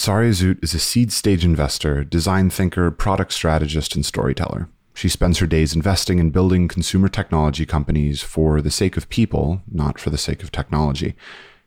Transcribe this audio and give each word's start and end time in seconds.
Sari 0.00 0.30
Azout 0.30 0.64
is 0.64 0.72
a 0.72 0.78
seed 0.78 1.12
stage 1.12 1.44
investor, 1.44 2.04
design 2.04 2.48
thinker, 2.48 2.90
product 2.90 3.34
strategist, 3.34 3.94
and 3.94 4.06
storyteller. 4.06 4.66
She 4.94 5.10
spends 5.10 5.36
her 5.40 5.46
days 5.46 5.74
investing 5.74 6.18
in 6.18 6.30
building 6.30 6.68
consumer 6.68 7.10
technology 7.10 7.66
companies 7.66 8.22
for 8.22 8.62
the 8.62 8.70
sake 8.70 8.96
of 8.96 9.10
people, 9.10 9.60
not 9.70 10.00
for 10.00 10.08
the 10.08 10.16
sake 10.16 10.42
of 10.42 10.50
technology. 10.50 11.16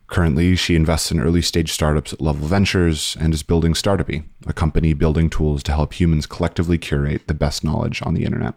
Currently, 0.08 0.56
she 0.56 0.74
invests 0.74 1.12
in 1.12 1.20
early 1.20 1.42
stage 1.42 1.70
startups 1.70 2.12
at 2.12 2.20
Level 2.20 2.48
Ventures 2.48 3.16
and 3.20 3.32
is 3.32 3.44
building 3.44 3.72
Startupy, 3.72 4.24
a 4.48 4.52
company 4.52 4.94
building 4.94 5.30
tools 5.30 5.62
to 5.62 5.72
help 5.72 5.92
humans 5.92 6.26
collectively 6.26 6.76
curate 6.76 7.28
the 7.28 7.34
best 7.34 7.62
knowledge 7.62 8.02
on 8.02 8.14
the 8.14 8.24
internet. 8.24 8.54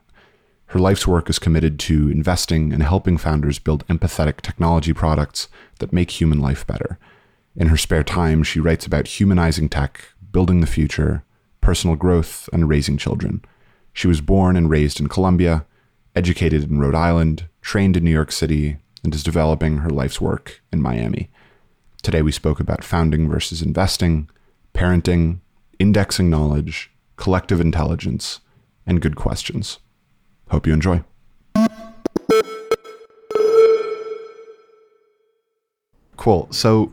Her 0.71 0.79
life's 0.79 1.05
work 1.05 1.29
is 1.29 1.37
committed 1.37 1.77
to 1.81 2.09
investing 2.09 2.73
and 2.73 2.81
helping 2.81 3.19
founders 3.19 3.59
build 3.59 3.85
empathetic 3.85 4.41
technology 4.41 4.91
products 4.91 5.49
that 5.77 5.93
make 5.93 6.19
human 6.19 6.39
life 6.39 6.65
better. 6.65 6.97
In 7.57 7.69
her 7.69 7.77
spare 7.77 8.03
time, 8.03 8.43
she 8.43 8.59
writes 8.59 8.85
about 8.85 9.07
humanizing 9.07 9.67
tech, 9.67 10.13
building 10.31 10.61
the 10.61 10.67
future, 10.67 11.23
personal 11.59 11.95
growth, 11.95 12.47
and 12.53 12.69
raising 12.69 12.97
children. 12.97 13.43
She 13.93 14.07
was 14.07 14.21
born 14.21 14.55
and 14.55 14.69
raised 14.69 14.99
in 14.99 15.07
Colombia, 15.07 15.65
educated 16.15 16.69
in 16.69 16.79
Rhode 16.79 16.93
Island, 16.93 17.47
trained 17.61 17.97
in 17.97 18.03
New 18.03 18.11
York 18.11 18.31
City, 18.31 18.77
and 19.03 19.13
is 19.15 19.23
developing 19.23 19.79
her 19.79 19.89
life's 19.89 20.21
work 20.21 20.61
in 20.71 20.83
Miami. 20.83 21.31
Today, 22.03 22.21
we 22.21 22.31
spoke 22.31 22.59
about 22.59 22.83
founding 22.83 23.27
versus 23.27 23.63
investing, 23.63 24.29
parenting, 24.75 25.39
indexing 25.79 26.29
knowledge, 26.29 26.91
collective 27.15 27.59
intelligence, 27.59 28.39
and 28.85 29.01
good 29.01 29.15
questions. 29.15 29.79
Hope 30.51 30.67
you 30.67 30.73
enjoy. 30.73 31.03
Cool. 36.17 36.47
So, 36.51 36.91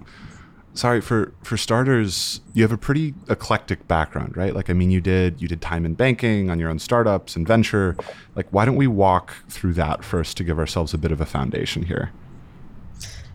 Sari 0.74 1.01
for 1.01 1.33
for 1.42 1.56
starters 1.56 2.41
you 2.52 2.62
have 2.62 2.73
a 2.73 2.77
pretty 2.77 3.14
eclectic 3.28 3.87
background 3.87 4.37
right? 4.37 4.55
Like 4.55 4.69
i 4.69 4.73
mean 4.73 4.91
you 4.91 5.00
did 5.00 5.41
you 5.41 5.48
did 5.48 5.60
time 5.60 5.87
in 5.87 5.95
banking 5.95 6.50
on 6.50 6.58
your 6.58 6.69
own 6.69 6.78
startups 6.78 7.36
and 7.36 7.47
venture. 7.47 7.97
Like 8.34 8.48
why 8.50 8.64
don't 8.64 8.77
we 8.77 8.86
walk 8.89 9.34
through 9.48 9.75
that 9.75 10.05
first 10.05 10.36
to 10.39 10.45
give 10.45 10.58
ourselves 10.58 10.92
a 10.92 10.98
bit 10.98 11.12
of 11.12 11.20
a 11.20 11.27
foundation 11.27 11.84
here? 11.84 12.11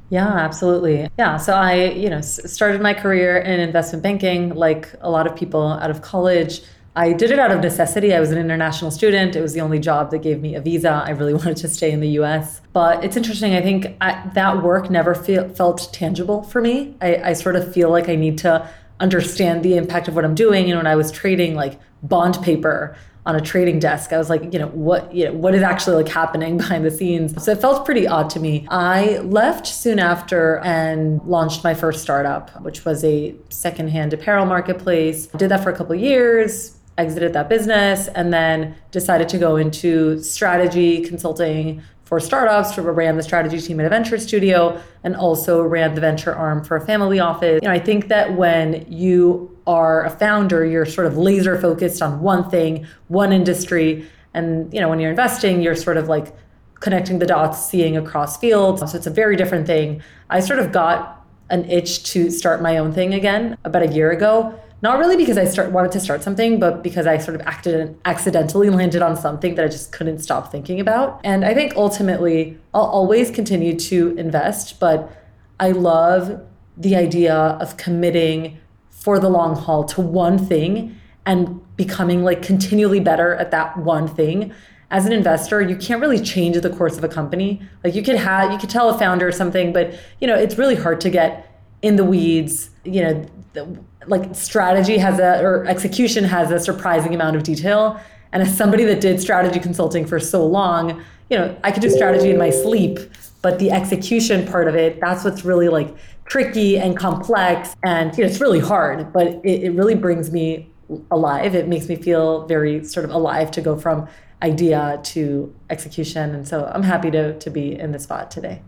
Yeah 0.10 0.28
absolutely. 0.28 1.10
Yeah 1.18 1.38
so 1.38 1.54
i 1.54 1.86
you 1.86 2.10
know 2.10 2.22
started 2.22 2.82
my 2.82 2.94
career 2.94 3.38
in 3.38 3.60
investment 3.60 4.04
banking 4.04 4.54
like 4.54 4.94
a 5.02 5.10
lot 5.10 5.26
of 5.26 5.36
people 5.36 5.64
out 5.64 5.90
of 5.90 6.02
college 6.02 6.62
I 6.96 7.14
did 7.14 7.32
it 7.32 7.40
out 7.40 7.52
of 7.52 7.62
necessity. 7.62 8.14
I 8.14 8.20
was 8.20 8.32
an 8.32 8.38
international 8.38 8.92
student. 8.92 9.36
It 9.36 9.42
was 9.42 9.54
the 9.54 9.62
only 9.62 9.80
job 9.80 10.12
that 10.12 10.20
gave 10.20 10.42
me 10.42 10.56
a 10.56 10.62
visa. 10.62 11.04
I 11.06 11.12
really 11.12 11.34
wanted 11.40 11.58
to 11.58 11.68
stay 11.68 11.92
in 11.92 12.00
the 12.00 12.10
US. 12.20 12.62
But 12.74 13.04
it's 13.04 13.16
interesting. 13.16 13.54
I 13.54 13.62
think 13.62 13.96
I, 14.02 14.30
that 14.34 14.64
work 14.64 14.90
never 14.90 15.14
feel, 15.14 15.48
felt 15.50 15.90
tangible 15.94 16.44
for 16.44 16.62
me. 16.62 16.96
I, 17.02 17.16
I 17.18 17.34
sort 17.34 17.56
of 17.56 17.74
feel 17.74 17.90
like 17.90 18.10
I 18.10 18.16
need 18.16 18.38
to 18.40 18.70
understand 19.00 19.64
the 19.64 19.78
impact 19.78 20.08
of 20.08 20.16
what 20.16 20.26
I'm 20.26 20.36
doing. 20.36 20.68
You 20.68 20.74
know, 20.74 20.80
when 20.80 20.88
I 20.88 20.96
was 20.96 21.12
trading 21.12 21.56
like 21.56 21.80
bond 22.04 22.42
paper 22.42 22.98
on 23.26 23.36
a 23.36 23.42
trading 23.42 23.80
desk, 23.80 24.12
I 24.12 24.18
was 24.18 24.30
like, 24.30 24.52
you 24.52 24.60
know, 24.60 24.68
what, 24.70 25.14
you 25.14 25.26
know, 25.26 25.34
what 25.34 25.54
is 25.54 25.62
actually 25.62 26.04
like 26.04 26.12
happening 26.12 26.58
behind 26.64 26.84
the 26.84 26.92
scenes? 26.92 27.42
So 27.44 27.52
it 27.52 27.62
felt 27.62 27.86
pretty 27.86 28.08
odd 28.08 28.30
to 28.32 28.40
me. 28.40 28.68
I 28.70 29.20
left 29.20 29.68
soon 29.68 30.00
after 30.00 30.58
and 30.60 31.22
launched 31.24 31.64
my 31.64 31.76
first 31.76 32.02
startup, 32.02 32.62
which 32.62 32.84
was 32.84 33.04
a 33.04 33.36
secondhand 33.50 34.14
apparel 34.14 34.46
marketplace. 34.46 35.28
Did 35.28 35.50
that 35.50 35.64
for 35.64 35.70
a 35.70 35.78
couple 35.78 35.96
years 35.96 36.79
exited 37.00 37.34
that 37.34 37.50
business 37.50 38.08
and 38.10 38.32
then 38.32 38.76
decided 38.92 39.30
to 39.30 39.38
go 39.38 39.56
into 39.56 40.22
strategy 40.22 41.02
consulting 41.02 41.82
for 42.04 42.20
startups, 42.20 42.72
to 42.72 42.82
ran 42.82 43.18
the 43.18 43.24
strategy 43.24 43.62
team 43.62 43.80
at 43.80 43.86
a 43.86 43.90
venture 43.90 44.18
studio, 44.18 44.82
and 45.04 45.16
also 45.16 45.62
ran 45.62 45.94
the 45.94 46.02
venture 46.02 46.34
arm 46.34 46.64
for 46.64 46.76
a 46.76 46.82
family 46.82 47.20
office. 47.20 47.60
You 47.62 47.68
know, 47.68 47.74
I 47.74 47.80
think 47.80 48.08
that 48.08 48.36
when 48.36 48.84
you 48.92 49.56
are 49.68 50.06
a 50.06 50.10
founder, 50.10 50.66
you're 50.66 50.88
sort 50.88 51.06
of 51.06 51.18
laser 51.18 51.62
focused 51.62 52.02
on 52.02 52.22
one 52.22 52.50
thing, 52.50 52.88
one 53.10 53.32
industry, 53.32 54.08
and 54.34 54.74
you 54.74 54.82
know, 54.82 54.90
when 54.90 55.00
you're 55.00 55.12
investing, 55.12 55.62
you're 55.62 55.76
sort 55.76 55.98
of 55.98 56.08
like 56.08 56.36
connecting 56.80 57.20
the 57.20 57.28
dots, 57.28 57.64
seeing 57.70 57.96
across 57.96 58.38
fields. 58.38 58.82
So 58.92 58.98
it's 58.98 59.08
a 59.08 59.12
very 59.12 59.36
different 59.36 59.68
thing. 59.68 60.02
I 60.32 60.40
sort 60.40 60.60
of 60.60 60.72
got 60.72 61.24
an 61.52 61.70
itch 61.70 62.04
to 62.06 62.32
start 62.32 62.62
my 62.62 62.78
own 62.78 62.92
thing 62.92 63.14
again 63.14 63.58
about 63.64 63.84
a 63.84 63.88
year 63.88 64.12
ago 64.12 64.60
not 64.82 65.00
really 65.00 65.18
because 65.18 65.38
I 65.38 65.46
start 65.46 65.72
wanted 65.72 65.92
to 65.94 66.00
start 66.00 66.24
something, 66.24 66.60
but 66.60 66.84
because 66.84 67.06
I 67.06 67.18
sort 67.18 67.36
of 67.36 67.42
acted 67.46 67.98
accidentally 68.06 68.70
landed 68.70 69.02
on 69.02 69.18
something 69.18 69.56
that 69.56 69.66
I 69.66 69.68
just 69.68 69.92
couldn't 69.92 70.20
stop 70.20 70.52
thinking 70.52 70.80
about. 70.80 71.20
And 71.24 71.44
I 71.44 71.54
think 71.54 71.76
ultimately 71.76 72.58
I'll 72.74 72.84
always 72.84 73.30
continue 73.30 73.78
to 73.80 74.16
invest, 74.18 74.80
but 74.80 75.12
I 75.60 75.72
love 75.72 76.42
the 76.78 76.96
idea 76.96 77.36
of 77.36 77.76
committing 77.78 78.58
for 78.90 79.20
the 79.20 79.30
long 79.30 79.56
haul 79.56 79.84
to 79.84 80.02
one 80.02 80.38
thing 80.38 80.96
and 81.26 81.62
becoming 81.76 82.24
like 82.24 82.42
continually 82.42 83.00
better 83.00 83.36
at 83.36 83.52
that 83.52 83.78
one 83.78 84.08
thing 84.08 84.54
as 84.92 85.06
an 85.06 85.14
investor 85.14 85.62
you 85.62 85.76
can't 85.76 86.02
really 86.02 86.20
change 86.20 86.60
the 86.60 86.70
course 86.70 86.98
of 86.98 87.04
a 87.04 87.08
company 87.08 87.62
like 87.84 87.94
you 87.94 88.02
could 88.02 88.16
have 88.16 88.52
you 88.52 88.58
could 88.58 88.70
tell 88.70 88.90
a 88.90 88.98
founder 88.98 89.32
something 89.32 89.72
but 89.72 89.94
you 90.20 90.28
know 90.28 90.36
it's 90.36 90.58
really 90.58 90.76
hard 90.76 91.00
to 91.00 91.10
get 91.10 91.49
in 91.82 91.96
the 91.96 92.04
weeds 92.04 92.70
you 92.84 93.02
know 93.02 93.26
the, 93.54 93.80
like 94.08 94.34
strategy 94.36 94.98
has 94.98 95.20
a 95.20 95.42
or 95.44 95.66
execution 95.66 96.24
has 96.24 96.52
a 96.52 96.60
surprising 96.60 97.14
amount 97.14 97.36
of 97.36 97.44
detail. 97.44 98.00
And 98.32 98.44
as 98.44 98.56
somebody 98.56 98.84
that 98.86 99.02
did 99.02 99.20
strategy 99.20 99.60
consulting 99.60 100.06
for 100.06 100.20
so 100.20 100.46
long, 100.46 101.04
you 101.30 101.38
know, 101.38 101.58
I 101.64 101.72
could 101.72 101.82
do 101.82 101.90
strategy 101.90 102.30
in 102.30 102.38
my 102.38 102.50
sleep, 102.50 103.00
but 103.42 103.60
the 103.60 103.72
execution 103.72 104.48
part 104.48 104.68
of 104.68 104.76
it, 104.76 105.00
that's 105.00 105.24
what's 105.24 105.44
really 105.44 105.68
like 105.68 105.96
tricky 106.26 106.78
and 106.78 106.96
complex. 106.96 107.76
And 107.84 108.16
you 108.18 108.24
know, 108.24 108.30
it's 108.30 108.40
really 108.40 108.60
hard, 108.60 109.12
but 109.12 109.28
it, 109.44 109.64
it 109.64 109.72
really 109.72 109.96
brings 109.96 110.32
me 110.32 110.70
alive. 111.12 111.56
It 111.56 111.68
makes 111.68 111.88
me 111.88 111.96
feel 111.96 112.46
very 112.48 112.84
sort 112.84 113.06
of 113.06 113.12
alive 113.12 113.52
to 113.52 113.62
go 113.62 113.78
from 113.78 114.08
idea 114.42 115.00
to 115.04 115.54
execution. 115.70 116.34
And 116.34 116.48
so 116.48 116.72
I'm 116.74 116.84
happy 116.84 117.12
to 117.12 117.38
to 117.38 117.50
be 117.50 117.78
in 117.78 117.92
this 117.92 118.04
spot 118.04 118.32
today. 118.32 118.62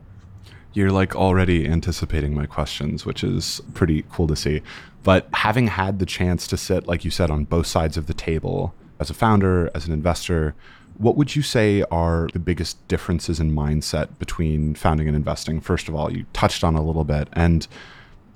You're 0.73 0.91
like 0.91 1.15
already 1.15 1.67
anticipating 1.67 2.33
my 2.33 2.45
questions, 2.45 3.05
which 3.05 3.23
is 3.23 3.61
pretty 3.73 4.05
cool 4.11 4.27
to 4.27 4.35
see. 4.35 4.61
But 5.03 5.27
having 5.33 5.67
had 5.67 5.99
the 5.99 6.05
chance 6.05 6.47
to 6.47 6.57
sit, 6.57 6.87
like 6.87 7.03
you 7.03 7.11
said, 7.11 7.29
on 7.29 7.45
both 7.45 7.67
sides 7.67 7.97
of 7.97 8.07
the 8.07 8.13
table 8.13 8.73
as 8.99 9.09
a 9.09 9.13
founder, 9.13 9.69
as 9.73 9.87
an 9.87 9.93
investor, 9.93 10.53
what 10.97 11.17
would 11.17 11.35
you 11.35 11.41
say 11.41 11.83
are 11.91 12.29
the 12.33 12.39
biggest 12.39 12.87
differences 12.87 13.39
in 13.39 13.51
mindset 13.51 14.19
between 14.19 14.75
founding 14.75 15.07
and 15.07 15.15
investing? 15.15 15.59
First 15.59 15.89
of 15.89 15.95
all, 15.95 16.11
you 16.11 16.25
touched 16.31 16.63
on 16.63 16.75
a 16.75 16.83
little 16.83 17.03
bit. 17.03 17.27
And 17.33 17.67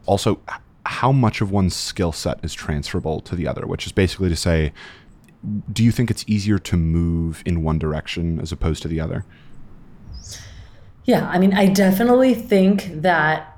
also, 0.05 0.39
how 0.85 1.11
much 1.11 1.41
of 1.41 1.51
one's 1.51 1.75
skill 1.75 2.11
set 2.11 2.43
is 2.43 2.53
transferable 2.53 3.21
to 3.21 3.35
the 3.35 3.47
other, 3.47 3.65
which 3.67 3.85
is 3.85 3.91
basically 3.91 4.29
to 4.29 4.35
say, 4.35 4.73
do 5.71 5.83
you 5.83 5.91
think 5.91 6.09
it's 6.09 6.25
easier 6.27 6.57
to 6.57 6.75
move 6.75 7.43
in 7.45 7.63
one 7.63 7.77
direction 7.77 8.39
as 8.39 8.51
opposed 8.51 8.81
to 8.81 8.87
the 8.87 8.99
other? 8.99 9.25
Yeah, 11.05 11.27
I 11.29 11.37
mean, 11.37 11.53
I 11.53 11.67
definitely 11.67 12.33
think 12.33 13.01
that 13.01 13.55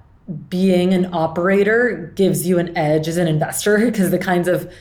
being 0.49 0.93
an 0.93 1.13
operator 1.13 2.11
gives 2.15 2.45
you 2.45 2.59
an 2.59 2.77
edge 2.77 3.07
as 3.07 3.15
an 3.15 3.27
investor 3.27 3.77
because 3.77 4.11
the 4.11 4.19
kinds 4.19 4.47
of 4.49 4.71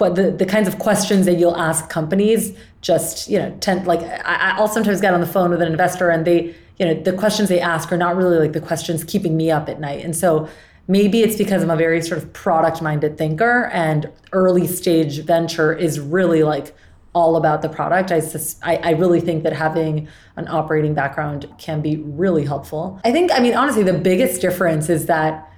the, 0.00 0.34
the 0.36 0.44
kinds 0.44 0.68
of 0.68 0.78
questions 0.78 1.24
that 1.26 1.38
you'll 1.38 1.56
ask 1.56 1.88
companies 1.88 2.56
just 2.82 3.28
you 3.28 3.38
know 3.38 3.56
tend 3.60 3.86
like 3.86 4.00
I, 4.00 4.54
I'll 4.56 4.68
sometimes 4.68 5.00
get 5.00 5.14
on 5.14 5.20
the 5.20 5.26
phone 5.26 5.50
with 5.50 5.62
an 5.62 5.70
investor 5.70 6.10
and 6.10 6.26
they 6.26 6.54
you 6.78 6.86
know 6.86 6.94
the 6.94 7.12
questions 7.12 7.48
they 7.48 7.60
ask 7.60 7.90
are 7.90 7.96
not 7.96 8.16
really 8.16 8.38
like 8.38 8.52
the 8.52 8.60
questions 8.60 9.02
keeping 9.04 9.36
me 9.36 9.50
up 9.50 9.68
at 9.68 9.80
night. 9.80 10.04
And 10.04 10.16
so 10.16 10.48
maybe 10.88 11.22
it's 11.22 11.36
because 11.36 11.62
I'm 11.62 11.70
a 11.70 11.76
very 11.76 12.02
sort 12.02 12.22
of 12.22 12.32
product 12.32 12.82
minded 12.82 13.16
thinker 13.16 13.66
and 13.72 14.10
early 14.32 14.66
stage 14.66 15.20
venture 15.20 15.72
is 15.72 16.00
really 16.00 16.42
like 16.42 16.74
all 17.18 17.36
about 17.36 17.62
the 17.62 17.68
product. 17.68 18.12
I, 18.12 18.22
I, 18.62 18.76
I 18.76 18.90
really 18.92 19.20
think 19.20 19.42
that 19.42 19.52
having 19.52 20.08
an 20.36 20.46
operating 20.48 20.94
background 20.94 21.52
can 21.58 21.80
be 21.82 21.96
really 21.96 22.44
helpful. 22.44 23.00
I 23.04 23.10
think, 23.10 23.32
I 23.32 23.40
mean, 23.40 23.54
honestly, 23.54 23.82
the 23.82 23.98
biggest 24.10 24.40
difference 24.40 24.88
is 24.88 25.06
that 25.06 25.50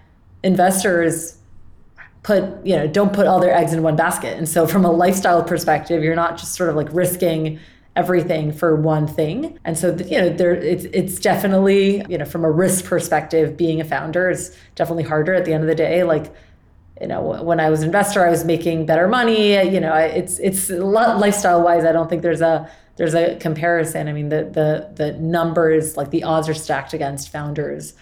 investors 0.43 1.37
put, 2.23 2.43
you 2.65 2.77
know, 2.77 2.87
don't 2.87 3.13
put 3.13 3.27
all 3.27 3.41
their 3.41 3.55
eggs 3.55 3.73
in 3.73 3.83
one 3.83 3.97
basket. 3.97 4.39
And 4.39 4.49
so 4.49 4.67
from 4.67 4.85
a 4.85 4.91
lifestyle 4.91 5.43
perspective, 5.45 6.03
you're 6.03 6.17
not 6.17 6.39
just 6.39 6.55
sort 6.55 6.71
of 6.71 6.77
like 6.77 6.89
risking 6.93 7.59
everything 7.97 8.53
for 8.53 8.77
one 8.77 9.07
thing. 9.07 9.59
And 9.65 9.77
so, 9.77 9.97
you 9.97 10.19
know, 10.19 10.29
there 10.31 10.55
it's 10.55 10.85
it's 10.85 11.19
definitely, 11.19 12.05
you 12.09 12.17
know, 12.19 12.25
from 12.25 12.45
a 12.45 12.51
risk 12.51 12.85
perspective, 12.85 13.57
being 13.57 13.81
a 13.81 13.85
founder 13.85 14.31
is 14.31 14.57
definitely 14.77 15.05
harder 15.05 15.35
at 15.35 15.45
the 15.45 15.53
end 15.53 15.63
of 15.63 15.69
the 15.69 15.75
day. 15.75 16.05
Like 16.05 16.33
you 17.01 17.07
know 17.07 17.21
when 17.43 17.61
i 17.61 17.71
was 17.71 17.81
an 17.81 17.87
investor 17.87 18.25
i 18.25 18.31
was 18.31 18.45
making 18.45 18.85
better 18.87 19.09
money 19.09 19.55
you 19.71 19.81
know 19.81 19.95
it's 19.95 20.39
it's 20.39 20.69
lifestyle 20.71 21.63
wise 21.63 21.85
i 21.85 21.93
don't 21.93 22.09
think 22.09 22.23
there's 22.23 22.41
a 22.41 22.71
there's 22.97 23.15
a 23.15 23.37
comparison. 23.37 24.09
I 24.09 24.13
mean 24.13 24.29
the 24.29 24.45
the 24.45 24.91
the 24.95 25.13
numbers 25.19 25.97
like 25.97 26.11
the 26.11 26.23
odds 26.23 26.51
are 26.51 26.55
stacked 26.55 26.93
against 26.93 27.33
founders 27.33 27.95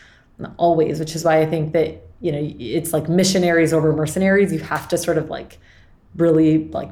always 0.57 0.99
which 0.99 1.15
is 1.15 1.25
why 1.25 1.41
i 1.41 1.47
think 1.47 1.73
that 1.73 2.03
you 2.21 2.33
know 2.33 2.55
it's 2.59 2.93
like 2.93 3.09
missionaries 3.09 3.73
over 3.73 3.93
mercenaries. 3.93 4.53
You 4.53 4.59
have 4.61 4.89
to 4.89 4.99
sort 4.99 5.19
of 5.19 5.31
like 5.31 5.59
really 6.17 6.69
like 6.69 6.91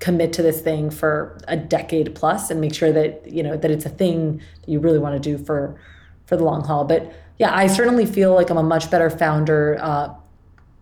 commit 0.00 0.32
to 0.34 0.42
this 0.42 0.60
thing 0.60 0.90
for 0.90 1.38
a 1.46 1.56
decade 1.56 2.14
plus 2.14 2.50
and 2.50 2.60
make 2.60 2.74
sure 2.74 2.92
that 2.92 3.30
you 3.30 3.42
know 3.42 3.56
that 3.56 3.70
it's 3.70 3.86
a 3.86 3.90
thing 3.90 4.38
that 4.60 4.68
you 4.68 4.80
really 4.80 4.98
want 4.98 5.14
to 5.14 5.20
do 5.20 5.42
for 5.42 5.78
for 6.26 6.36
the 6.36 6.44
long 6.44 6.64
haul. 6.64 6.84
But 6.84 7.12
yeah 7.38 7.52
i 7.52 7.66
certainly 7.66 8.06
feel 8.06 8.32
like 8.32 8.48
i'm 8.48 8.56
a 8.56 8.62
much 8.62 8.88
better 8.92 9.10
founder 9.10 9.76
uh, 9.80 10.14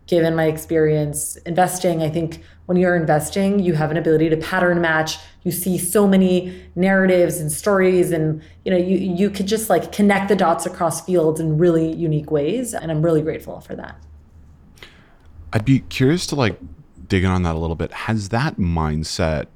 given 0.06 0.34
my 0.34 0.46
experience 0.46 1.36
investing, 1.46 2.02
I 2.02 2.10
think 2.10 2.42
when 2.66 2.76
you're 2.76 2.96
investing, 2.96 3.58
you 3.58 3.74
have 3.74 3.90
an 3.90 3.96
ability 3.96 4.28
to 4.30 4.36
pattern 4.36 4.80
match. 4.80 5.18
You 5.42 5.52
see 5.52 5.78
so 5.78 6.06
many 6.06 6.62
narratives 6.74 7.38
and 7.38 7.50
stories 7.50 8.12
and 8.12 8.42
you 8.64 8.70
know, 8.70 8.76
you 8.76 8.96
you 8.96 9.30
could 9.30 9.46
just 9.46 9.68
like 9.70 9.92
connect 9.92 10.28
the 10.28 10.36
dots 10.36 10.66
across 10.66 11.04
fields 11.04 11.40
in 11.40 11.58
really 11.58 11.92
unique 11.92 12.30
ways 12.30 12.74
and 12.74 12.90
I'm 12.90 13.02
really 13.02 13.22
grateful 13.22 13.60
for 13.60 13.74
that. 13.76 13.96
I'd 15.52 15.64
be 15.64 15.80
curious 15.80 16.26
to 16.28 16.36
like 16.36 16.58
dig 17.08 17.24
in 17.24 17.30
on 17.30 17.42
that 17.42 17.54
a 17.54 17.58
little 17.58 17.76
bit. 17.76 17.92
Has 17.92 18.30
that 18.30 18.56
mindset 18.56 19.46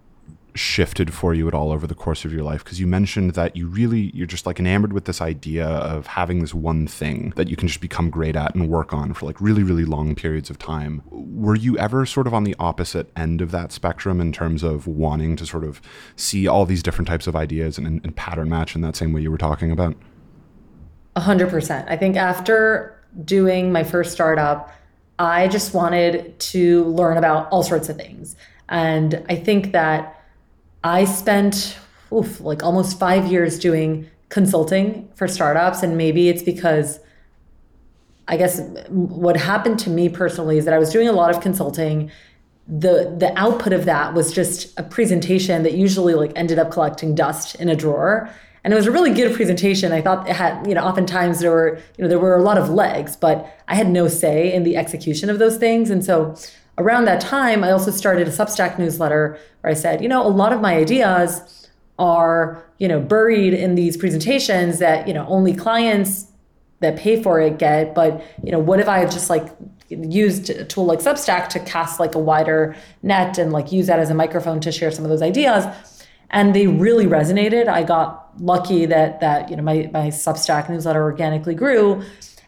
shifted 0.56 1.12
for 1.12 1.35
you 1.35 1.47
at 1.49 1.55
all 1.55 1.73
over 1.73 1.87
the 1.87 1.94
course 1.94 2.25
of 2.25 2.32
your 2.32 2.43
life? 2.43 2.64
Because 2.64 2.81
you 2.81 2.87
mentioned 2.87 3.35
that 3.35 3.56
you 3.56 3.67
really 3.67 4.11
you're 4.14 4.26
just 4.26 4.47
like 4.47 4.58
enamored 4.58 4.93
with 4.93 5.05
this 5.05 5.20
idea 5.20 5.67
of 5.67 6.06
having 6.06 6.41
this 6.41 6.55
one 6.55 6.87
thing 6.87 7.32
that 7.37 7.49
you 7.49 7.56
can 7.56 7.69
just 7.69 7.81
become 7.81 8.11
great 8.11 8.37
at 8.37 8.55
and 8.55 8.69
work 8.69 8.93
on 8.93 9.14
for 9.14 9.26
like 9.26 9.41
really 9.41 9.62
really 9.62 9.85
long 9.85 10.14
periods 10.14 10.50
of 10.50 10.58
time. 10.58 11.03
Were 11.11 11.56
you 11.56 11.79
ever 11.79 12.06
sort 12.06 12.26
of 12.26 12.35
on 12.35 12.44
the 12.44 12.56
opposite 12.58 13.11
end 13.17 13.41
of 13.41 13.50
that 13.50 13.73
spectrum 13.73 14.20
in 14.20 14.32
terms 14.32 14.62
of 14.62 14.87
wanting 14.87 15.37
to 15.37 15.47
sort 15.47 15.64
of 15.64 15.81
see 16.17 16.47
all 16.47 16.67
these 16.67 16.82
different 16.82 17.08
types 17.08 17.26
of 17.26 17.37
ideas 17.37 17.79
and, 17.79 17.87
and 17.87 18.17
pattern 18.17 18.49
match 18.49 18.75
in 18.75 18.81
that 18.81 18.97
same 18.97 19.12
way 19.12 19.20
you 19.20 19.31
were 19.31 19.38
talking 19.38 19.70
about? 19.70 19.97
100% 21.17 21.85
i 21.88 21.97
think 21.97 22.17
after 22.17 23.03
doing 23.25 23.73
my 23.73 23.82
first 23.82 24.12
startup 24.12 24.70
i 25.19 25.49
just 25.49 25.73
wanted 25.73 26.38
to 26.38 26.85
learn 26.85 27.17
about 27.17 27.49
all 27.50 27.62
sorts 27.62 27.88
of 27.88 27.97
things. 27.97 28.37
And 28.69 29.25
i 29.29 29.37
think 29.37 29.73
that 29.73 30.16
I 30.84 31.05
spent 31.05 31.78
oof, 32.12 32.40
like 32.40 32.62
almost 32.62 32.99
five 32.99 33.26
years 33.31 33.58
doing 33.58 34.08
consulting 34.28 35.08
for 35.14 35.28
startups. 35.28 35.82
And 35.82 35.96
maybe 35.96 36.28
it's 36.28 36.43
because 36.43 37.00
I 38.28 38.37
guess 38.37 38.61
what 38.88 39.37
happened 39.37 39.78
to 39.81 39.90
me 39.90 40.08
personally 40.08 40.58
is 40.58 40.64
that 40.64 40.75
I 40.75 40.78
was 40.78 40.90
doing 40.90 41.08
a 41.08 41.12
lot 41.12 41.34
of 41.34 41.40
consulting. 41.40 42.11
The 42.67 43.14
the 43.17 43.32
output 43.38 43.73
of 43.73 43.84
that 43.84 44.14
was 44.14 44.32
just 44.32 44.78
a 44.78 44.82
presentation 44.82 45.62
that 45.62 45.75
usually 45.75 46.14
like 46.14 46.32
ended 46.34 46.58
up 46.58 46.73
collecting 46.73 47.14
dust 47.14 47.55
in 47.56 47.69
a 47.69 47.76
drawer. 47.76 48.29
And 48.64 48.72
it 48.72 48.76
was 48.76 48.88
a 48.88 48.90
really 48.90 49.14
good 49.14 49.32
presentation. 49.32 49.93
I 49.93 50.00
thought 50.00 50.29
it 50.29 50.34
had, 50.34 50.67
you 50.67 50.75
know, 50.75 50.82
oftentimes 50.82 51.38
there 51.38 51.52
were, 51.52 51.79
you 51.96 52.02
know, 52.02 52.08
there 52.08 52.19
were 52.19 52.34
a 52.34 52.43
lot 52.43 52.58
of 52.58 52.69
legs, 52.69 53.14
but 53.14 53.46
I 53.69 53.76
had 53.76 53.88
no 53.88 54.08
say 54.08 54.52
in 54.52 54.64
the 54.64 54.76
execution 54.76 55.31
of 55.31 55.38
those 55.38 55.56
things. 55.56 55.88
And 55.88 56.05
so 56.05 56.34
around 56.78 57.06
that 57.06 57.20
time, 57.20 57.64
I 57.64 57.70
also 57.70 57.90
started 57.90 58.28
a 58.28 58.31
Substack 58.31 58.78
newsletter 58.78 59.38
where 59.61 59.70
I 59.70 59.75
said, 59.75 60.02
you 60.02 60.08
know, 60.08 60.26
a 60.26 60.28
lot 60.28 60.52
of 60.52 60.61
my 60.61 60.76
ideas 60.76 61.69
are, 61.99 62.62
you 62.78 62.88
know, 62.88 63.00
buried 63.00 63.55
in 63.55 63.75
these 63.75 63.96
presentations 63.96 64.78
that, 64.78 65.08
you 65.08 65.14
know, 65.14 65.26
only 65.28 65.55
clients 65.55 66.26
that 66.81 66.96
pay 66.96 67.23
for 67.23 67.40
it 67.40 67.58
get. 67.58 67.94
But, 67.94 68.23
you 68.43 68.52
know, 68.52 68.58
what 68.58 68.81
if 68.81 68.88
I 68.88 69.05
just 69.06 69.31
like 69.31 69.49
used 69.88 70.50
a 70.50 70.64
tool 70.64 70.84
like 70.84 70.99
Substack 70.99 71.49
to 71.50 71.61
cast 71.61 71.99
like 71.99 72.14
a 72.14 72.19
wider 72.19 72.76
net 73.02 73.38
and 73.38 73.52
like 73.52 73.72
use 73.72 73.87
that 73.87 73.99
as 73.99 74.11
a 74.11 74.14
microphone 74.14 74.61
to 74.61 74.72
share 74.72 74.90
some 74.90 75.05
of 75.05 75.11
those 75.11 75.22
ideas? 75.22 75.64
And 76.31 76.55
they 76.55 76.67
really 76.67 77.06
resonated. 77.06 77.69
I 77.69 77.84
got 77.84 78.31
lucky 78.38 78.84
that 78.87 79.20
that, 79.20 79.49
you 79.49 79.56
know, 79.56 79.62
my, 79.62 79.88
my 79.93 80.08
Substack 80.08 80.69
newsletter 80.69 81.02
organically 81.02 81.55
grew 81.55 82.02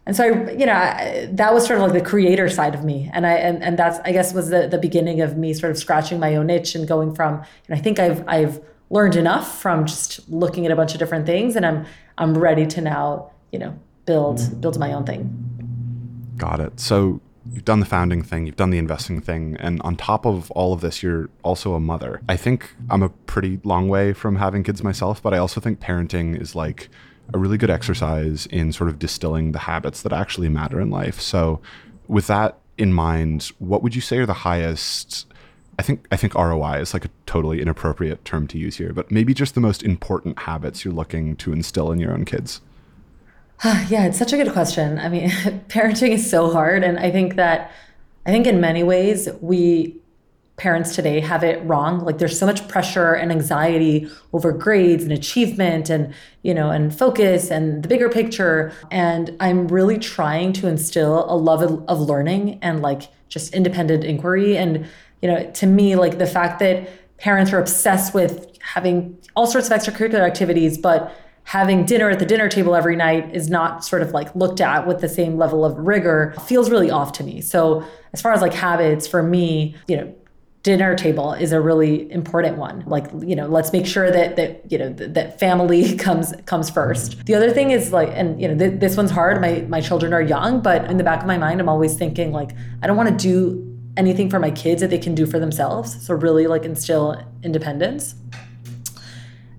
and 0.09 0.17
so 0.17 0.25
I, 0.25 0.53
you 0.53 0.65
know, 0.65 0.73
I, 0.73 1.29
that 1.33 1.53
was 1.53 1.67
sort 1.67 1.79
of 1.79 1.83
like 1.83 1.93
the 1.93 2.09
creator 2.09 2.49
side 2.49 2.75
of 2.75 2.83
me, 2.83 3.11
and 3.13 3.27
I 3.27 3.35
and, 3.35 3.63
and 3.63 3.79
that's 3.79 3.99
I 4.07 4.13
guess 4.13 4.33
was 4.33 4.49
the 4.49 4.67
the 4.67 4.79
beginning 4.79 5.21
of 5.21 5.37
me 5.37 5.53
sort 5.53 5.71
of 5.71 5.77
scratching 5.77 6.19
my 6.19 6.35
own 6.35 6.49
itch 6.49 6.75
and 6.75 6.89
going 6.89 7.15
from. 7.15 7.35
And 7.69 7.79
I 7.79 7.81
think 7.83 7.99
I've 7.99 8.27
I've 8.27 8.59
learned 8.89 9.17
enough 9.17 9.61
from 9.61 9.85
just 9.85 10.27
looking 10.31 10.65
at 10.65 10.73
a 10.73 10.77
bunch 10.77 10.95
of 10.95 10.99
different 10.99 11.27
things, 11.27 11.57
and 11.57 11.67
I'm 11.67 11.85
I'm 12.17 12.39
ready 12.39 12.67
to 12.69 12.81
now 12.81 13.33
you 13.53 13.59
know 13.59 13.79
build 14.07 14.63
build 14.63 14.79
my 14.79 14.95
own 14.95 15.05
thing. 15.05 15.29
Got 16.39 16.61
it. 16.61 16.81
So 16.81 17.21
you've 17.53 17.67
done 17.67 17.81
the 17.81 17.87
founding 17.87 18.23
thing, 18.23 18.47
you've 18.47 18.57
done 18.57 18.71
the 18.71 18.79
investing 18.79 19.21
thing, 19.21 19.59
and 19.61 19.79
on 19.83 19.95
top 19.95 20.25
of 20.25 20.51
all 20.53 20.73
of 20.73 20.81
this, 20.81 21.03
you're 21.03 21.29
also 21.43 21.75
a 21.75 21.81
mother. 21.81 22.23
I 22.31 22.37
think 22.39 22.75
I'm 22.89 23.03
a 23.03 23.11
pretty 23.11 23.61
long 23.63 23.91
way 23.91 24.15
from 24.15 24.37
having 24.37 24.63
kids 24.63 24.83
myself, 24.83 25.23
but 25.23 25.35
I 25.35 25.37
also 25.39 25.61
think 25.61 25.81
parenting 25.81 26.41
is 26.41 26.55
like 26.55 26.89
a 27.35 27.39
really 27.39 27.59
good 27.59 27.71
exercise 27.71 28.47
in 28.47 28.73
sort 28.73 28.89
of 28.89 28.99
distilling 28.99 29.53
the 29.53 29.61
habits 29.61 30.03
that 30.03 30.13
actually 30.13 30.49
matter 30.49 30.81
in 30.81 30.91
life. 30.91 31.21
So, 31.21 31.61
with 32.07 32.27
that 32.29 32.59
in 32.77 32.93
mind, 32.93 33.53
what 33.59 33.83
would 33.83 33.95
you 33.95 34.01
say 34.01 34.19
are 34.19 34.27
the 34.27 34.33
highest? 34.33 35.27
I 35.79 35.83
think 35.83 36.07
I 36.11 36.17
think 36.17 36.35
ROI 36.35 36.81
is 36.81 36.95
like 36.95 37.05
a 37.05 37.11
totally 37.27 37.61
inappropriate 37.61 38.25
term 38.25 38.47
to 38.49 38.59
use 38.59 38.77
here, 38.77 38.93
but 38.93 39.11
maybe 39.11 39.35
just 39.35 39.55
the 39.55 39.61
most 39.61 39.83
important 39.83 40.41
habits 40.41 40.85
you're 40.85 40.95
looking 40.95 41.37
to 41.37 41.53
instill 41.53 41.93
in 41.93 41.99
your 41.99 42.13
own 42.13 42.25
kids. 42.25 42.61
yeah, 43.65 44.07
it's 44.07 44.19
such 44.19 44.33
a 44.33 44.37
good 44.37 44.53
question. 44.53 44.99
I 44.99 45.09
mean, 45.09 45.31
parenting 45.69 46.11
is 46.11 46.29
so 46.29 46.51
hard, 46.51 46.83
and 46.83 46.99
I 46.99 47.11
think 47.11 47.37
that 47.37 47.71
I 48.27 48.31
think 48.31 48.47
in 48.47 48.61
many 48.61 48.83
ways 48.83 49.29
we 49.41 49.97
parents 50.59 50.95
today 50.95 51.21
have 51.21 51.45
it 51.45 51.65
wrong. 51.65 52.05
Like 52.05 52.19
there's 52.19 52.39
so 52.39 52.45
much 52.45 52.67
pressure 52.69 53.15
and 53.15 53.31
anxiety 53.31 54.11
over 54.33 54.53
grades 54.53 55.05
and 55.05 55.13
achievement 55.13 55.89
and 55.89 56.13
you 56.43 56.53
know 56.53 56.71
and 56.71 56.95
focus 56.95 57.51
and 57.51 57.83
the 57.83 57.89
bigger 57.89 58.09
picture. 58.09 58.73
And 58.91 59.35
i'm 59.41 59.69
really 59.69 59.99
trying 59.99 60.53
to 60.55 60.67
instill 60.67 61.25
a 61.33 61.37
love 61.37 61.63
of 61.63 62.01
learning 62.01 62.59
and 62.61 62.83
like 62.83 63.03
just 63.29 63.55
independent 63.55 64.05
inquiry. 64.05 64.59
And 64.59 64.87
you 65.23 65.29
know 65.29 65.51
to 65.53 65.67
me 65.67 65.97
like 65.97 66.19
the 66.19 66.27
fact 66.27 66.59
that 66.61 66.89
parents 67.19 67.53
are 67.53 67.59
obsessed 67.59 68.13
with 68.13 68.47
having 68.61 69.17
all 69.35 69.47
sorts 69.47 69.71
of 69.71 69.77
extracurricular 69.77 70.21
activities 70.21 70.77
but 70.77 71.15
having 71.45 71.85
dinner 71.87 72.11
at 72.11 72.19
the 72.19 72.27
dinner 72.27 72.47
table 72.47 72.75
every 72.75 72.95
night 72.95 73.35
is 73.35 73.49
not 73.49 73.83
sort 73.83 74.03
of 74.03 74.11
like 74.11 74.33
looked 74.37 74.61
at 74.61 74.87
with 74.87 75.01
the 75.01 75.09
same 75.09 75.39
level 75.39 75.65
of 75.65 75.77
rigor 75.79 76.35
feels 76.47 76.69
really 76.71 76.91
off 76.91 77.11
to 77.13 77.25
me. 77.25 77.41
So 77.41 77.83
as 78.13 78.21
far 78.21 78.33
as 78.33 78.43
like 78.43 78.53
habits 78.53 79.07
for 79.07 79.23
me 79.23 79.75
you 79.87 79.97
know 79.97 80.15
dinner 80.63 80.95
table 80.95 81.33
is 81.33 81.53
a 81.53 81.61
really 81.61 82.11
important 82.11 82.59
one. 82.59 82.85
Like 82.87 83.07
you 83.21 83.37
know 83.37 83.47
let's 83.47 83.73
make 83.73 83.87
sure 83.87 84.11
that 84.11 84.37
that 84.37 84.71
you 84.71 84.79
know 84.79 84.93
that, 84.93 85.15
that 85.15 85.39
family 85.39 85.97
comes 86.07 86.35
comes 86.47 86.71
first. 86.71 87.25
The 87.27 87.35
other 87.35 87.51
thing 87.51 87.71
is 87.71 87.93
like 87.93 88.11
and 88.13 88.41
you 88.41 88.49
know 88.49 88.59
th- 88.59 88.81
this 88.81 88.97
one's 88.97 89.11
hard. 89.11 89.41
My 89.41 89.65
my 89.69 89.81
children 89.81 90.13
are 90.13 90.23
young 90.23 90.61
but 90.61 90.91
in 90.91 90.97
the 90.97 91.05
back 91.05 91.21
of 91.21 91.27
my 91.27 91.39
mind 91.39 91.61
i'm 91.61 91.69
always 91.69 91.97
thinking 91.97 92.33
like 92.33 92.51
i 92.83 92.87
don't 92.87 92.97
want 92.97 93.09
to 93.09 93.15
do 93.15 93.69
anything 93.99 94.31
for 94.31 94.39
my 94.39 94.51
kids 94.51 94.81
that 94.81 94.89
they 94.89 94.99
can 94.99 95.15
do 95.15 95.27
for 95.27 95.39
themselves. 95.39 96.07
So 96.07 96.15
really 96.15 96.47
like 96.47 96.65
instill 96.65 97.21
independence. 97.43 98.15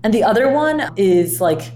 And 0.02 0.14
the 0.14 0.24
other 0.24 0.50
one 0.50 0.90
is 0.96 1.40
like 1.40 1.72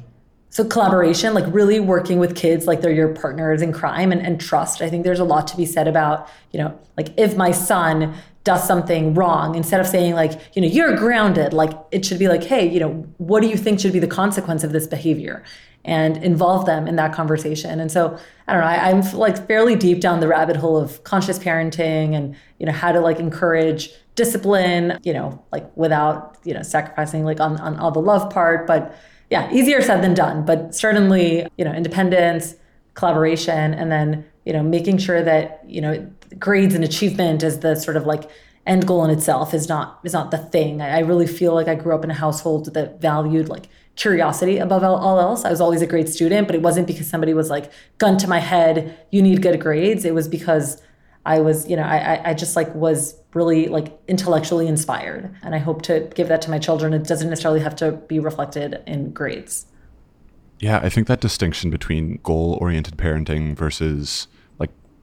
so 0.49 0.65
collaboration 0.65 1.35
like 1.35 1.45
really 1.49 1.81
working 1.81 2.19
with 2.19 2.37
kids 2.37 2.67
like 2.67 2.81
they're 2.81 2.93
your 2.93 3.13
partners 3.13 3.61
in 3.61 3.73
crime 3.73 4.11
and, 4.13 4.23
and 4.23 4.41
trust. 4.41 4.81
I 4.81 4.89
think 4.89 5.05
there's 5.05 5.21
a 5.21 5.25
lot 5.25 5.47
to 5.49 5.57
be 5.57 5.67
said 5.67 5.87
about 5.87 6.29
you 6.53 6.59
know 6.59 6.79
like 6.97 7.09
if 7.19 7.37
my 7.37 7.51
son 7.51 8.15
does 8.45 8.67
something 8.67 9.15
wrong. 9.15 9.55
Instead 9.55 9.81
of 9.81 9.87
saying 9.87 10.15
like 10.15 10.33
you 10.55 10.63
know 10.63 10.69
you're 10.69 10.97
grounded 10.97 11.53
like 11.53 11.73
it 11.91 12.05
should 12.05 12.19
be 12.19 12.29
like 12.29 12.45
hey 12.45 12.69
you 12.69 12.79
know 12.79 12.93
what 13.19 13.41
do 13.43 13.49
you 13.49 13.57
think 13.57 13.81
should 13.81 13.93
be 13.93 13.99
the 13.99 14.07
consequence 14.07 14.63
of 14.63 14.73
this 14.73 14.87
behavior? 14.87 15.43
And 15.87 16.17
involve 16.19 16.65
them 16.65 16.89
in 16.89 16.97
that 16.97 17.13
conversation. 17.13 17.81
And 17.81 17.91
so 17.91 18.19
i 18.47 18.53
don't 18.53 18.61
know 18.61 18.69
I, 18.69 18.91
i'm 18.91 19.01
like 19.13 19.47
fairly 19.47 19.75
deep 19.75 20.01
down 20.01 20.21
the 20.21 20.29
rabbit 20.29 20.57
hole 20.57 20.77
of 20.77 21.03
conscious 21.05 21.39
parenting 21.39 22.15
and 22.15 22.37
you 22.59 22.67
know 22.67 22.73
how 22.73 22.93
to 22.93 23.01
like 23.01 23.19
encourage 23.19 23.91
discipline 24.15 24.99
you 25.03 25.15
know 25.15 25.43
like 25.51 25.75
without 25.77 26.37
you 26.45 26.53
know 26.53 26.63
sacrificing 26.63 27.25
like 27.25 27.41
on, 27.41 27.59
on 27.61 27.77
all 27.79 27.91
the 27.91 28.01
love 28.01 28.31
part. 28.31 28.67
But 28.67 28.95
yeah 29.31 29.51
easier 29.53 29.81
said 29.81 30.03
than 30.03 30.15
done 30.15 30.45
but 30.45 30.75
certainly 30.75 31.47
you 31.57 31.65
know 31.65 31.73
independence 31.73 32.55
collaboration 32.93 33.75
and 33.75 33.91
then 33.91 34.25
you 34.45 34.53
know 34.53 34.63
making 34.63 34.99
sure 34.99 35.23
that 35.23 35.63
you 35.67 35.81
know 35.81 36.11
grades 36.39 36.75
and 36.75 36.85
achievement 36.85 37.43
as 37.43 37.61
the 37.61 37.75
sort 37.75 37.97
of 37.97 38.07
like 38.07 38.31
end 38.67 38.87
goal 38.87 39.05
in 39.05 39.11
itself 39.11 39.53
is 39.53 39.69
not 39.69 40.01
is 40.05 40.13
not 40.13 40.31
the 40.31 40.39
thing. 40.39 40.81
I, 40.81 40.97
I 40.97 40.99
really 41.01 41.27
feel 41.27 41.55
like 41.55 41.69
I 41.69 41.75
grew 41.75 41.95
up 41.95 42.05
in 42.05 42.11
a 42.11 42.15
household 42.15 42.73
that 42.75 43.01
valued 43.01 43.49
like 43.49 43.69
curiosity 43.97 44.59
above 44.59 44.83
all, 44.83 45.21
else. 45.21 45.45
I 45.45 45.51
was 45.51 45.61
always 45.61 45.83
a 45.83 45.87
great 45.87 46.09
student, 46.09 46.49
but 46.49 46.57
it 46.57 46.63
wasn't 46.63 46.87
because 46.87 47.09
somebody 47.09 47.35
was 47.35 47.51
like 47.51 47.71
gun 47.99 48.19
to 48.19 48.29
my 48.29 48.41
head, 48.41 48.99
you 49.11 49.23
need 49.23 49.41
good 49.43 49.61
grades. 49.61 50.05
It 50.05 50.15
was 50.15 50.27
because 50.29 50.83
I 51.27 51.41
was, 51.41 51.69
you 51.69 51.77
know, 51.77 51.85
I 51.85 52.31
I 52.31 52.35
just 52.35 52.57
like 52.57 52.75
was 52.75 53.15
really 53.35 53.69
like 53.69 53.99
intellectually 54.09 54.67
inspired. 54.67 55.35
And 55.43 55.55
I 55.55 55.59
hope 55.59 55.83
to 55.83 56.11
give 56.15 56.29
that 56.29 56.43
to 56.43 56.51
my 56.51 56.59
children. 56.59 56.93
It 56.93 57.05
doesn't 57.05 57.29
necessarily 57.29 57.61
have 57.61 57.77
to 57.77 57.93
be 57.93 58.19
reflected 58.19 58.83
in 58.87 59.13
grades. 59.13 59.67
Yeah, 60.61 60.79
I 60.83 60.89
think 60.89 61.09
that 61.09 61.21
distinction 61.21 61.71
between 61.71 62.21
goal 62.23 62.57
oriented 62.61 62.97
parenting 62.97 63.57
versus 63.57 64.29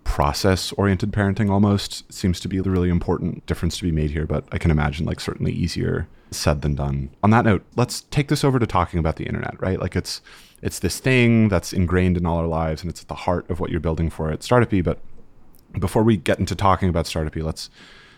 process 0.03 0.72
oriented 0.74 1.12
parenting 1.12 1.50
almost 1.50 2.12
seems 2.12 2.39
to 2.39 2.48
be 2.48 2.60
the 2.60 2.70
really 2.70 2.89
important 2.89 3.46
difference 3.46 3.77
to 3.77 3.84
be 3.84 3.91
made 3.91 4.12
here, 4.12 4.25
but 4.25 4.46
I 4.51 4.58
can 4.58 4.72
imagine 4.72 5.05
like 5.05 5.20
certainly 5.20 5.51
easier 5.51 6.08
said 6.31 6.62
than 6.62 6.75
done. 6.75 7.10
On 7.24 7.29
that 7.29 7.46
note, 7.46 7.63
let's 7.75 8.01
take 8.01 8.27
this 8.27 8.43
over 8.43 8.60
to 8.60 8.67
talking 8.67 9.00
about 9.00 9.17
the 9.17 9.25
internet, 9.25 9.62
right? 9.62 9.79
Like 9.79 9.96
it's 9.96 10.22
it's 10.62 10.79
this 10.79 11.00
thing 11.00 11.50
that's 11.50 11.74
ingrained 11.74 12.17
in 12.17 12.25
all 12.25 12.38
our 12.38 12.48
lives 12.48 12.81
and 12.81 12.89
it's 12.89 13.01
at 13.01 13.08
the 13.08 13.15
heart 13.15 13.50
of 13.50 13.60
what 13.60 13.72
you're 13.72 13.79
building 13.79 14.10
for 14.10 14.31
at 14.31 14.41
Startupy. 14.41 14.84
But 14.84 15.00
before 15.79 16.03
we 16.03 16.17
get 16.17 16.39
into 16.39 16.55
talking 16.55 16.89
about 16.89 17.05
Startupy, 17.05 17.43
let's 17.43 17.70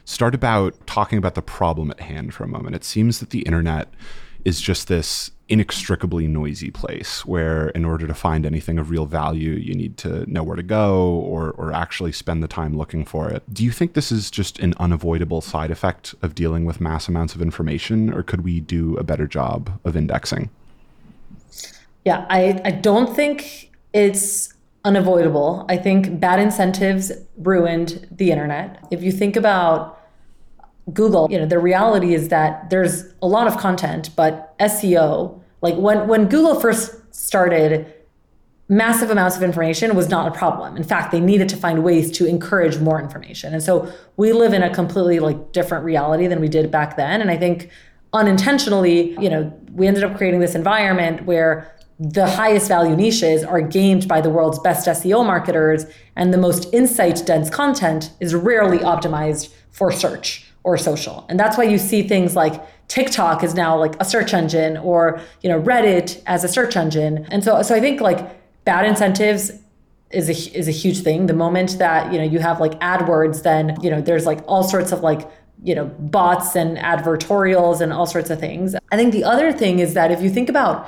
start 0.06 0.36
about 0.36 0.86
talking 0.86 1.18
about 1.18 1.36
the 1.36 1.42
problem 1.42 1.90
at 1.92 2.02
hand 2.02 2.34
for 2.34 2.44
a 2.44 2.48
moment. 2.48 2.76
It 2.76 2.84
seems 2.84 3.20
that 3.20 3.30
the 3.30 3.42
internet 3.42 3.94
is 4.44 4.60
just 4.60 4.88
this 4.88 5.32
inextricably 5.50 6.26
noisy 6.26 6.72
place 6.72 7.26
where 7.26 7.68
in 7.70 7.84
order 7.84 8.08
to 8.08 8.14
find 8.14 8.46
anything 8.46 8.80
of 8.80 8.90
real 8.90 9.06
value 9.06 9.52
you 9.52 9.76
need 9.76 9.98
to 9.98 10.26
know 10.32 10.42
where 10.42 10.56
to 10.56 10.64
go 10.64 11.10
or 11.10 11.52
or 11.52 11.74
actually 11.74 12.14
spend 12.14 12.42
the 12.42 12.48
time 12.48 12.78
looking 12.78 13.04
for 13.04 13.30
it. 13.30 13.44
Do 13.54 13.64
you 13.64 13.72
think 13.72 13.94
this 13.94 14.12
is 14.12 14.32
just 14.32 14.60
an 14.60 14.74
unavoidable 14.80 15.42
side 15.42 15.70
effect 15.70 16.16
of 16.22 16.34
dealing 16.34 16.64
with 16.64 16.80
mass 16.80 17.10
amounts 17.10 17.36
of 17.36 17.42
information 17.42 18.14
or 18.14 18.24
could 18.24 18.42
we 18.42 18.62
do 18.62 18.96
a 18.98 19.04
better 19.04 19.28
job 19.28 19.80
of 19.84 19.98
indexing? 19.98 20.50
Yeah, 22.06 22.26
I, 22.30 22.62
I 22.64 22.72
don't 22.72 23.14
think 23.14 23.72
it's 23.94 24.54
unavoidable. 24.86 25.66
I 25.70 25.78
think 25.78 26.20
bad 26.20 26.40
incentives 26.40 27.12
ruined 27.38 28.08
the 28.12 28.32
internet. 28.32 28.86
If 28.92 29.02
you 29.04 29.12
think 29.12 29.36
about 29.36 30.00
Google, 30.92 31.28
you 31.32 31.40
know, 31.40 31.46
the 31.46 31.60
reality 31.60 32.14
is 32.14 32.28
that 32.28 32.70
there's 32.70 33.06
a 33.22 33.28
lot 33.28 33.48
of 33.48 33.58
content, 33.58 34.10
but 34.16 34.58
SEO, 34.60 35.40
like 35.62 35.76
when 35.76 36.08
when 36.08 36.28
Google 36.28 36.60
first 36.60 37.16
started, 37.16 37.94
massive 38.68 39.10
amounts 39.10 39.38
of 39.38 39.44
information 39.44 39.96
was 39.96 40.10
not 40.10 40.28
a 40.28 40.32
problem. 40.32 40.76
In 40.76 40.84
fact, 40.84 41.12
they 41.12 41.22
needed 41.22 41.48
to 41.50 41.58
find 41.58 41.84
ways 41.84 42.12
to 42.18 42.26
encourage 42.26 42.80
more 42.80 43.02
information. 43.02 43.54
And 43.54 43.64
so 43.64 43.92
we 44.18 44.34
live 44.34 44.54
in 44.54 44.64
a 44.64 44.74
completely 44.74 45.20
like 45.20 45.54
different 45.54 45.86
reality 45.86 46.28
than 46.28 46.42
we 46.42 46.50
did 46.50 46.70
back 46.70 46.98
then. 46.98 47.22
And 47.22 47.32
I 47.32 47.38
think 47.38 47.70
unintentionally, 48.12 49.12
you 49.22 49.30
know, 49.30 49.54
we 49.72 49.88
ended 49.88 50.04
up 50.04 50.18
creating 50.18 50.40
this 50.40 50.56
environment 50.56 51.26
where 51.26 51.74
the 52.00 52.28
highest 52.28 52.68
value 52.68 52.96
niches 52.96 53.44
are 53.44 53.62
gamed 53.62 54.08
by 54.08 54.20
the 54.20 54.30
world's 54.30 54.60
best 54.60 54.88
SEO 54.88 55.26
marketers, 55.26 55.86
and 56.16 56.34
the 56.34 56.38
most 56.38 56.74
insight 56.74 57.24
dense 57.26 57.50
content 57.50 58.12
is 58.20 58.34
rarely 58.34 58.80
optimized 58.80 59.54
for 59.72 59.92
search 59.92 60.53
or 60.64 60.78
social. 60.78 61.26
And 61.30 61.40
that's 61.40 61.58
why 61.58 61.66
you 61.66 61.78
see 61.78 62.08
things 62.08 62.36
like 62.36 62.62
TikTok 62.88 63.44
is 63.44 63.54
now 63.54 63.78
like 63.78 63.96
a 64.00 64.06
search 64.06 64.34
engine 64.34 64.78
or, 64.78 65.20
you 65.42 65.50
know, 65.50 65.62
Reddit 65.62 66.22
as 66.26 66.44
a 66.44 66.48
search 66.48 66.76
engine. 66.78 67.26
And 67.32 67.44
so 67.44 67.62
so 67.62 67.76
I 67.76 67.80
think 67.80 68.02
like 68.02 68.64
bad 68.66 68.86
incentives 68.86 69.52
is 70.12 70.30
a 70.30 70.58
is 70.58 70.68
a 70.68 70.72
huge 70.72 71.02
thing. 71.02 71.26
The 71.26 71.34
moment 71.34 71.78
that, 71.80 72.12
you 72.14 72.18
know, 72.18 72.24
you 72.24 72.40
have 72.40 72.60
like 72.60 72.80
AdWords 72.80 73.44
then, 73.44 73.78
you 73.82 73.90
know, 73.90 74.02
there's 74.02 74.26
like 74.26 74.40
all 74.48 74.64
sorts 74.64 74.92
of 74.92 75.02
like 75.02 75.30
you 75.64 75.74
know 75.74 75.86
bots 75.86 76.56
and 76.56 76.78
advertorials 76.78 77.80
and 77.82 77.94
all 77.94 78.06
sorts 78.06 78.30
of 78.30 78.40
things. 78.40 78.76
I 78.92 78.98
think 78.98 79.14
the 79.14 79.24
other 79.24 79.52
thing 79.52 79.80
is 79.80 79.94
that 79.94 80.12
if 80.12 80.22
you 80.22 80.30
think 80.30 80.50
about 80.50 80.88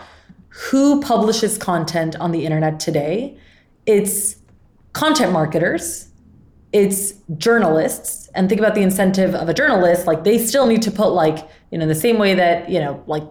who 0.49 1.01
publishes 1.01 1.57
content 1.57 2.15
on 2.17 2.31
the 2.31 2.45
internet 2.45 2.79
today, 2.79 3.37
it's 3.85 4.37
content 4.93 5.31
marketers 5.31 6.04
it's 6.75 7.13
journalists 7.37 8.27
and 8.35 8.49
think 8.49 8.59
about 8.59 8.75
the 8.75 8.81
incentive 8.81 9.33
of 9.33 9.47
a 9.47 9.53
journalist 9.53 10.05
like 10.05 10.25
they 10.25 10.37
still 10.37 10.67
need 10.67 10.81
to 10.81 10.91
put 10.91 11.07
like 11.07 11.47
you 11.71 11.77
know 11.77 11.87
the 11.87 11.95
same 11.95 12.17
way 12.17 12.35
that 12.35 12.69
you 12.69 12.81
know 12.81 13.01
like 13.07 13.23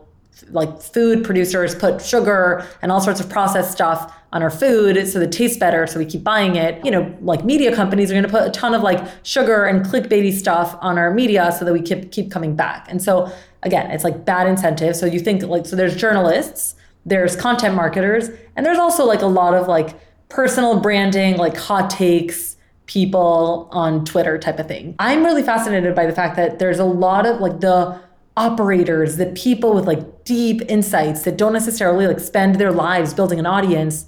like 0.48 0.80
food 0.80 1.22
producers 1.22 1.74
put 1.74 2.00
sugar 2.00 2.66
and 2.80 2.90
all 2.90 3.02
sorts 3.02 3.20
of 3.20 3.28
processed 3.28 3.70
stuff 3.70 4.16
on 4.32 4.42
our 4.42 4.50
food 4.50 5.06
so 5.06 5.20
it 5.20 5.30
tastes 5.30 5.58
better 5.58 5.86
so 5.86 5.98
we 5.98 6.06
keep 6.06 6.24
buying 6.24 6.56
it. 6.56 6.82
You 6.82 6.90
know 6.90 7.14
like 7.20 7.44
media 7.44 7.76
companies 7.76 8.10
are 8.10 8.14
going 8.14 8.24
to 8.24 8.30
put 8.30 8.48
a 8.48 8.50
ton 8.50 8.74
of 8.74 8.80
like 8.80 9.06
sugar 9.24 9.66
and 9.66 9.84
clickbaity 9.84 10.32
stuff 10.32 10.78
on 10.80 10.96
our 10.96 11.12
media 11.12 11.52
so 11.52 11.66
that 11.66 11.72
we 11.74 11.82
keep 11.82 12.10
keep 12.12 12.30
coming 12.30 12.56
back. 12.56 12.86
And 12.88 13.02
so 13.02 13.30
again 13.62 13.90
it's 13.90 14.04
like 14.04 14.24
bad 14.24 14.46
incentive. 14.46 14.96
So 14.96 15.04
you 15.04 15.20
think 15.20 15.42
like 15.42 15.66
so 15.66 15.76
there's 15.76 15.94
journalists 15.94 16.76
there's 17.04 17.36
content 17.36 17.74
marketers 17.74 18.30
and 18.56 18.64
there's 18.64 18.78
also 18.78 19.04
like 19.04 19.20
a 19.20 19.26
lot 19.26 19.52
of 19.52 19.68
like 19.68 19.90
personal 20.30 20.80
branding 20.80 21.36
like 21.36 21.58
hot 21.58 21.90
takes 21.90 22.53
people 22.86 23.68
on 23.72 24.04
Twitter 24.04 24.38
type 24.38 24.58
of 24.58 24.68
thing. 24.68 24.94
I'm 24.98 25.24
really 25.24 25.42
fascinated 25.42 25.94
by 25.94 26.06
the 26.06 26.12
fact 26.12 26.36
that 26.36 26.58
there's 26.58 26.78
a 26.78 26.84
lot 26.84 27.26
of 27.26 27.40
like 27.40 27.60
the 27.60 28.00
operators, 28.36 29.16
the 29.16 29.26
people 29.26 29.74
with 29.74 29.86
like 29.86 30.24
deep 30.24 30.62
insights 30.68 31.22
that 31.22 31.36
don't 31.36 31.52
necessarily 31.52 32.06
like 32.06 32.20
spend 32.20 32.56
their 32.56 32.72
lives 32.72 33.14
building 33.14 33.38
an 33.38 33.46
audience. 33.46 34.06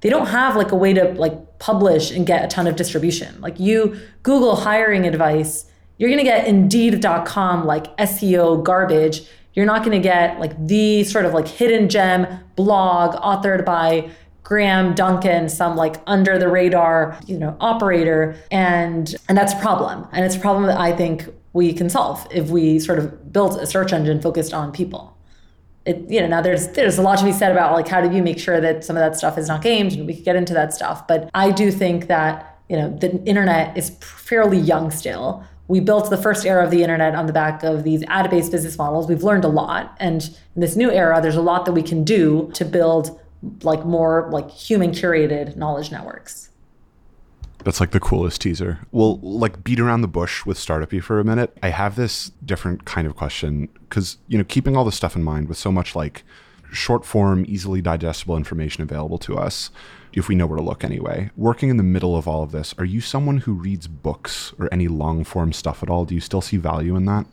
They 0.00 0.08
don't 0.08 0.26
have 0.26 0.56
like 0.56 0.72
a 0.72 0.76
way 0.76 0.92
to 0.94 1.12
like 1.12 1.58
publish 1.58 2.10
and 2.10 2.26
get 2.26 2.44
a 2.44 2.48
ton 2.48 2.66
of 2.66 2.76
distribution. 2.76 3.40
Like 3.40 3.60
you 3.60 3.98
Google 4.22 4.56
hiring 4.56 5.06
advice, 5.06 5.66
you're 5.98 6.10
going 6.10 6.18
to 6.18 6.24
get 6.24 6.46
indeed.com 6.46 7.64
like 7.64 7.96
SEO 7.96 8.62
garbage. 8.62 9.22
You're 9.54 9.66
not 9.66 9.84
going 9.84 10.00
to 10.00 10.02
get 10.02 10.38
like 10.38 10.66
the 10.66 11.04
sort 11.04 11.24
of 11.24 11.32
like 11.32 11.48
hidden 11.48 11.88
gem 11.88 12.40
blog 12.56 13.14
authored 13.16 13.64
by 13.64 14.10
Graham 14.46 14.94
Duncan, 14.94 15.48
some 15.48 15.74
like 15.74 15.96
under 16.06 16.38
the 16.38 16.46
radar, 16.46 17.18
you 17.26 17.36
know, 17.36 17.56
operator. 17.60 18.36
And 18.52 19.12
and 19.28 19.36
that's 19.36 19.52
a 19.52 19.56
problem. 19.56 20.06
And 20.12 20.24
it's 20.24 20.36
a 20.36 20.38
problem 20.38 20.66
that 20.66 20.78
I 20.78 20.92
think 20.92 21.24
we 21.52 21.72
can 21.72 21.90
solve 21.90 22.24
if 22.30 22.48
we 22.48 22.78
sort 22.78 23.00
of 23.00 23.32
build 23.32 23.58
a 23.58 23.66
search 23.66 23.92
engine 23.92 24.22
focused 24.22 24.54
on 24.54 24.70
people. 24.70 25.16
It, 25.84 26.08
you 26.08 26.20
know, 26.20 26.28
now 26.28 26.42
there's 26.42 26.68
there's 26.68 26.96
a 26.96 27.02
lot 27.02 27.18
to 27.18 27.24
be 27.24 27.32
said 27.32 27.50
about 27.50 27.72
like 27.72 27.88
how 27.88 28.00
do 28.00 28.14
you 28.14 28.22
make 28.22 28.38
sure 28.38 28.60
that 28.60 28.84
some 28.84 28.96
of 28.96 29.00
that 29.00 29.16
stuff 29.16 29.36
is 29.36 29.48
not 29.48 29.62
gamed, 29.62 29.94
and 29.94 30.06
we 30.06 30.14
could 30.14 30.24
get 30.24 30.36
into 30.36 30.54
that 30.54 30.72
stuff. 30.72 31.08
But 31.08 31.28
I 31.34 31.50
do 31.50 31.72
think 31.72 32.06
that 32.06 32.60
you 32.68 32.76
know 32.76 32.96
the 32.96 33.20
internet 33.24 33.76
is 33.76 33.90
fairly 34.00 34.58
young 34.58 34.92
still. 34.92 35.42
We 35.66 35.80
built 35.80 36.08
the 36.08 36.16
first 36.16 36.46
era 36.46 36.62
of 36.62 36.70
the 36.70 36.84
internet 36.84 37.16
on 37.16 37.26
the 37.26 37.32
back 37.32 37.64
of 37.64 37.82
these 37.82 38.04
ad-based 38.06 38.52
business 38.52 38.78
models. 38.78 39.08
We've 39.08 39.24
learned 39.24 39.44
a 39.44 39.48
lot, 39.48 39.96
and 39.98 40.22
in 40.54 40.60
this 40.60 40.76
new 40.76 40.92
era, 40.92 41.20
there's 41.20 41.34
a 41.34 41.42
lot 41.42 41.64
that 41.64 41.72
we 41.72 41.82
can 41.82 42.04
do 42.04 42.48
to 42.54 42.64
build 42.64 43.18
like 43.62 43.84
more 43.84 44.28
like 44.30 44.50
human 44.50 44.90
curated 44.90 45.56
knowledge 45.56 45.90
networks. 45.90 46.50
That's 47.64 47.80
like 47.80 47.90
the 47.90 48.00
coolest 48.00 48.40
teaser. 48.40 48.78
We'll 48.92 49.18
like 49.18 49.64
beat 49.64 49.80
around 49.80 50.02
the 50.02 50.08
bush 50.08 50.46
with 50.46 50.56
Startupy 50.56 51.02
for 51.02 51.18
a 51.18 51.24
minute. 51.24 51.56
I 51.62 51.70
have 51.70 51.96
this 51.96 52.30
different 52.44 52.84
kind 52.84 53.06
of 53.06 53.16
question 53.16 53.68
because, 53.88 54.18
you 54.28 54.38
know, 54.38 54.44
keeping 54.44 54.76
all 54.76 54.84
this 54.84 54.94
stuff 54.94 55.16
in 55.16 55.24
mind 55.24 55.48
with 55.48 55.58
so 55.58 55.72
much 55.72 55.96
like 55.96 56.22
short 56.70 57.04
form, 57.04 57.44
easily 57.48 57.80
digestible 57.80 58.36
information 58.36 58.82
available 58.82 59.18
to 59.18 59.36
us, 59.36 59.70
if 60.12 60.28
we 60.28 60.34
know 60.34 60.46
where 60.46 60.58
to 60.58 60.62
look 60.62 60.84
anyway. 60.84 61.30
Working 61.36 61.68
in 61.68 61.76
the 61.76 61.82
middle 61.82 62.16
of 62.16 62.28
all 62.28 62.42
of 62.42 62.52
this, 62.52 62.74
are 62.78 62.84
you 62.84 63.00
someone 63.00 63.38
who 63.38 63.52
reads 63.52 63.88
books 63.88 64.54
or 64.58 64.68
any 64.72 64.86
long 64.86 65.24
form 65.24 65.52
stuff 65.52 65.82
at 65.82 65.90
all? 65.90 66.04
Do 66.04 66.14
you 66.14 66.20
still 66.20 66.40
see 66.40 66.56
value 66.56 66.94
in 66.94 67.04
that? 67.06 67.26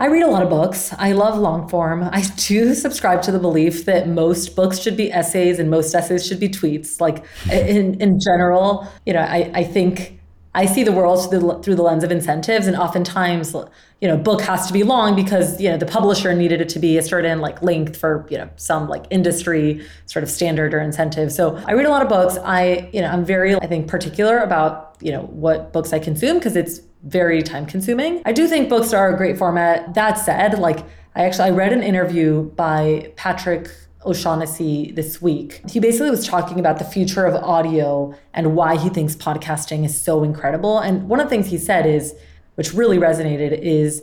I 0.00 0.06
read 0.06 0.22
a 0.22 0.28
lot 0.28 0.44
of 0.44 0.48
books. 0.48 0.94
I 0.96 1.10
love 1.12 1.36
long 1.38 1.68
form. 1.68 2.08
I 2.12 2.22
do 2.36 2.74
subscribe 2.86 3.20
to 3.22 3.32
the 3.32 3.38
belief 3.40 3.84
that 3.86 4.08
most 4.08 4.54
books 4.54 4.78
should 4.78 4.96
be 4.96 5.12
essays 5.12 5.58
and 5.58 5.70
most 5.70 5.92
essays 5.94 6.24
should 6.24 6.38
be 6.38 6.48
tweets. 6.48 7.00
Like 7.00 7.24
in, 7.50 8.00
in 8.00 8.20
general, 8.20 8.86
you 9.06 9.12
know, 9.12 9.20
I, 9.20 9.50
I 9.54 9.64
think 9.64 10.17
I 10.54 10.66
see 10.66 10.82
the 10.82 10.92
world 10.92 11.28
through 11.28 11.40
the, 11.40 11.62
through 11.62 11.74
the 11.74 11.82
lens 11.82 12.02
of 12.02 12.10
incentives. 12.10 12.66
And 12.66 12.76
oftentimes, 12.76 13.54
you 14.00 14.08
know, 14.08 14.16
book 14.16 14.40
has 14.42 14.66
to 14.66 14.72
be 14.72 14.82
long 14.82 15.14
because, 15.14 15.60
you 15.60 15.68
know, 15.68 15.76
the 15.76 15.86
publisher 15.86 16.34
needed 16.34 16.60
it 16.60 16.68
to 16.70 16.78
be 16.78 16.98
a 16.98 17.02
certain 17.02 17.40
like 17.40 17.62
length 17.62 17.96
for, 17.96 18.26
you 18.30 18.38
know, 18.38 18.48
some 18.56 18.88
like 18.88 19.04
industry 19.10 19.86
sort 20.06 20.22
of 20.22 20.30
standard 20.30 20.74
or 20.74 20.80
incentive. 20.80 21.32
So 21.32 21.56
I 21.66 21.72
read 21.72 21.86
a 21.86 21.90
lot 21.90 22.02
of 22.02 22.08
books. 22.08 22.38
I, 22.44 22.88
you 22.92 23.00
know, 23.00 23.08
I'm 23.08 23.24
very, 23.24 23.54
I 23.54 23.66
think, 23.66 23.88
particular 23.88 24.38
about, 24.38 24.96
you 25.00 25.12
know, 25.12 25.22
what 25.22 25.72
books 25.72 25.92
I 25.92 25.98
consume 25.98 26.38
because 26.38 26.56
it's 26.56 26.80
very 27.04 27.42
time 27.42 27.66
consuming. 27.66 28.22
I 28.24 28.32
do 28.32 28.48
think 28.48 28.68
books 28.68 28.92
are 28.92 29.12
a 29.12 29.16
great 29.16 29.38
format. 29.38 29.94
That 29.94 30.14
said, 30.14 30.58
like 30.58 30.84
I 31.14 31.24
actually 31.24 31.48
I 31.48 31.50
read 31.50 31.72
an 31.72 31.82
interview 31.82 32.42
by 32.50 33.12
Patrick 33.16 33.70
O'Shaughnessy 34.04 34.92
this 34.92 35.20
week. 35.20 35.60
He 35.68 35.80
basically 35.80 36.10
was 36.10 36.26
talking 36.26 36.60
about 36.60 36.78
the 36.78 36.84
future 36.84 37.24
of 37.24 37.34
audio 37.34 38.14
and 38.32 38.54
why 38.54 38.76
he 38.76 38.88
thinks 38.88 39.16
podcasting 39.16 39.84
is 39.84 40.00
so 40.00 40.22
incredible. 40.22 40.78
And 40.78 41.08
one 41.08 41.20
of 41.20 41.26
the 41.26 41.30
things 41.30 41.48
he 41.48 41.58
said 41.58 41.84
is, 41.84 42.14
which 42.54 42.72
really 42.72 42.98
resonated, 42.98 43.58
is 43.60 44.02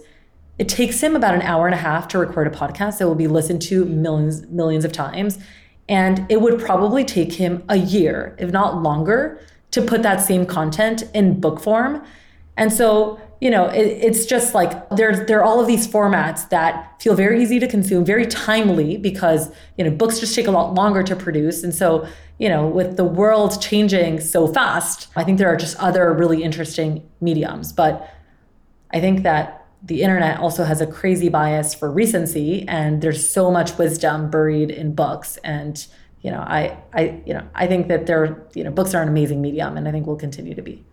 it 0.58 0.70
takes 0.70 1.02
him 1.02 1.16
about 1.16 1.34
an 1.34 1.42
hour 1.42 1.66
and 1.66 1.74
a 1.74 1.78
half 1.78 2.08
to 2.10 2.18
record 2.18 2.48
a 2.48 2.50
podcast 2.50 2.98
that 2.98 3.08
will 3.08 3.16
be 3.16 3.28
listened 3.28 3.62
to 3.64 3.86
millions 3.86 4.46
millions 4.48 4.86
of 4.86 4.92
times. 4.92 5.38
And 5.88 6.26
it 6.30 6.42
would 6.42 6.60
probably 6.60 7.06
take 7.06 7.34
him 7.34 7.64
a 7.70 7.78
year, 7.78 8.36
if 8.40 8.52
not 8.52 8.82
longer, 8.82 9.40
to 9.72 9.82
put 9.82 10.02
that 10.04 10.22
same 10.22 10.46
content 10.46 11.04
in 11.14 11.40
book 11.40 11.60
form. 11.60 12.04
And 12.58 12.72
so, 12.72 13.20
you 13.46 13.52
know, 13.52 13.68
it, 13.68 13.86
it's 14.02 14.26
just 14.26 14.56
like 14.56 14.90
there's 14.90 15.28
there 15.28 15.40
are 15.40 15.44
all 15.44 15.60
of 15.60 15.68
these 15.68 15.88
formats 15.88 16.50
that 16.50 17.00
feel 17.00 17.14
very 17.14 17.44
easy 17.44 17.60
to 17.60 17.68
consume, 17.68 18.04
very 18.04 18.26
timely 18.26 18.98
because 18.98 19.52
you 19.78 19.86
know 19.86 19.92
books 19.92 20.20
just 20.20 20.34
take 20.34 20.48
a 20.48 20.52
lot 20.52 20.74
longer 20.74 21.04
to 21.04 21.16
produce. 21.16 21.62
And 21.64 21.72
so, 21.72 22.08
you 22.40 22.50
know, 22.50 22.66
with 22.66 22.98
the 22.98 23.04
world 23.04 23.62
changing 23.62 24.20
so 24.20 24.48
fast, 24.48 25.10
I 25.16 25.24
think 25.24 25.38
there 25.38 25.48
are 25.48 25.56
just 25.58 25.78
other 25.78 26.12
really 26.12 26.42
interesting 26.42 27.08
mediums. 27.22 27.72
But 27.72 28.10
I 28.92 29.00
think 29.00 29.22
that 29.22 29.64
the 29.84 30.02
internet 30.02 30.40
also 30.40 30.64
has 30.64 30.82
a 30.82 30.88
crazy 30.88 31.30
bias 31.30 31.76
for 31.76 31.92
recency, 31.92 32.68
and 32.68 33.04
there's 33.04 33.30
so 33.30 33.52
much 33.52 33.78
wisdom 33.78 34.32
buried 34.32 34.72
in 34.72 34.96
books. 34.96 35.38
And 35.44 35.86
you 36.24 36.32
know, 36.32 36.40
I 36.40 36.80
I 36.96 37.22
you 37.28 37.36
know 37.36 37.48
I 37.54 37.68
think 37.68 37.90
that 37.90 38.08
there 38.08 38.44
you 38.56 38.64
know 38.64 38.72
books 38.72 38.96
are 38.96 39.04
an 39.04 39.08
amazing 39.08 39.40
medium, 39.40 39.78
and 39.78 39.88
I 39.88 39.92
think 39.92 40.08
will 40.08 40.16
continue 40.16 40.56
to 40.56 40.64
be. 40.64 40.84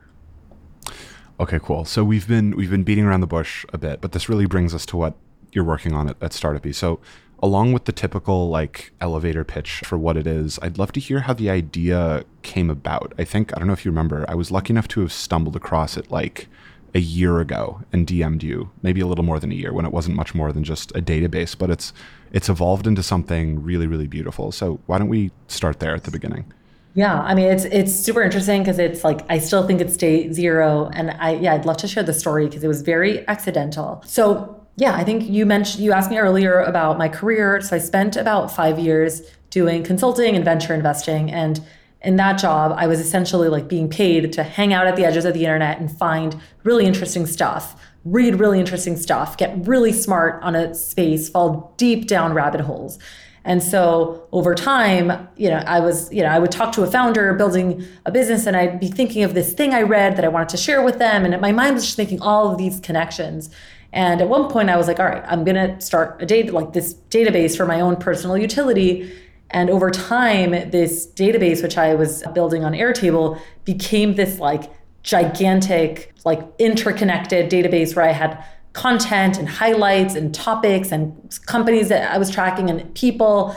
Okay, 1.40 1.58
cool. 1.62 1.84
So 1.84 2.04
we've 2.04 2.28
been 2.28 2.56
we've 2.56 2.70
been 2.70 2.84
beating 2.84 3.04
around 3.04 3.20
the 3.20 3.26
bush 3.26 3.64
a 3.72 3.78
bit, 3.78 4.00
but 4.00 4.12
this 4.12 4.28
really 4.28 4.46
brings 4.46 4.74
us 4.74 4.86
to 4.86 4.96
what 4.96 5.14
you're 5.52 5.64
working 5.64 5.92
on 5.92 6.08
at, 6.08 6.16
at 6.22 6.32
Startupy. 6.32 6.74
So 6.74 7.00
along 7.42 7.72
with 7.72 7.86
the 7.86 7.92
typical 7.92 8.48
like 8.48 8.92
elevator 9.00 9.44
pitch 9.44 9.82
for 9.84 9.98
what 9.98 10.16
it 10.16 10.26
is, 10.26 10.58
I'd 10.62 10.78
love 10.78 10.92
to 10.92 11.00
hear 11.00 11.20
how 11.20 11.32
the 11.32 11.50
idea 11.50 12.24
came 12.42 12.70
about. 12.70 13.12
I 13.18 13.24
think 13.24 13.52
I 13.54 13.58
don't 13.58 13.66
know 13.66 13.72
if 13.72 13.84
you 13.84 13.90
remember, 13.90 14.24
I 14.28 14.34
was 14.34 14.50
lucky 14.50 14.72
enough 14.72 14.88
to 14.88 15.00
have 15.00 15.12
stumbled 15.12 15.56
across 15.56 15.96
it 15.96 16.10
like 16.10 16.48
a 16.94 17.00
year 17.00 17.40
ago 17.40 17.80
and 17.92 18.06
DM'd 18.06 18.42
you, 18.42 18.70
maybe 18.82 19.00
a 19.00 19.06
little 19.06 19.24
more 19.24 19.40
than 19.40 19.50
a 19.50 19.54
year 19.54 19.72
when 19.72 19.86
it 19.86 19.92
wasn't 19.92 20.14
much 20.14 20.34
more 20.34 20.52
than 20.52 20.62
just 20.62 20.90
a 20.92 21.00
database, 21.02 21.56
but 21.56 21.70
it's 21.70 21.92
it's 22.32 22.48
evolved 22.48 22.86
into 22.86 23.02
something 23.02 23.62
really, 23.62 23.86
really 23.86 24.06
beautiful. 24.06 24.52
So 24.52 24.80
why 24.86 24.98
don't 24.98 25.08
we 25.08 25.32
start 25.48 25.80
there 25.80 25.94
at 25.94 26.04
the 26.04 26.10
beginning? 26.10 26.52
Yeah, 26.94 27.20
I 27.20 27.34
mean 27.34 27.46
it's 27.46 27.64
it's 27.64 27.92
super 27.94 28.22
interesting 28.22 28.62
because 28.62 28.78
it's 28.78 29.02
like 29.02 29.20
I 29.30 29.38
still 29.38 29.66
think 29.66 29.80
it's 29.80 29.96
day 29.96 30.30
zero, 30.32 30.90
and 30.92 31.10
I 31.12 31.34
yeah 31.36 31.54
I'd 31.54 31.64
love 31.64 31.78
to 31.78 31.88
share 31.88 32.02
the 32.02 32.12
story 32.12 32.46
because 32.46 32.62
it 32.62 32.68
was 32.68 32.82
very 32.82 33.26
accidental. 33.28 34.02
So 34.06 34.66
yeah, 34.76 34.94
I 34.94 35.04
think 35.04 35.28
you 35.28 35.46
mentioned 35.46 35.82
you 35.82 35.92
asked 35.92 36.10
me 36.10 36.18
earlier 36.18 36.60
about 36.60 36.98
my 36.98 37.08
career. 37.08 37.60
So 37.62 37.76
I 37.76 37.78
spent 37.78 38.16
about 38.16 38.54
five 38.54 38.78
years 38.78 39.22
doing 39.50 39.82
consulting 39.82 40.36
and 40.36 40.44
venture 40.44 40.74
investing, 40.74 41.30
and 41.30 41.60
in 42.02 42.16
that 42.16 42.38
job, 42.38 42.74
I 42.76 42.86
was 42.86 43.00
essentially 43.00 43.48
like 43.48 43.68
being 43.68 43.88
paid 43.88 44.32
to 44.34 44.42
hang 44.42 44.72
out 44.72 44.86
at 44.86 44.96
the 44.96 45.04
edges 45.04 45.24
of 45.24 45.34
the 45.34 45.44
internet 45.44 45.78
and 45.78 45.90
find 45.90 46.36
really 46.64 46.84
interesting 46.84 47.26
stuff, 47.26 47.80
read 48.04 48.38
really 48.40 48.58
interesting 48.58 48.96
stuff, 48.96 49.36
get 49.36 49.66
really 49.66 49.92
smart 49.92 50.42
on 50.42 50.54
a 50.54 50.74
space, 50.74 51.28
fall 51.28 51.72
deep 51.76 52.08
down 52.08 52.34
rabbit 52.34 52.60
holes. 52.60 52.98
And 53.44 53.62
so 53.62 54.28
over 54.32 54.54
time, 54.54 55.28
you 55.36 55.48
know, 55.48 55.62
I 55.66 55.80
was, 55.80 56.12
you 56.12 56.22
know, 56.22 56.28
I 56.28 56.38
would 56.38 56.52
talk 56.52 56.72
to 56.74 56.82
a 56.82 56.86
founder 56.86 57.34
building 57.34 57.84
a 58.06 58.12
business 58.12 58.46
and 58.46 58.56
I'd 58.56 58.78
be 58.78 58.88
thinking 58.88 59.24
of 59.24 59.34
this 59.34 59.52
thing 59.52 59.74
I 59.74 59.82
read 59.82 60.16
that 60.16 60.24
I 60.24 60.28
wanted 60.28 60.50
to 60.50 60.56
share 60.56 60.82
with 60.82 60.98
them. 60.98 61.24
And 61.24 61.40
my 61.40 61.52
mind 61.52 61.74
was 61.74 61.84
just 61.84 61.98
making 61.98 62.20
all 62.20 62.50
of 62.50 62.58
these 62.58 62.78
connections. 62.80 63.50
And 63.92 64.20
at 64.20 64.28
one 64.28 64.48
point 64.48 64.70
I 64.70 64.76
was 64.76 64.86
like, 64.86 65.00
all 65.00 65.06
right, 65.06 65.24
I'm 65.26 65.44
gonna 65.44 65.80
start 65.80 66.22
a 66.22 66.26
data 66.26 66.52
like 66.52 66.72
this 66.72 66.94
database 67.10 67.56
for 67.56 67.66
my 67.66 67.80
own 67.80 67.96
personal 67.96 68.38
utility. 68.38 69.12
And 69.50 69.68
over 69.68 69.90
time, 69.90 70.52
this 70.70 71.06
database, 71.06 71.62
which 71.62 71.76
I 71.76 71.94
was 71.94 72.22
building 72.32 72.64
on 72.64 72.72
Airtable, 72.72 73.38
became 73.64 74.14
this 74.14 74.38
like 74.38 74.70
gigantic, 75.02 76.14
like 76.24 76.40
interconnected 76.58 77.50
database 77.50 77.94
where 77.94 78.04
I 78.04 78.12
had 78.12 78.42
content 78.72 79.38
and 79.38 79.48
highlights 79.48 80.14
and 80.14 80.34
topics 80.34 80.92
and 80.92 81.38
companies 81.46 81.88
that 81.88 82.10
I 82.10 82.18
was 82.18 82.30
tracking 82.30 82.70
and 82.70 82.94
people. 82.94 83.54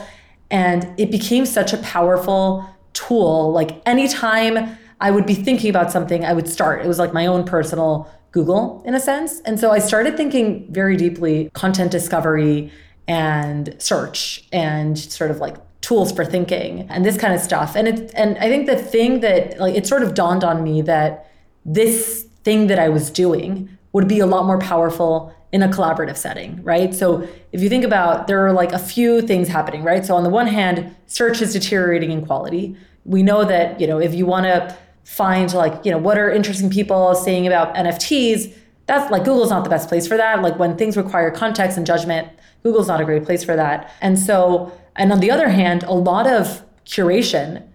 And 0.50 0.88
it 0.98 1.10
became 1.10 1.46
such 1.46 1.72
a 1.72 1.78
powerful 1.78 2.68
tool. 2.92 3.52
Like 3.52 3.80
anytime 3.86 4.76
I 5.00 5.10
would 5.10 5.26
be 5.26 5.34
thinking 5.34 5.70
about 5.70 5.90
something, 5.90 6.24
I 6.24 6.32
would 6.32 6.48
start. 6.48 6.84
It 6.84 6.88
was 6.88 6.98
like 6.98 7.12
my 7.12 7.26
own 7.26 7.44
personal 7.44 8.10
Google 8.32 8.82
in 8.84 8.94
a 8.94 9.00
sense. 9.00 9.40
And 9.40 9.58
so 9.58 9.70
I 9.70 9.78
started 9.78 10.16
thinking 10.16 10.70
very 10.70 10.96
deeply 10.96 11.50
content 11.54 11.90
discovery 11.90 12.70
and 13.08 13.74
search 13.78 14.46
and 14.52 14.98
sort 14.98 15.30
of 15.30 15.38
like 15.38 15.56
tools 15.80 16.12
for 16.12 16.24
thinking 16.24 16.86
and 16.90 17.04
this 17.04 17.16
kind 17.16 17.32
of 17.32 17.40
stuff. 17.40 17.76
And 17.76 17.88
it 17.88 18.10
and 18.14 18.36
I 18.38 18.48
think 18.48 18.66
the 18.66 18.76
thing 18.76 19.20
that 19.20 19.58
like 19.58 19.74
it 19.74 19.86
sort 19.86 20.02
of 20.02 20.14
dawned 20.14 20.44
on 20.44 20.62
me 20.62 20.82
that 20.82 21.30
this 21.64 22.26
thing 22.44 22.66
that 22.66 22.78
I 22.78 22.88
was 22.88 23.10
doing 23.10 23.75
would 23.96 24.06
be 24.06 24.18
a 24.18 24.26
lot 24.26 24.44
more 24.44 24.58
powerful 24.58 25.34
in 25.52 25.62
a 25.62 25.68
collaborative 25.68 26.18
setting, 26.18 26.62
right? 26.62 26.94
So 26.94 27.26
if 27.52 27.62
you 27.62 27.70
think 27.70 27.82
about 27.82 28.26
there 28.26 28.46
are 28.46 28.52
like 28.52 28.72
a 28.72 28.78
few 28.78 29.22
things 29.22 29.48
happening, 29.48 29.82
right? 29.82 30.04
So 30.04 30.14
on 30.14 30.22
the 30.22 30.28
one 30.28 30.46
hand, 30.46 30.94
search 31.06 31.40
is 31.40 31.54
deteriorating 31.54 32.10
in 32.10 32.26
quality. 32.26 32.76
We 33.06 33.22
know 33.22 33.42
that, 33.46 33.80
you 33.80 33.86
know, 33.86 33.98
if 33.98 34.14
you 34.14 34.26
want 34.26 34.44
to 34.44 34.76
find 35.04 35.50
like, 35.54 35.82
you 35.82 35.90
know, 35.90 35.96
what 35.96 36.18
are 36.18 36.30
interesting 36.30 36.68
people 36.68 37.14
saying 37.14 37.46
about 37.46 37.74
NFTs, 37.74 38.54
that's 38.84 39.10
like 39.10 39.24
Google's 39.24 39.48
not 39.48 39.64
the 39.64 39.70
best 39.70 39.88
place 39.88 40.06
for 40.06 40.18
that. 40.18 40.42
Like 40.42 40.58
when 40.58 40.76
things 40.76 40.94
require 40.94 41.30
context 41.30 41.78
and 41.78 41.86
judgment, 41.86 42.28
Google's 42.62 42.88
not 42.88 43.00
a 43.00 43.04
great 43.06 43.24
place 43.24 43.42
for 43.42 43.56
that. 43.56 43.90
And 44.02 44.18
so 44.18 44.70
and 44.96 45.10
on 45.10 45.20
the 45.20 45.30
other 45.30 45.48
hand, 45.48 45.84
a 45.84 45.94
lot 45.94 46.26
of 46.26 46.62
curation 46.84 47.66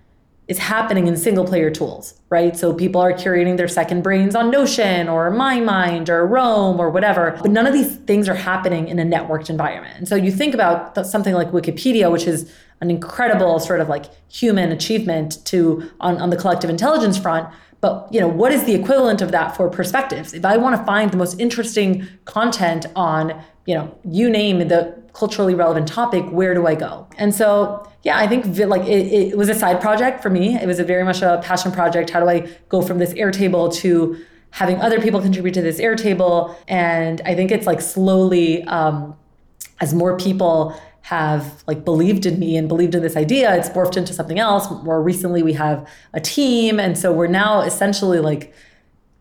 is 0.47 0.57
happening 0.57 1.07
in 1.07 1.15
single 1.15 1.45
player 1.45 1.69
tools, 1.71 2.19
right? 2.29 2.57
So 2.57 2.73
people 2.73 2.99
are 2.99 3.13
curating 3.13 3.57
their 3.57 3.67
second 3.67 4.01
brains 4.01 4.35
on 4.35 4.51
Notion 4.51 5.07
or 5.07 5.31
MyMind 5.31 6.09
or 6.09 6.27
Roam 6.27 6.79
or 6.79 6.89
whatever, 6.89 7.37
but 7.41 7.51
none 7.51 7.65
of 7.65 7.73
these 7.73 7.95
things 7.97 8.27
are 8.27 8.35
happening 8.35 8.87
in 8.87 8.99
a 8.99 9.03
networked 9.03 9.49
environment. 9.49 9.97
And 9.97 10.07
so 10.07 10.15
you 10.15 10.31
think 10.31 10.53
about 10.53 11.07
something 11.07 11.33
like 11.33 11.51
Wikipedia, 11.51 12.11
which 12.11 12.25
is 12.27 12.51
an 12.81 12.89
incredible 12.89 13.59
sort 13.59 13.79
of 13.79 13.87
like 13.87 14.05
human 14.29 14.71
achievement 14.71 15.45
to 15.45 15.89
on, 15.99 16.17
on 16.17 16.31
the 16.31 16.37
collective 16.37 16.69
intelligence 16.69 17.17
front. 17.17 17.47
But 17.79 18.07
you 18.11 18.19
know, 18.19 18.27
what 18.27 18.51
is 18.51 18.65
the 18.65 18.73
equivalent 18.73 19.21
of 19.21 19.31
that 19.31 19.55
for 19.55 19.69
perspectives? 19.69 20.33
If 20.33 20.43
I 20.43 20.57
want 20.57 20.75
to 20.75 20.83
find 20.83 21.11
the 21.11 21.17
most 21.17 21.39
interesting 21.39 22.07
content 22.25 22.87
on, 22.95 23.41
you 23.71 23.77
know, 23.77 23.97
you 24.03 24.29
name 24.29 24.67
the 24.67 24.93
culturally 25.13 25.55
relevant 25.55 25.87
topic, 25.87 26.25
where 26.29 26.53
do 26.53 26.67
I 26.67 26.75
go? 26.75 27.07
And 27.17 27.33
so, 27.33 27.89
yeah, 28.03 28.17
I 28.17 28.27
think 28.27 28.57
like 28.67 28.81
it, 28.81 29.31
it 29.31 29.37
was 29.37 29.47
a 29.47 29.55
side 29.55 29.79
project 29.79 30.21
for 30.21 30.29
me. 30.29 30.55
It 30.55 30.67
was 30.67 30.77
a 30.77 30.83
very 30.83 31.05
much 31.05 31.21
a 31.21 31.39
passion 31.41 31.71
project. 31.71 32.09
How 32.09 32.19
do 32.19 32.27
I 32.27 32.49
go 32.67 32.81
from 32.81 32.99
this 32.99 33.13
Airtable 33.13 33.73
to 33.75 34.17
having 34.49 34.75
other 34.81 34.99
people 34.99 35.21
contribute 35.21 35.53
to 35.53 35.61
this 35.61 35.79
Airtable? 35.79 36.53
And 36.67 37.21
I 37.23 37.33
think 37.33 37.49
it's 37.49 37.65
like 37.65 37.79
slowly, 37.79 38.61
um, 38.65 39.15
as 39.79 39.93
more 39.93 40.17
people 40.17 40.75
have 41.03 41.63
like 41.65 41.85
believed 41.85 42.25
in 42.25 42.39
me 42.39 42.57
and 42.57 42.67
believed 42.67 42.93
in 42.93 43.01
this 43.01 43.15
idea, 43.15 43.55
it's 43.55 43.69
morphed 43.69 43.95
into 43.95 44.11
something 44.11 44.37
else. 44.37 44.69
More 44.83 45.01
recently, 45.01 45.43
we 45.43 45.53
have 45.53 45.87
a 46.13 46.19
team, 46.19 46.77
and 46.77 46.97
so 46.97 47.13
we're 47.13 47.27
now 47.27 47.61
essentially 47.61 48.19
like 48.19 48.53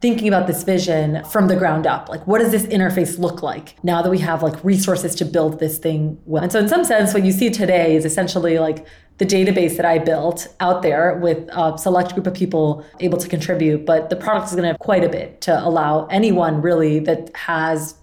thinking 0.00 0.28
about 0.28 0.46
this 0.46 0.62
vision 0.62 1.22
from 1.24 1.48
the 1.48 1.56
ground 1.56 1.86
up. 1.86 2.08
Like, 2.08 2.26
what 2.26 2.38
does 2.38 2.50
this 2.50 2.64
interface 2.66 3.18
look 3.18 3.42
like 3.42 3.76
now 3.84 4.00
that 4.00 4.10
we 4.10 4.18
have 4.18 4.42
like 4.42 4.62
resources 4.64 5.14
to 5.16 5.24
build 5.24 5.60
this 5.60 5.78
thing 5.78 6.18
well? 6.24 6.42
And 6.42 6.50
so, 6.50 6.58
in 6.58 6.68
some 6.68 6.84
sense, 6.84 7.12
what 7.12 7.24
you 7.24 7.32
see 7.32 7.50
today 7.50 7.94
is 7.94 8.04
essentially 8.04 8.58
like 8.58 8.86
the 9.18 9.26
database 9.26 9.76
that 9.76 9.84
I 9.84 9.98
built 9.98 10.48
out 10.60 10.80
there 10.80 11.18
with 11.18 11.46
a 11.52 11.76
select 11.76 12.14
group 12.14 12.26
of 12.26 12.32
people 12.32 12.84
able 13.00 13.18
to 13.18 13.28
contribute. 13.28 13.84
But 13.84 14.08
the 14.08 14.16
product 14.16 14.46
is 14.46 14.52
going 14.52 14.62
to 14.62 14.68
have 14.68 14.78
quite 14.78 15.04
a 15.04 15.10
bit 15.10 15.42
to 15.42 15.62
allow 15.62 16.06
anyone 16.06 16.62
really 16.62 17.00
that 17.00 17.30
has 17.36 17.94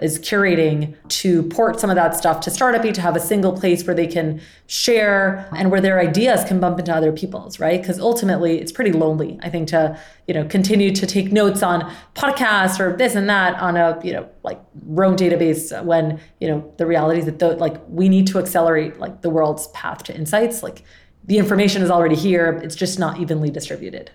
is 0.00 0.18
curating 0.18 0.96
to 1.08 1.42
port 1.44 1.78
some 1.78 1.90
of 1.90 1.96
that 1.96 2.16
stuff 2.16 2.40
to 2.40 2.50
Startupy 2.50 2.94
to 2.94 3.00
have 3.02 3.14
a 3.14 3.20
single 3.20 3.52
place 3.52 3.86
where 3.86 3.94
they 3.94 4.06
can 4.06 4.40
share 4.66 5.46
and 5.54 5.70
where 5.70 5.82
their 5.82 6.00
ideas 6.00 6.44
can 6.44 6.58
bump 6.58 6.78
into 6.78 6.94
other 6.94 7.12
people's, 7.12 7.60
right? 7.60 7.80
Because 7.80 8.00
ultimately 8.00 8.58
it's 8.58 8.72
pretty 8.72 8.92
lonely, 8.92 9.38
I 9.42 9.50
think, 9.50 9.68
to, 9.68 9.98
you 10.26 10.32
know, 10.32 10.46
continue 10.46 10.92
to 10.92 11.06
take 11.06 11.30
notes 11.30 11.62
on 11.62 11.92
podcasts 12.14 12.80
or 12.80 12.96
this 12.96 13.14
and 13.14 13.28
that 13.28 13.60
on 13.60 13.76
a, 13.76 14.00
you 14.02 14.14
know, 14.14 14.26
like 14.42 14.60
Roam 14.86 15.14
database 15.14 15.84
when, 15.84 16.18
you 16.40 16.48
know, 16.48 16.72
the 16.78 16.86
reality 16.86 17.20
is 17.20 17.26
that 17.26 17.38
the, 17.38 17.50
like 17.56 17.76
we 17.88 18.08
need 18.08 18.26
to 18.28 18.38
accelerate 18.38 18.98
like 18.98 19.20
the 19.20 19.30
world's 19.30 19.66
path 19.68 20.04
to 20.04 20.14
insights. 20.14 20.62
Like 20.62 20.84
the 21.24 21.36
information 21.36 21.82
is 21.82 21.90
already 21.90 22.16
here, 22.16 22.58
it's 22.64 22.74
just 22.74 22.98
not 22.98 23.20
evenly 23.20 23.50
distributed 23.50 24.10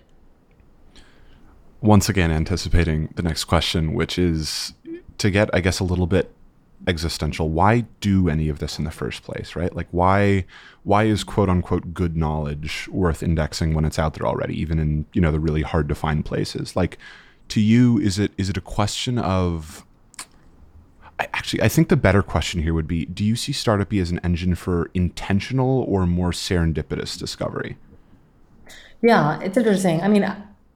once 1.80 2.08
again 2.08 2.30
anticipating 2.30 3.08
the 3.14 3.22
next 3.22 3.44
question, 3.44 3.94
which 3.94 4.18
is 4.18 4.74
to 5.18 5.30
get, 5.30 5.50
I 5.52 5.60
guess, 5.60 5.80
a 5.80 5.84
little 5.84 6.06
bit 6.06 6.32
existential, 6.86 7.50
why 7.50 7.80
do 8.00 8.28
any 8.28 8.48
of 8.48 8.60
this 8.60 8.78
in 8.78 8.84
the 8.84 8.90
first 8.90 9.22
place, 9.22 9.56
right? 9.56 9.74
Like 9.74 9.88
why 9.90 10.44
why 10.84 11.04
is 11.04 11.24
quote 11.24 11.48
unquote 11.48 11.92
good 11.92 12.16
knowledge 12.16 12.88
worth 12.90 13.22
indexing 13.22 13.74
when 13.74 13.84
it's 13.84 13.98
out 13.98 14.14
there 14.14 14.26
already, 14.26 14.58
even 14.60 14.78
in, 14.78 15.06
you 15.12 15.20
know, 15.20 15.32
the 15.32 15.40
really 15.40 15.62
hard 15.62 15.88
to 15.88 15.94
find 15.94 16.24
places? 16.24 16.76
Like 16.76 16.98
to 17.48 17.60
you, 17.60 17.98
is 17.98 18.18
it 18.18 18.32
is 18.38 18.48
it 18.48 18.56
a 18.56 18.60
question 18.60 19.18
of 19.18 19.84
I, 21.20 21.24
actually, 21.32 21.62
I 21.62 21.68
think 21.68 21.88
the 21.88 21.96
better 21.96 22.22
question 22.22 22.62
here 22.62 22.74
would 22.74 22.86
be: 22.86 23.04
Do 23.06 23.24
you 23.24 23.34
see 23.34 23.52
Startupy 23.52 24.00
as 24.00 24.10
an 24.10 24.20
engine 24.22 24.54
for 24.54 24.90
intentional 24.94 25.82
or 25.82 26.06
more 26.06 26.30
serendipitous 26.30 27.18
discovery? 27.18 27.76
Yeah, 29.02 29.40
it's 29.40 29.56
interesting. 29.56 30.00
I 30.00 30.08
mean, 30.08 30.24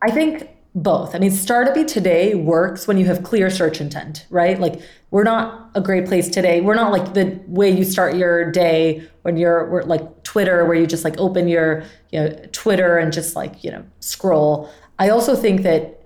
I 0.03 0.11
think 0.11 0.49
both. 0.75 1.15
I 1.15 1.19
mean, 1.19 1.31
Startupy 1.31 1.87
today 1.87 2.35
works 2.35 2.89
when 2.89 2.97
you 2.97 3.05
have 3.07 3.23
clear 3.23 3.51
search 3.51 3.81
intent, 3.81 4.27
right? 4.31 4.59
Like 4.59 4.81
we're 5.11 5.25
not 5.25 5.71
a 5.75 5.81
great 5.81 6.07
place 6.07 6.29
today. 6.29 6.61
We're 6.63 6.75
not 6.75 6.93
like 6.93 7.13
the 7.13 7.41
way 7.47 7.71
you 7.71 7.85
start 7.85 8.17
your 8.17 8.51
day 8.51 9.07
when 9.23 9.37
you're 9.37 9.85
like 9.85 10.23
Twitter, 10.23 10.65
where 10.65 10.75
you 10.75 10.87
just 10.87 11.05
like 11.05 11.19
open 11.19 11.47
your 11.47 11.85
you 12.11 12.21
know 12.21 12.47
Twitter 12.53 12.97
and 12.97 13.13
just 13.13 13.37
like 13.37 13.63
you 13.63 13.71
know 13.71 13.85
scroll. 14.01 14.71
I 14.99 15.11
also 15.11 15.37
think 15.37 15.63
that 15.63 15.99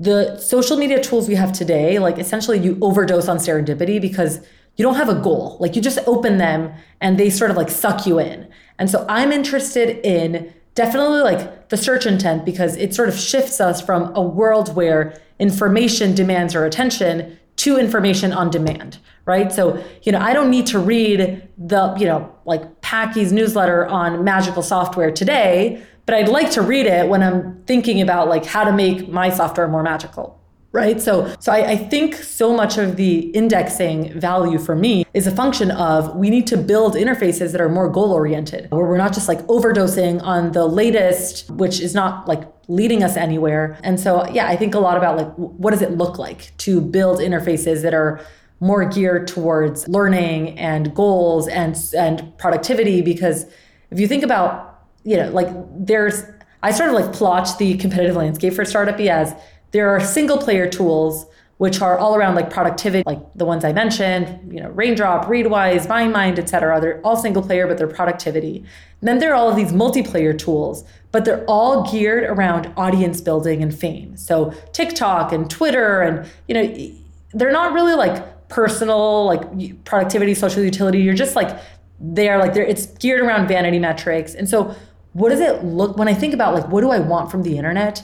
the 0.00 0.38
social 0.38 0.76
media 0.76 1.00
tools 1.02 1.28
we 1.28 1.34
have 1.34 1.52
today, 1.52 1.98
like 1.98 2.18
essentially 2.18 2.58
you 2.58 2.78
overdose 2.80 3.28
on 3.28 3.36
serendipity 3.36 4.00
because 4.00 4.40
you 4.76 4.82
don't 4.84 4.96
have 4.96 5.08
a 5.10 5.14
goal. 5.14 5.58
Like 5.60 5.76
you 5.76 5.82
just 5.82 5.98
open 6.06 6.38
them 6.38 6.72
and 7.00 7.18
they 7.18 7.28
sort 7.30 7.50
of 7.50 7.56
like 7.56 7.70
suck 7.70 8.06
you 8.06 8.18
in. 8.18 8.48
And 8.78 8.90
so 8.90 9.04
I'm 9.08 9.32
interested 9.32 10.04
in 10.04 10.52
definitely 10.74 11.20
like 11.20 11.68
the 11.68 11.76
search 11.76 12.06
intent 12.06 12.44
because 12.44 12.76
it 12.76 12.94
sort 12.94 13.08
of 13.08 13.18
shifts 13.18 13.60
us 13.60 13.80
from 13.80 14.14
a 14.14 14.22
world 14.22 14.74
where 14.74 15.20
information 15.38 16.14
demands 16.14 16.54
our 16.54 16.64
attention 16.64 17.38
to 17.56 17.78
information 17.78 18.32
on 18.32 18.50
demand 18.50 18.98
right? 19.24 19.52
So 19.52 19.82
you 20.02 20.12
know 20.12 20.18
i 20.18 20.32
don't 20.32 20.50
need 20.50 20.66
to 20.66 20.78
read 20.78 21.48
the 21.56 21.94
you 21.98 22.06
know 22.06 22.32
like 22.44 22.80
packy's 22.80 23.32
newsletter 23.32 23.86
on 23.86 24.24
magical 24.24 24.62
software 24.62 25.10
today 25.10 25.82
but 26.06 26.14
i'd 26.14 26.28
like 26.28 26.50
to 26.52 26.62
read 26.62 26.86
it 26.86 27.08
when 27.08 27.22
i'm 27.22 27.62
thinking 27.64 28.00
about 28.00 28.28
like 28.28 28.44
how 28.44 28.64
to 28.64 28.72
make 28.72 29.08
my 29.08 29.30
software 29.30 29.68
more 29.68 29.82
magical 29.82 30.41
right 30.72 31.00
so 31.00 31.34
so 31.38 31.52
I, 31.52 31.72
I, 31.72 31.76
think 31.76 32.14
so 32.14 32.52
much 32.54 32.78
of 32.78 32.96
the 32.96 33.30
indexing 33.30 34.18
value 34.18 34.58
for 34.58 34.74
me 34.74 35.04
is 35.14 35.26
a 35.26 35.30
function 35.30 35.70
of 35.70 36.16
we 36.16 36.30
need 36.30 36.46
to 36.48 36.56
build 36.56 36.94
interfaces 36.94 37.52
that 37.52 37.60
are 37.60 37.68
more 37.68 37.88
goal 37.88 38.12
oriented 38.12 38.70
where 38.70 38.86
we're 38.86 38.96
not 38.96 39.12
just 39.12 39.28
like 39.28 39.40
overdosing 39.46 40.22
on 40.22 40.52
the 40.52 40.66
latest 40.66 41.50
which 41.50 41.80
is 41.80 41.94
not 41.94 42.26
like 42.26 42.44
leading 42.68 43.02
us 43.02 43.16
anywhere. 43.16 43.78
And 43.82 44.00
so, 44.00 44.26
yeah, 44.30 44.46
I 44.46 44.56
think 44.56 44.74
a 44.74 44.78
lot 44.78 44.96
about 44.96 45.16
like 45.16 45.32
what 45.34 45.70
does 45.70 45.82
it 45.82 45.92
look 45.92 46.18
like 46.18 46.56
to 46.58 46.80
build 46.80 47.18
interfaces 47.18 47.82
that 47.82 47.94
are 47.94 48.20
more 48.60 48.84
geared 48.84 49.26
towards 49.26 49.88
learning 49.88 50.58
and 50.58 50.94
goals 50.94 51.48
and 51.48 51.76
and 51.96 52.36
productivity 52.38 53.02
because 53.02 53.44
if 53.90 53.98
you 53.98 54.06
think 54.06 54.22
about 54.22 54.84
you 55.02 55.16
know 55.16 55.28
like 55.30 55.48
there's 55.74 56.22
I 56.62 56.70
sort 56.70 56.90
of 56.90 56.94
like 56.94 57.12
plot 57.12 57.58
the 57.58 57.76
competitive 57.76 58.14
landscape 58.14 58.54
for 58.54 58.64
startup 58.64 59.00
as 59.00 59.34
there 59.72 59.90
are 59.90 60.00
single 60.00 60.38
player 60.38 60.68
tools 60.68 61.26
which 61.62 61.80
are 61.80 61.96
all 61.96 62.16
around 62.16 62.34
like 62.34 62.50
productivity, 62.50 63.04
like 63.06 63.20
the 63.36 63.44
ones 63.44 63.64
I 63.64 63.72
mentioned, 63.72 64.52
you 64.52 64.60
know, 64.60 64.70
Raindrop, 64.70 65.26
Readwise, 65.26 65.86
MyMind, 65.86 66.36
et 66.40 66.48
cetera. 66.48 66.80
They're 66.80 67.00
all 67.06 67.16
single 67.16 67.40
player, 67.40 67.68
but 67.68 67.78
they're 67.78 67.86
productivity. 67.86 68.64
And 69.00 69.08
then 69.08 69.20
there 69.20 69.30
are 69.30 69.36
all 69.36 69.48
of 69.48 69.54
these 69.54 69.70
multiplayer 69.70 70.36
tools, 70.36 70.82
but 71.12 71.24
they're 71.24 71.44
all 71.44 71.88
geared 71.88 72.24
around 72.24 72.72
audience 72.76 73.20
building 73.20 73.62
and 73.62 73.72
fame. 73.72 74.16
So 74.16 74.52
TikTok 74.72 75.30
and 75.30 75.48
Twitter, 75.48 76.00
and 76.00 76.28
you 76.48 76.54
know, 76.54 76.92
they're 77.32 77.52
not 77.52 77.72
really 77.72 77.94
like 77.94 78.48
personal, 78.48 79.26
like 79.26 79.84
productivity, 79.84 80.34
social 80.34 80.64
utility. 80.64 80.98
You're 80.98 81.14
just 81.14 81.36
like 81.36 81.56
they're 82.00 82.38
like 82.38 82.54
they're 82.54 82.64
it's 82.64 82.86
geared 82.86 83.20
around 83.20 83.46
vanity 83.46 83.78
metrics. 83.78 84.34
And 84.34 84.48
so, 84.48 84.74
what 85.12 85.28
does 85.28 85.38
it 85.38 85.62
look 85.62 85.96
when 85.96 86.08
I 86.08 86.14
think 86.14 86.34
about 86.34 86.54
like 86.54 86.66
what 86.68 86.80
do 86.80 86.90
I 86.90 86.98
want 86.98 87.30
from 87.30 87.44
the 87.44 87.56
internet? 87.56 88.02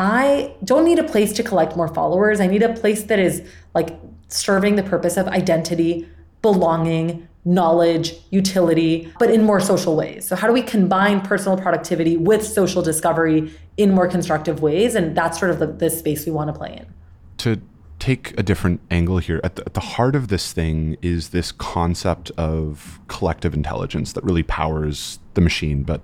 I 0.00 0.54
don't 0.64 0.86
need 0.86 0.98
a 0.98 1.04
place 1.04 1.30
to 1.34 1.42
collect 1.42 1.76
more 1.76 1.86
followers. 1.86 2.40
I 2.40 2.46
need 2.46 2.62
a 2.62 2.72
place 2.72 3.02
that 3.04 3.18
is 3.18 3.46
like 3.74 4.00
serving 4.28 4.76
the 4.76 4.82
purpose 4.82 5.18
of 5.18 5.28
identity, 5.28 6.08
belonging, 6.40 7.28
knowledge, 7.44 8.14
utility, 8.30 9.12
but 9.18 9.30
in 9.30 9.44
more 9.44 9.60
social 9.60 9.94
ways. 9.96 10.26
So, 10.26 10.36
how 10.36 10.46
do 10.46 10.54
we 10.54 10.62
combine 10.62 11.20
personal 11.20 11.58
productivity 11.58 12.16
with 12.16 12.46
social 12.46 12.80
discovery 12.80 13.52
in 13.76 13.92
more 13.92 14.08
constructive 14.08 14.62
ways? 14.62 14.94
And 14.94 15.14
that's 15.14 15.38
sort 15.38 15.50
of 15.50 15.58
the, 15.58 15.66
the 15.66 15.90
space 15.90 16.24
we 16.24 16.32
want 16.32 16.48
to 16.48 16.58
play 16.58 16.78
in. 16.78 16.86
To 17.38 17.60
take 17.98 18.32
a 18.38 18.42
different 18.42 18.80
angle 18.90 19.18
here, 19.18 19.42
at 19.44 19.56
the, 19.56 19.66
at 19.66 19.74
the 19.74 19.80
heart 19.80 20.16
of 20.16 20.28
this 20.28 20.54
thing 20.54 20.96
is 21.02 21.28
this 21.28 21.52
concept 21.52 22.30
of 22.38 22.98
collective 23.08 23.52
intelligence 23.52 24.14
that 24.14 24.24
really 24.24 24.44
powers 24.44 25.18
the 25.34 25.42
machine. 25.42 25.82
But 25.82 26.00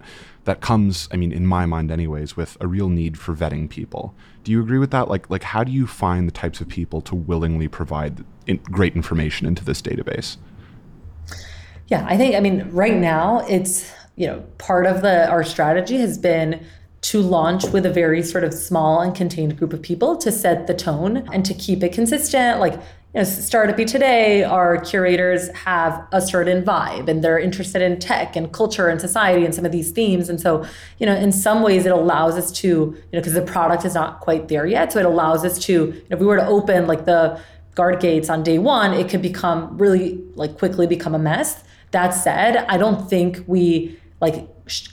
that 0.47 0.61
comes, 0.61 1.09
I 1.13 1.17
mean, 1.17 1.33
in 1.33 1.47
my 1.47 1.67
mind, 1.67 1.91
anyways, 1.91 2.37
with 2.37 2.57
a 2.61 2.67
real 2.67 2.89
need 2.89 3.19
for 3.19 3.35
vetting 3.35 3.69
people. 3.69 4.15
Do 4.43 4.51
you 4.51 4.61
agree 4.61 4.79
with 4.79 4.91
that? 4.93 5.09
Like, 5.09 5.29
like 5.29 5.43
how 5.43 5.63
do 5.63 5.71
you 5.71 5.87
find 5.87 6.27
the 6.27 6.33
types 6.33 6.61
of 6.61 6.69
people 6.69 7.01
to 7.03 7.15
willingly 7.15 7.69
provide 7.69 8.25
in, 8.47 8.57
great 8.59 8.97
information 8.97 9.47
into 9.47 9.65
this 9.65 9.83
database? 9.83 10.39
Yeah, 11.89 12.05
I 12.09 12.17
think, 12.17 12.35
I 12.35 12.41
mean, 12.41 12.69
right 12.71 12.95
now, 12.95 13.45
it's 13.49 13.93
you 14.17 14.27
know, 14.27 14.41
part 14.59 14.87
of 14.87 15.03
the 15.03 15.29
our 15.29 15.45
strategy 15.45 15.99
has 15.99 16.19
been 16.19 16.65
to 17.03 17.21
launch 17.21 17.65
with 17.67 17.87
a 17.87 17.91
very 17.91 18.23
sort 18.23 18.43
of 18.43 18.53
small 18.53 19.01
and 19.01 19.15
contained 19.15 19.57
group 19.59 19.73
of 19.73 19.83
people 19.83 20.17
to 20.17 20.33
set 20.33 20.67
the 20.67 20.75
tone 20.75 21.19
and 21.33 21.45
to 21.45 21.55
keep 21.55 21.85
it 21.85 21.93
consistent. 21.93 22.59
Like 22.59 22.81
you 23.17 23.23
know, 23.23 23.29
Startupy 23.29 23.87
today, 23.87 24.45
our 24.45 24.77
curators 24.77 25.49
have 25.55 26.07
a 26.13 26.21
certain 26.21 26.63
vibe 26.63 27.09
and 27.09 27.25
they're 27.25 27.39
interested 27.39 27.81
in 27.81 27.99
tech 27.99 28.37
and 28.37 28.53
culture 28.53 28.89
and 28.89 29.01
society 29.01 29.43
and 29.47 29.55
some 29.55 29.65
of 29.65 29.73
these 29.73 29.91
themes. 29.91 30.29
And 30.29 30.39
so, 30.39 30.67
you 30.99 31.07
know, 31.07 31.15
in 31.15 31.33
some 31.33 31.63
ways 31.63 31.87
it 31.87 31.93
allows 31.93 32.35
us 32.35 32.53
to, 32.59 32.69
you 32.69 32.95
know, 33.15 33.21
because 33.21 33.33
the 33.33 33.41
product 33.41 33.87
is 33.87 33.95
not 33.95 34.21
quite 34.21 34.49
there 34.49 34.67
yet. 34.67 34.93
So 34.93 34.99
it 34.99 35.07
allows 35.07 35.47
us 35.47 35.59
to, 35.61 35.73
you 35.73 35.93
know, 35.93 36.17
if 36.17 36.21
we 36.21 36.27
were 36.27 36.37
to 36.37 36.47
open 36.47 36.87
like 36.87 37.07
the 37.07 37.41
guard 37.75 38.01
gates 38.01 38.29
on 38.29 38.43
day 38.43 38.59
one, 38.59 38.93
it 38.93 39.09
could 39.09 39.23
become 39.23 39.79
really 39.79 40.23
like 40.35 40.59
quickly 40.59 40.87
become 40.87 41.15
a 41.15 41.19
mess. 41.19 41.65
That 41.93 42.11
said, 42.11 42.67
I 42.69 42.77
don't 42.77 43.09
think 43.09 43.43
we 43.47 43.99
like 44.21 44.49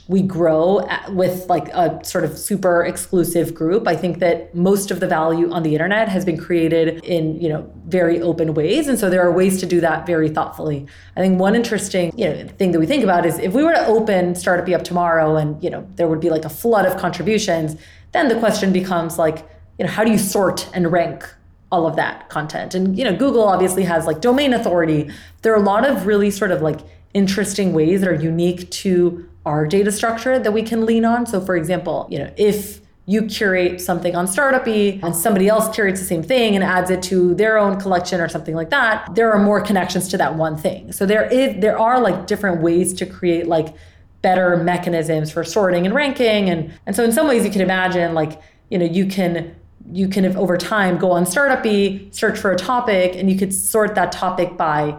we 0.06 0.20
grow 0.20 0.78
uh, 0.80 0.98
with 1.10 1.48
like 1.48 1.68
a 1.68 2.04
sort 2.04 2.24
of 2.24 2.36
super 2.38 2.84
exclusive 2.84 3.54
group. 3.54 3.88
I 3.88 3.96
think 3.96 4.18
that 4.18 4.54
most 4.54 4.90
of 4.90 5.00
the 5.00 5.06
value 5.06 5.50
on 5.50 5.62
the 5.62 5.72
internet 5.72 6.08
has 6.08 6.24
been 6.24 6.36
created 6.36 7.02
in 7.04 7.40
you 7.40 7.48
know 7.48 7.70
very 7.86 8.20
open 8.20 8.52
ways. 8.52 8.86
And 8.86 8.98
so 8.98 9.08
there 9.08 9.22
are 9.22 9.32
ways 9.32 9.58
to 9.60 9.66
do 9.66 9.80
that 9.80 10.06
very 10.06 10.28
thoughtfully. 10.28 10.86
I 11.16 11.20
think 11.20 11.40
one 11.40 11.54
interesting 11.54 12.12
you 12.16 12.28
know 12.28 12.48
thing 12.48 12.72
that 12.72 12.78
we 12.78 12.86
think 12.86 13.02
about 13.02 13.24
is 13.24 13.38
if 13.38 13.54
we 13.54 13.62
were 13.62 13.72
to 13.72 13.86
open 13.86 14.34
startupy 14.34 14.74
up 14.74 14.84
tomorrow 14.84 15.36
and 15.36 15.62
you 15.62 15.70
know 15.70 15.88
there 15.96 16.06
would 16.06 16.20
be 16.20 16.30
like 16.30 16.44
a 16.44 16.50
flood 16.50 16.84
of 16.84 16.98
contributions 17.00 17.76
then 18.12 18.28
the 18.28 18.38
question 18.38 18.72
becomes 18.72 19.18
like 19.18 19.38
you 19.78 19.86
know 19.86 19.90
how 19.90 20.04
do 20.04 20.10
you 20.10 20.18
sort 20.18 20.68
and 20.74 20.92
rank 20.92 21.26
all 21.72 21.86
of 21.86 21.96
that 21.96 22.28
content? 22.28 22.74
And 22.74 22.96
you 22.96 23.04
know 23.04 23.16
google 23.16 23.44
obviously 23.44 23.84
has 23.84 24.06
like 24.06 24.20
domain 24.20 24.52
authority. 24.52 25.10
There 25.40 25.54
are 25.54 25.60
a 25.60 25.64
lot 25.64 25.88
of 25.88 26.06
really 26.06 26.30
sort 26.30 26.50
of 26.50 26.60
like 26.60 26.80
interesting 27.14 27.72
ways 27.72 28.00
that 28.00 28.08
are 28.08 28.14
unique 28.14 28.70
to 28.70 29.28
our 29.46 29.66
data 29.66 29.92
structure 29.92 30.38
that 30.38 30.52
we 30.52 30.62
can 30.62 30.84
lean 30.84 31.04
on. 31.04 31.26
So, 31.26 31.40
for 31.40 31.56
example, 31.56 32.06
you 32.10 32.18
know, 32.18 32.30
if 32.36 32.80
you 33.06 33.26
curate 33.26 33.80
something 33.80 34.16
on 34.16 34.26
Startupy 34.26 35.02
and 35.02 35.14
somebody 35.14 35.48
else 35.48 35.72
curates 35.74 36.00
the 36.00 36.06
same 36.06 36.22
thing 36.22 36.54
and 36.54 36.64
adds 36.64 36.90
it 36.90 37.02
to 37.02 37.34
their 37.34 37.58
own 37.58 37.78
collection 37.78 38.20
or 38.20 38.28
something 38.28 38.54
like 38.54 38.70
that, 38.70 39.14
there 39.14 39.30
are 39.30 39.38
more 39.38 39.60
connections 39.60 40.08
to 40.08 40.16
that 40.16 40.36
one 40.36 40.56
thing. 40.56 40.90
So 40.90 41.04
there 41.04 41.24
is 41.30 41.60
there 41.60 41.78
are 41.78 42.00
like 42.00 42.26
different 42.26 42.62
ways 42.62 42.94
to 42.94 43.06
create 43.06 43.46
like 43.46 43.74
better 44.22 44.56
mechanisms 44.56 45.30
for 45.30 45.44
sorting 45.44 45.84
and 45.84 45.94
ranking 45.94 46.48
and 46.48 46.72
and 46.86 46.96
so 46.96 47.04
in 47.04 47.12
some 47.12 47.28
ways 47.28 47.44
you 47.44 47.50
can 47.50 47.60
imagine 47.60 48.14
like 48.14 48.40
you 48.70 48.78
know 48.78 48.86
you 48.86 49.04
can 49.04 49.54
you 49.92 50.08
can 50.08 50.34
over 50.34 50.56
time 50.56 50.96
go 50.96 51.10
on 51.10 51.24
Startupy, 51.24 52.14
search 52.14 52.38
for 52.38 52.50
a 52.50 52.56
topic 52.56 53.14
and 53.16 53.30
you 53.30 53.36
could 53.36 53.52
sort 53.52 53.94
that 53.96 54.12
topic 54.12 54.56
by 54.56 54.98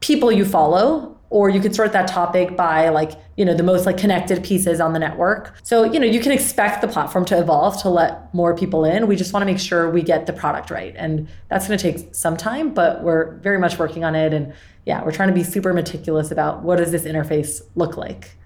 people 0.00 0.32
you 0.32 0.46
follow 0.46 1.15
or 1.30 1.48
you 1.50 1.60
could 1.60 1.74
sort 1.74 1.92
that 1.92 2.06
topic 2.06 2.56
by 2.56 2.88
like 2.88 3.12
you 3.36 3.44
know 3.44 3.54
the 3.54 3.62
most 3.62 3.86
like 3.86 3.98
connected 3.98 4.42
pieces 4.44 4.80
on 4.80 4.92
the 4.92 4.98
network. 4.98 5.54
So 5.62 5.84
you 5.84 5.98
know 5.98 6.06
you 6.06 6.20
can 6.20 6.32
expect 6.32 6.80
the 6.80 6.88
platform 6.88 7.24
to 7.26 7.38
evolve 7.38 7.80
to 7.82 7.88
let 7.88 8.32
more 8.32 8.56
people 8.56 8.84
in. 8.84 9.06
We 9.06 9.16
just 9.16 9.32
want 9.32 9.42
to 9.42 9.46
make 9.46 9.60
sure 9.60 9.90
we 9.90 10.02
get 10.02 10.26
the 10.26 10.32
product 10.32 10.70
right 10.70 10.94
and 10.96 11.28
that's 11.48 11.66
going 11.66 11.78
to 11.78 11.92
take 11.92 12.14
some 12.14 12.36
time 12.36 12.74
but 12.74 13.02
we're 13.02 13.36
very 13.38 13.58
much 13.58 13.78
working 13.78 14.04
on 14.04 14.14
it. 14.14 14.32
And 14.32 14.52
yeah 14.84 15.04
we're 15.04 15.12
trying 15.12 15.28
to 15.28 15.34
be 15.34 15.44
super 15.44 15.72
meticulous 15.72 16.30
about 16.30 16.62
what 16.62 16.76
does 16.76 16.92
this 16.92 17.04
interface 17.04 17.62
look 17.74 17.96
like. 17.96 18.36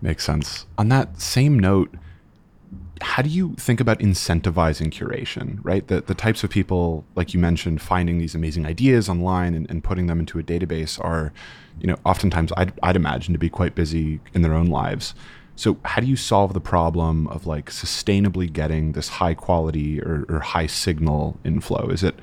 Makes 0.00 0.24
sense. 0.24 0.66
On 0.78 0.88
that 0.88 1.20
same 1.20 1.58
note 1.58 1.94
how 3.02 3.22
do 3.22 3.28
you 3.28 3.54
think 3.54 3.80
about 3.80 3.98
incentivizing 3.98 4.90
curation, 4.90 5.58
right? 5.62 5.86
The, 5.86 6.00
the 6.00 6.14
types 6.14 6.44
of 6.44 6.50
people, 6.50 7.04
like 7.14 7.34
you 7.34 7.40
mentioned, 7.40 7.82
finding 7.82 8.18
these 8.18 8.34
amazing 8.34 8.64
ideas 8.66 9.08
online 9.08 9.54
and, 9.54 9.68
and 9.68 9.82
putting 9.82 10.06
them 10.06 10.20
into 10.20 10.38
a 10.38 10.42
database 10.42 11.02
are, 11.02 11.32
you 11.80 11.86
know, 11.86 11.96
oftentimes 12.04 12.52
I'd, 12.56 12.72
I'd 12.82 12.96
imagine 12.96 13.32
to 13.32 13.38
be 13.38 13.50
quite 13.50 13.74
busy 13.74 14.20
in 14.34 14.42
their 14.42 14.54
own 14.54 14.66
lives. 14.66 15.14
So 15.56 15.78
how 15.84 16.00
do 16.00 16.06
you 16.06 16.16
solve 16.16 16.54
the 16.54 16.60
problem 16.60 17.26
of 17.28 17.46
like 17.46 17.70
sustainably 17.70 18.50
getting 18.50 18.92
this 18.92 19.08
high 19.08 19.34
quality 19.34 20.00
or, 20.00 20.24
or 20.28 20.40
high 20.40 20.66
signal 20.66 21.38
inflow? 21.44 21.88
Is 21.88 22.02
it 22.02 22.18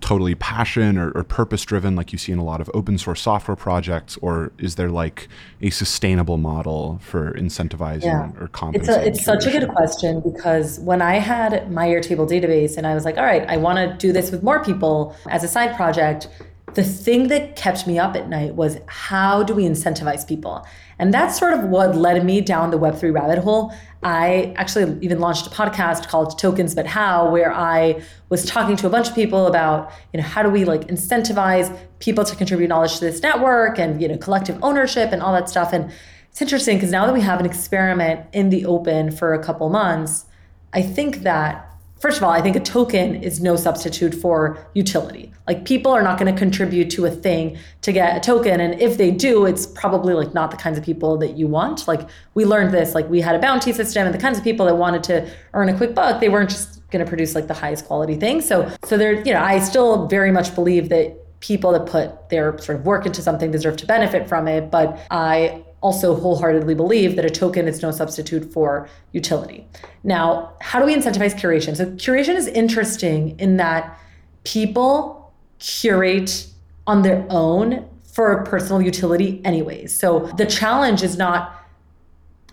totally 0.00 0.34
passion 0.34 0.96
or, 0.96 1.10
or 1.12 1.24
purpose 1.24 1.64
driven 1.64 1.96
like 1.96 2.12
you 2.12 2.18
see 2.18 2.32
in 2.32 2.38
a 2.38 2.44
lot 2.44 2.60
of 2.60 2.70
open 2.74 2.96
source 2.96 3.20
software 3.20 3.56
projects 3.56 4.16
or 4.22 4.52
is 4.58 4.76
there 4.76 4.90
like 4.90 5.28
a 5.60 5.70
sustainable 5.70 6.38
model 6.38 6.98
for 7.02 7.32
incentivizing 7.32 8.04
yeah. 8.04 8.30
or 8.40 8.48
compensating 8.48 9.06
it's, 9.06 9.06
a, 9.06 9.08
it's 9.08 9.24
such 9.24 9.46
a 9.46 9.50
good 9.50 9.68
question 9.68 10.20
because 10.20 10.78
when 10.80 11.02
i 11.02 11.16
had 11.16 11.70
my 11.72 11.88
airtable 11.88 12.28
database 12.28 12.76
and 12.76 12.86
i 12.86 12.94
was 12.94 13.04
like 13.04 13.18
all 13.18 13.24
right 13.24 13.48
i 13.48 13.56
want 13.56 13.76
to 13.78 14.06
do 14.06 14.12
this 14.12 14.30
with 14.30 14.42
more 14.42 14.62
people 14.62 15.14
as 15.30 15.42
a 15.42 15.48
side 15.48 15.74
project 15.74 16.28
the 16.74 16.84
thing 16.84 17.28
that 17.28 17.56
kept 17.56 17.86
me 17.86 17.98
up 17.98 18.14
at 18.16 18.28
night 18.28 18.54
was 18.54 18.78
how 18.86 19.42
do 19.42 19.54
we 19.54 19.64
incentivize 19.64 20.26
people 20.26 20.66
and 20.98 21.14
that's 21.14 21.38
sort 21.38 21.52
of 21.52 21.64
what 21.64 21.96
led 21.96 22.24
me 22.24 22.40
down 22.40 22.70
the 22.70 22.78
web3 22.78 23.12
rabbit 23.12 23.38
hole 23.38 23.72
I 24.02 24.54
actually 24.56 24.96
even 25.00 25.18
launched 25.18 25.48
a 25.48 25.50
podcast 25.50 26.08
called 26.08 26.38
Tokens 26.38 26.74
But 26.74 26.86
How, 26.86 27.30
where 27.30 27.52
I 27.52 28.00
was 28.28 28.44
talking 28.44 28.76
to 28.76 28.86
a 28.86 28.90
bunch 28.90 29.08
of 29.08 29.14
people 29.14 29.48
about, 29.48 29.90
you 30.12 30.20
know, 30.20 30.26
how 30.26 30.42
do 30.42 30.50
we 30.50 30.64
like 30.64 30.86
incentivize 30.86 31.76
people 31.98 32.24
to 32.24 32.36
contribute 32.36 32.68
knowledge 32.68 32.98
to 32.98 33.00
this 33.00 33.22
network 33.22 33.78
and, 33.78 34.00
you 34.00 34.06
know, 34.06 34.16
collective 34.16 34.58
ownership 34.62 35.10
and 35.10 35.20
all 35.20 35.32
that 35.32 35.48
stuff. 35.48 35.72
And 35.72 35.90
it's 36.30 36.40
interesting 36.40 36.76
because 36.76 36.92
now 36.92 37.06
that 37.06 37.12
we 37.12 37.22
have 37.22 37.40
an 37.40 37.46
experiment 37.46 38.26
in 38.32 38.50
the 38.50 38.66
open 38.66 39.10
for 39.10 39.34
a 39.34 39.42
couple 39.42 39.68
months, 39.68 40.26
I 40.72 40.82
think 40.82 41.22
that 41.22 41.67
First 42.00 42.18
of 42.18 42.24
all, 42.24 42.30
I 42.30 42.40
think 42.40 42.56
a 42.56 42.60
token 42.60 43.22
is 43.22 43.40
no 43.40 43.56
substitute 43.56 44.14
for 44.14 44.66
utility. 44.74 45.32
Like 45.46 45.64
people 45.64 45.92
are 45.92 46.02
not 46.02 46.18
going 46.18 46.32
to 46.32 46.38
contribute 46.38 46.90
to 46.90 47.06
a 47.06 47.10
thing 47.10 47.58
to 47.82 47.92
get 47.92 48.16
a 48.16 48.20
token. 48.20 48.60
And 48.60 48.80
if 48.80 48.98
they 48.98 49.10
do, 49.10 49.46
it's 49.46 49.66
probably 49.66 50.14
like 50.14 50.34
not 50.34 50.50
the 50.50 50.56
kinds 50.56 50.78
of 50.78 50.84
people 50.84 51.16
that 51.18 51.36
you 51.36 51.46
want. 51.46 51.88
Like 51.88 52.08
we 52.34 52.44
learned 52.44 52.72
this, 52.72 52.94
like 52.94 53.08
we 53.08 53.20
had 53.20 53.34
a 53.34 53.38
bounty 53.38 53.72
system 53.72 54.06
and 54.06 54.14
the 54.14 54.18
kinds 54.18 54.38
of 54.38 54.44
people 54.44 54.66
that 54.66 54.76
wanted 54.76 55.02
to 55.04 55.28
earn 55.54 55.68
a 55.68 55.76
quick 55.76 55.94
buck, 55.94 56.20
they 56.20 56.28
weren't 56.28 56.50
just 56.50 56.88
going 56.90 57.04
to 57.04 57.08
produce 57.08 57.34
like 57.34 57.48
the 57.48 57.54
highest 57.54 57.86
quality 57.86 58.14
thing. 58.14 58.40
So, 58.40 58.70
so 58.84 58.96
there, 58.96 59.14
you 59.14 59.32
know, 59.32 59.42
I 59.42 59.58
still 59.58 60.06
very 60.06 60.30
much 60.30 60.54
believe 60.54 60.88
that 60.90 61.16
people 61.40 61.72
that 61.72 61.86
put 61.86 62.30
their 62.30 62.58
sort 62.58 62.78
of 62.78 62.86
work 62.86 63.06
into 63.06 63.22
something 63.22 63.50
deserve 63.50 63.76
to 63.78 63.86
benefit 63.86 64.28
from 64.28 64.48
it. 64.48 64.70
But 64.70 65.00
I 65.10 65.64
also 65.80 66.14
wholeheartedly 66.14 66.74
believe 66.74 67.16
that 67.16 67.24
a 67.24 67.30
token 67.30 67.68
is 67.68 67.82
no 67.82 67.90
substitute 67.90 68.52
for 68.52 68.88
utility. 69.12 69.66
Now, 70.02 70.54
how 70.60 70.80
do 70.80 70.86
we 70.86 70.94
incentivize 70.94 71.34
curation? 71.34 71.76
So, 71.76 71.86
curation 71.92 72.34
is 72.34 72.48
interesting 72.48 73.38
in 73.38 73.56
that 73.58 73.98
people 74.44 75.32
curate 75.58 76.46
on 76.86 77.02
their 77.02 77.26
own 77.30 77.88
for 78.02 78.42
personal 78.44 78.82
utility, 78.82 79.40
anyways. 79.44 79.96
So, 79.96 80.20
the 80.36 80.46
challenge 80.46 81.02
is 81.02 81.16
not 81.16 81.54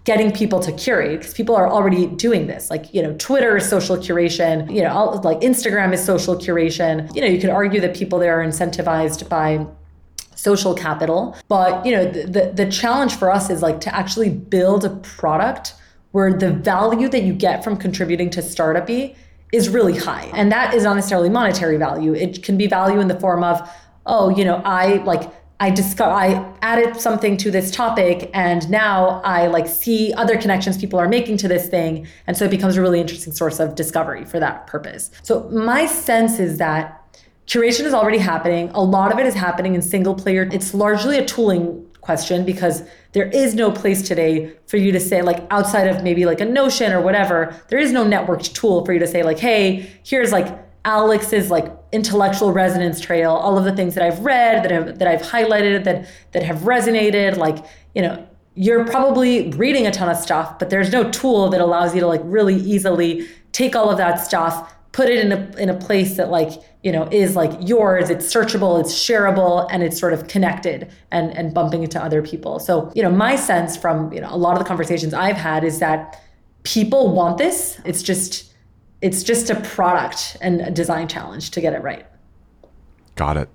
getting 0.03 0.31
people 0.31 0.59
to 0.59 0.71
curate 0.71 1.19
because 1.19 1.33
people 1.33 1.55
are 1.55 1.67
already 1.67 2.05
doing 2.05 2.45
this. 2.45 2.69
Like, 2.69 2.93
you 2.93 3.01
know, 3.01 3.15
Twitter 3.17 3.57
is 3.57 3.67
social 3.67 3.97
curation, 3.97 4.71
you 4.71 4.83
know, 4.83 5.19
like 5.23 5.41
Instagram 5.41 5.93
is 5.93 6.03
social 6.03 6.35
curation. 6.35 7.13
You 7.15 7.21
know, 7.21 7.27
you 7.27 7.41
could 7.41 7.49
argue 7.49 7.81
that 7.81 7.95
people 7.95 8.19
there 8.19 8.39
are 8.39 8.45
incentivized 8.45 9.27
by 9.27 9.65
social 10.35 10.73
capital. 10.73 11.35
But, 11.47 11.85
you 11.85 11.91
know, 11.91 12.05
the, 12.05 12.51
the 12.53 12.69
challenge 12.69 13.15
for 13.15 13.31
us 13.31 13.49
is 13.49 13.61
like 13.61 13.81
to 13.81 13.95
actually 13.95 14.29
build 14.29 14.85
a 14.85 14.89
product 14.89 15.73
where 16.11 16.31
the 16.31 16.51
value 16.51 17.09
that 17.09 17.23
you 17.23 17.33
get 17.33 17.63
from 17.63 17.75
contributing 17.75 18.29
to 18.29 18.41
Startupy 18.41 19.15
is 19.51 19.69
really 19.69 19.97
high. 19.97 20.29
And 20.33 20.51
that 20.51 20.73
is 20.73 20.83
not 20.83 20.95
necessarily 20.95 21.29
monetary 21.29 21.77
value. 21.77 22.13
It 22.13 22.43
can 22.43 22.57
be 22.57 22.67
value 22.67 22.99
in 22.99 23.07
the 23.07 23.19
form 23.19 23.43
of, 23.43 23.69
oh, 24.05 24.29
you 24.29 24.45
know, 24.45 24.61
I 24.63 25.03
like 25.03 25.31
I 25.59 25.69
discover 25.69 26.11
I 26.11 26.53
added 26.61 26.99
something 26.99 27.37
to 27.37 27.49
this 27.49 27.71
topic 27.71 28.29
and 28.33 28.69
now 28.69 29.21
I 29.23 29.47
like 29.47 29.67
see 29.67 30.13
other 30.13 30.37
connections 30.37 30.77
people 30.77 30.99
are 30.99 31.07
making 31.07 31.37
to 31.37 31.47
this 31.47 31.69
thing 31.69 32.07
and 32.27 32.35
so 32.35 32.43
it 32.43 32.51
becomes 32.51 32.75
a 32.75 32.81
really 32.81 32.99
interesting 32.99 33.31
source 33.31 33.61
of 33.61 33.75
discovery 33.75 34.25
for 34.25 34.37
that 34.39 34.67
purpose. 34.67 35.11
So 35.23 35.47
my 35.49 35.85
sense 35.85 36.39
is 36.39 36.57
that 36.57 37.04
curation 37.47 37.85
is 37.85 37.93
already 37.93 38.17
happening. 38.17 38.69
A 38.73 38.81
lot 38.81 39.11
of 39.11 39.19
it 39.19 39.25
is 39.25 39.33
happening 39.33 39.75
in 39.75 39.81
single 39.81 40.15
player. 40.15 40.49
It's 40.51 40.73
largely 40.73 41.17
a 41.17 41.25
tooling 41.25 41.85
question 42.01 42.45
because 42.45 42.83
there 43.13 43.27
is 43.29 43.55
no 43.55 43.71
place 43.71 44.07
today 44.07 44.53
for 44.67 44.77
you 44.77 44.91
to 44.91 44.99
say 44.99 45.21
like 45.21 45.45
outside 45.49 45.87
of 45.87 46.03
maybe 46.03 46.25
like 46.25 46.39
a 46.39 46.45
notion 46.45 46.93
or 46.93 47.01
whatever, 47.01 47.55
there 47.69 47.79
is 47.79 47.91
no 47.91 48.05
networked 48.05 48.53
tool 48.53 48.85
for 48.85 48.93
you 48.93 48.99
to 48.99 49.07
say 49.07 49.23
like 49.23 49.39
hey, 49.39 49.91
here's 50.03 50.31
like 50.31 50.47
Alex's 50.85 51.49
like 51.49 51.75
intellectual 51.91 52.51
resonance 52.51 53.01
trail, 53.01 53.31
all 53.31 53.57
of 53.57 53.65
the 53.65 53.75
things 53.75 53.95
that 53.95 54.03
I've 54.03 54.19
read, 54.19 54.63
that 54.63 54.71
have 54.71 54.99
that 54.99 55.07
I've 55.07 55.21
highlighted, 55.21 55.83
that 55.83 56.07
that 56.31 56.43
have 56.43 56.59
resonated, 56.59 57.37
like, 57.37 57.65
you 57.95 58.03
know, 58.03 58.25
you're 58.53 58.85
probably 58.85 59.49
reading 59.51 59.87
a 59.87 59.91
ton 59.91 60.09
of 60.09 60.17
stuff, 60.17 60.59
but 60.59 60.69
there's 60.69 60.91
no 60.91 61.09
tool 61.09 61.49
that 61.49 61.59
allows 61.59 61.93
you 61.95 62.01
to 62.01 62.07
like 62.07 62.21
really 62.23 62.55
easily 62.55 63.27
take 63.51 63.75
all 63.75 63.89
of 63.89 63.97
that 63.97 64.19
stuff, 64.19 64.74
put 64.95 65.09
it 65.09 65.19
in 65.19 65.33
a 65.33 65.57
in 65.57 65.67
a 65.67 65.73
place 65.73 66.15
that 66.15 66.29
like, 66.29 66.51
you 66.81 66.89
know, 66.89 67.03
is 67.11 67.35
like 67.35 67.51
yours, 67.59 68.09
it's 68.09 68.25
searchable, 68.33 68.79
it's 68.79 68.93
shareable, 68.93 69.67
and 69.69 69.83
it's 69.83 69.99
sort 69.99 70.13
of 70.13 70.29
connected 70.29 70.89
and 71.11 71.37
and 71.37 71.53
bumping 71.53 71.83
into 71.83 72.01
other 72.01 72.21
people. 72.21 72.59
So, 72.59 72.89
you 72.95 73.03
know, 73.03 73.11
my 73.11 73.35
sense 73.35 73.75
from, 73.75 74.13
you 74.13 74.21
know, 74.21 74.29
a 74.33 74.37
lot 74.37 74.53
of 74.53 74.59
the 74.59 74.65
conversations 74.65 75.13
I've 75.13 75.35
had 75.35 75.65
is 75.65 75.79
that 75.79 76.21
people 76.63 77.13
want 77.13 77.37
this. 77.37 77.77
It's 77.83 78.01
just 78.01 78.53
it's 79.01 79.21
just 79.21 79.49
a 79.49 79.59
product 79.59 80.37
and 80.39 80.61
a 80.61 80.71
design 80.71 81.09
challenge 81.09 81.51
to 81.51 81.59
get 81.59 81.73
it 81.73 81.83
right. 81.83 82.05
Got 83.15 83.35
it. 83.35 83.49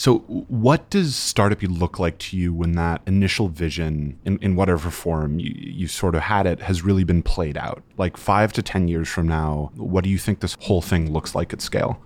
So, 0.00 0.20
what 0.20 0.88
does 0.88 1.12
Startupy 1.12 1.78
look 1.78 1.98
like 1.98 2.16
to 2.20 2.36
you 2.38 2.54
when 2.54 2.72
that 2.72 3.02
initial 3.06 3.48
vision, 3.48 4.18
in, 4.24 4.38
in 4.38 4.56
whatever 4.56 4.88
form 4.88 5.38
you, 5.38 5.52
you 5.54 5.88
sort 5.88 6.14
of 6.14 6.22
had 6.22 6.46
it, 6.46 6.60
has 6.60 6.80
really 6.80 7.04
been 7.04 7.22
played 7.22 7.58
out? 7.58 7.82
Like 7.98 8.16
five 8.16 8.50
to 8.54 8.62
10 8.62 8.88
years 8.88 9.10
from 9.10 9.28
now, 9.28 9.72
what 9.74 10.02
do 10.02 10.08
you 10.08 10.16
think 10.16 10.40
this 10.40 10.56
whole 10.60 10.80
thing 10.80 11.12
looks 11.12 11.34
like 11.34 11.52
at 11.52 11.60
scale? 11.60 12.00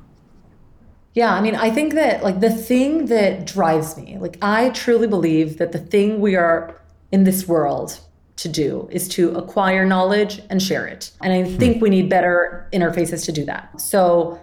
Yeah, 1.13 1.33
I 1.35 1.41
mean, 1.41 1.55
I 1.55 1.71
think 1.71 1.95
that 1.95 2.25
like 2.25 2.41
the 2.41 2.51
thing 2.51 3.07
that 3.07 3.47
drives 3.47 3.97
me, 3.97 4.19
like, 4.19 4.39
I 4.43 4.71
truly 4.71 5.07
believe 5.07 5.59
that 5.59 5.71
the 5.71 5.79
thing 5.79 6.21
we 6.21 6.35
are 6.35 6.83
in 7.13 7.23
this 7.23 7.47
world 7.47 8.01
to 8.39 8.49
do 8.49 8.89
is 8.91 9.07
to 9.11 9.31
acquire 9.37 9.85
knowledge 9.85 10.43
and 10.51 10.61
share 10.61 10.89
it. 10.89 11.13
And 11.23 11.33
I 11.33 11.49
hmm. 11.49 11.59
think 11.59 11.81
we 11.81 11.91
need 11.91 12.11
better 12.11 12.69
interfaces 12.73 13.25
to 13.27 13.31
do 13.31 13.45
that. 13.45 13.81
So 13.81 14.41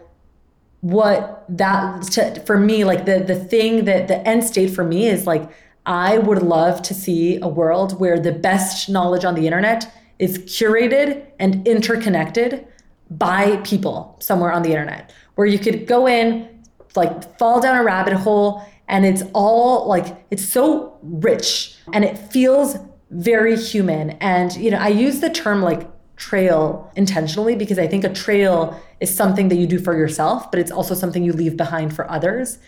what 0.82 1.46
that 1.50 2.04
to, 2.04 2.40
for 2.42 2.58
me 2.58 2.84
like 2.84 3.06
the 3.06 3.20
the 3.20 3.36
thing 3.36 3.86
that 3.86 4.08
the 4.08 4.28
end 4.28 4.44
state 4.44 4.70
for 4.70 4.84
me 4.84 5.08
is 5.08 5.28
like 5.28 5.50
I 5.86 6.18
would 6.18 6.44
love 6.44 6.82
to 6.84 6.94
see 6.94 7.40
a 7.42 7.48
world 7.48 8.00
where 8.00 8.20
the 8.20 8.32
best 8.32 8.90
knowledge 8.90 9.26
on 9.26 9.36
the 9.36 9.46
internet 9.46 9.92
is 10.20 10.40
curated 10.40 11.26
and 11.40 11.68
interconnected 11.68 12.68
by 13.10 13.58
people 13.58 14.18
somewhere 14.20 14.52
on 14.52 14.64
the 14.64 14.70
internet 14.70 15.14
where 15.36 15.48
you 15.48 15.60
could 15.60 15.88
go 15.88 16.08
in 16.08 16.48
like 16.96 17.38
fall 17.38 17.62
down 17.62 17.78
a 17.78 17.84
rabbit 17.84 18.14
hole 18.14 18.64
and 18.88 19.06
it's 19.06 19.24
all 19.34 19.88
like 19.88 20.26
it's 20.32 20.44
so 20.44 20.98
rich 21.02 21.76
and 21.94 22.04
it 22.04 22.18
feels 22.18 22.78
very 23.12 23.58
human. 23.58 24.12
And, 24.22 24.56
you 24.56 24.72
know, 24.72 24.78
I 24.78 24.88
use 24.88 25.20
the 25.20 25.30
term 25.30 25.62
like 25.62 25.88
trail 26.16 26.92
intentionally 26.96 27.56
because 27.56 27.78
I 27.78 27.88
think 27.88 28.04
a 28.04 28.14
trail 28.14 28.80
is 29.02 29.14
something 29.14 29.50
that 29.50 29.56
you 29.56 29.68
do 29.68 29.80
for 29.80 29.98
yourself, 29.98 30.50
but 30.52 30.60
it's 30.60 30.72
also 30.72 30.94
something 30.94 31.24
you 31.24 31.34
leave 31.34 31.58
behind 31.58 31.94
for 31.94 32.10
others. 32.10 32.60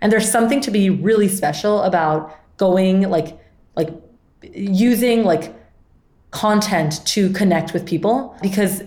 And 0.00 0.10
there's 0.10 0.28
something 0.28 0.60
to 0.62 0.70
be 0.70 0.90
really 0.90 1.28
special 1.28 1.82
about 1.82 2.36
going 2.56 3.08
like, 3.08 3.38
like 3.76 3.90
using 4.42 5.22
like 5.22 5.54
content 6.32 7.06
to 7.06 7.30
connect 7.30 7.72
with 7.72 7.86
people 7.86 8.36
because 8.42 8.82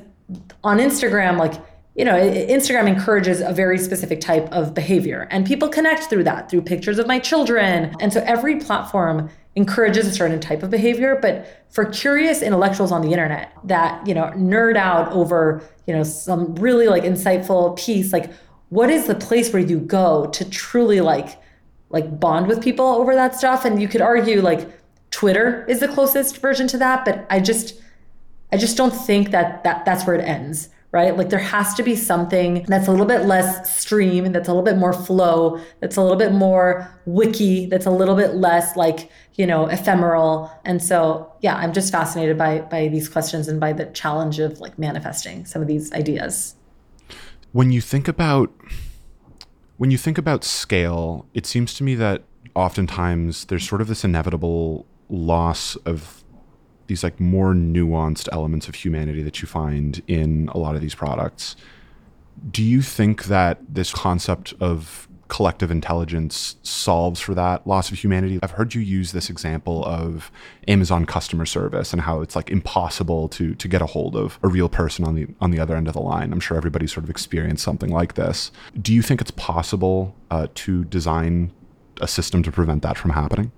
on 0.63 0.79
Instagram, 0.79 1.37
like, 1.37 1.53
you 1.95 2.03
know, 2.03 2.15
Instagram 2.15 2.87
encourages 2.87 3.39
a 3.39 3.53
very 3.53 3.77
specific 3.77 4.19
type 4.19 4.51
of 4.51 4.73
behavior 4.73 5.27
and 5.31 5.45
people 5.45 5.69
connect 5.69 6.03
through 6.03 6.23
that, 6.23 6.49
through 6.49 6.63
pictures 6.63 6.99
of 6.99 7.07
my 7.07 7.19
children. 7.19 7.95
And 8.01 8.11
so 8.11 8.21
every 8.25 8.57
platform 8.57 9.29
encourages 9.55 10.05
a 10.05 10.11
certain 10.11 10.39
type 10.39 10.63
of 10.63 10.69
behavior 10.69 11.17
but 11.21 11.65
for 11.69 11.85
curious 11.85 12.41
intellectuals 12.41 12.91
on 12.91 13.01
the 13.01 13.11
internet 13.11 13.53
that 13.63 14.05
you 14.05 14.13
know 14.13 14.25
nerd 14.35 14.75
out 14.75 15.11
over 15.13 15.63
you 15.87 15.93
know 15.93 16.03
some 16.03 16.53
really 16.55 16.87
like 16.87 17.03
insightful 17.03 17.77
piece 17.77 18.11
like 18.11 18.31
what 18.69 18.89
is 18.89 19.07
the 19.07 19.15
place 19.15 19.53
where 19.53 19.61
you 19.61 19.79
go 19.79 20.27
to 20.27 20.49
truly 20.49 20.99
like 21.01 21.39
like 21.89 22.19
bond 22.19 22.47
with 22.47 22.61
people 22.61 22.85
over 22.85 23.15
that 23.15 23.35
stuff? 23.35 23.63
And 23.63 23.81
you 23.81 23.87
could 23.87 24.01
argue 24.01 24.41
like 24.41 24.69
twitter 25.11 25.65
is 25.69 25.79
the 25.79 25.87
closest 25.87 26.39
version 26.39 26.67
to 26.67 26.77
that 26.77 27.05
but 27.05 27.25
i 27.29 27.39
just 27.39 27.79
i 28.51 28.57
just 28.57 28.75
don't 28.75 28.91
think 28.91 29.31
that 29.31 29.63
that 29.63 29.85
that's 29.85 30.05
where 30.05 30.15
it 30.15 30.21
ends 30.21 30.69
right? 30.95 31.17
Like 31.17 31.29
there 31.29 31.39
has 31.39 31.73
to 31.73 31.83
be 31.83 31.93
something 31.93 32.63
that's 32.69 32.87
a 32.87 32.91
little 32.91 33.05
bit 33.05 33.25
less 33.25 33.77
stream, 33.77 34.31
that's 34.31 34.47
a 34.47 34.51
little 34.51 34.63
bit 34.63 34.77
more 34.77 34.93
flow, 34.93 35.59
that's 35.81 35.97
a 35.97 36.01
little 36.01 36.15
bit 36.15 36.31
more 36.31 36.89
wiki, 37.05 37.65
that's 37.65 37.85
a 37.85 37.91
little 37.91 38.15
bit 38.15 38.35
less 38.35 38.77
like, 38.77 39.11
you 39.33 39.45
know, 39.45 39.67
ephemeral. 39.67 40.49
And 40.63 40.81
so, 40.81 41.29
yeah, 41.41 41.57
I'm 41.57 41.73
just 41.73 41.91
fascinated 41.91 42.37
by 42.37 42.61
by 42.61 42.87
these 42.87 43.09
questions 43.09 43.49
and 43.49 43.59
by 43.59 43.73
the 43.73 43.87
challenge 43.87 44.39
of 44.39 44.61
like 44.61 44.79
manifesting 44.79 45.43
some 45.43 45.61
of 45.61 45.67
these 45.67 45.91
ideas. 45.91 46.55
When 47.51 47.73
you 47.73 47.81
think 47.81 48.07
about 48.07 48.53
when 49.75 49.91
you 49.91 49.97
think 49.97 50.17
about 50.17 50.45
scale, 50.45 51.25
it 51.33 51.45
seems 51.45 51.73
to 51.73 51.83
me 51.83 51.95
that 51.95 52.23
oftentimes 52.55 53.43
there's 53.45 53.67
sort 53.67 53.81
of 53.81 53.89
this 53.89 54.05
inevitable 54.05 54.85
loss 55.09 55.75
of 55.85 56.23
these 56.87 57.03
like 57.03 57.19
more 57.19 57.53
nuanced 57.53 58.29
elements 58.31 58.67
of 58.67 58.75
humanity 58.75 59.21
that 59.23 59.41
you 59.41 59.47
find 59.47 60.01
in 60.07 60.49
a 60.53 60.57
lot 60.57 60.75
of 60.75 60.81
these 60.81 60.95
products. 60.95 61.55
Do 62.51 62.63
you 62.63 62.81
think 62.81 63.25
that 63.25 63.59
this 63.67 63.93
concept 63.93 64.53
of 64.59 65.07
collective 65.27 65.71
intelligence 65.71 66.55
solves 66.61 67.19
for 67.19 67.33
that 67.33 67.65
loss 67.65 67.91
of 67.91 67.97
humanity? 67.97 68.39
I've 68.43 68.51
heard 68.51 68.75
you 68.75 68.81
use 68.81 69.11
this 69.11 69.29
example 69.29 69.83
of 69.85 70.31
Amazon 70.67 71.05
customer 71.05 71.45
service 71.45 71.93
and 71.93 72.01
how 72.01 72.21
it's 72.21 72.35
like 72.35 72.49
impossible 72.49 73.27
to 73.29 73.55
to 73.55 73.67
get 73.67 73.81
a 73.81 73.85
hold 73.85 74.15
of 74.15 74.37
a 74.43 74.47
real 74.47 74.69
person 74.69 75.05
on 75.05 75.15
the 75.15 75.27
on 75.41 75.51
the 75.51 75.59
other 75.59 75.75
end 75.75 75.87
of 75.87 75.93
the 75.93 76.01
line. 76.01 76.31
I'm 76.31 76.39
sure 76.39 76.57
everybody 76.57 76.87
sort 76.87 77.03
of 77.03 77.09
experienced 77.09 77.63
something 77.63 77.89
like 77.89 78.13
this. 78.13 78.51
Do 78.79 78.93
you 78.93 79.01
think 79.01 79.21
it's 79.21 79.31
possible 79.31 80.15
uh, 80.29 80.47
to 80.55 80.83
design 80.85 81.51
a 82.01 82.07
system 82.07 82.43
to 82.43 82.51
prevent 82.51 82.83
that 82.83 82.97
from 82.97 83.11
happening? 83.11 83.51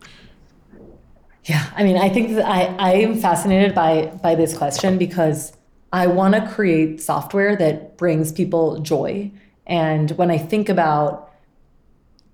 Yeah, 1.48 1.66
I 1.76 1.84
mean, 1.84 1.98
I 1.98 2.10
think 2.10 2.38
I, 2.40 2.76
I 2.78 2.94
am 2.96 3.16
fascinated 3.16 3.74
by 3.74 4.08
by 4.22 4.36
this 4.36 4.56
question 4.58 4.98
because 4.98 5.54
I 5.94 6.08
want 6.08 6.36
to 6.36 6.46
create 6.46 7.02
software 7.02 7.56
that 7.56 7.98
brings 7.98 8.32
people 8.34 8.80
joy. 8.80 9.32
And 9.66 10.12
when 10.12 10.30
I 10.30 10.38
think 10.38 10.68
about, 10.68 11.32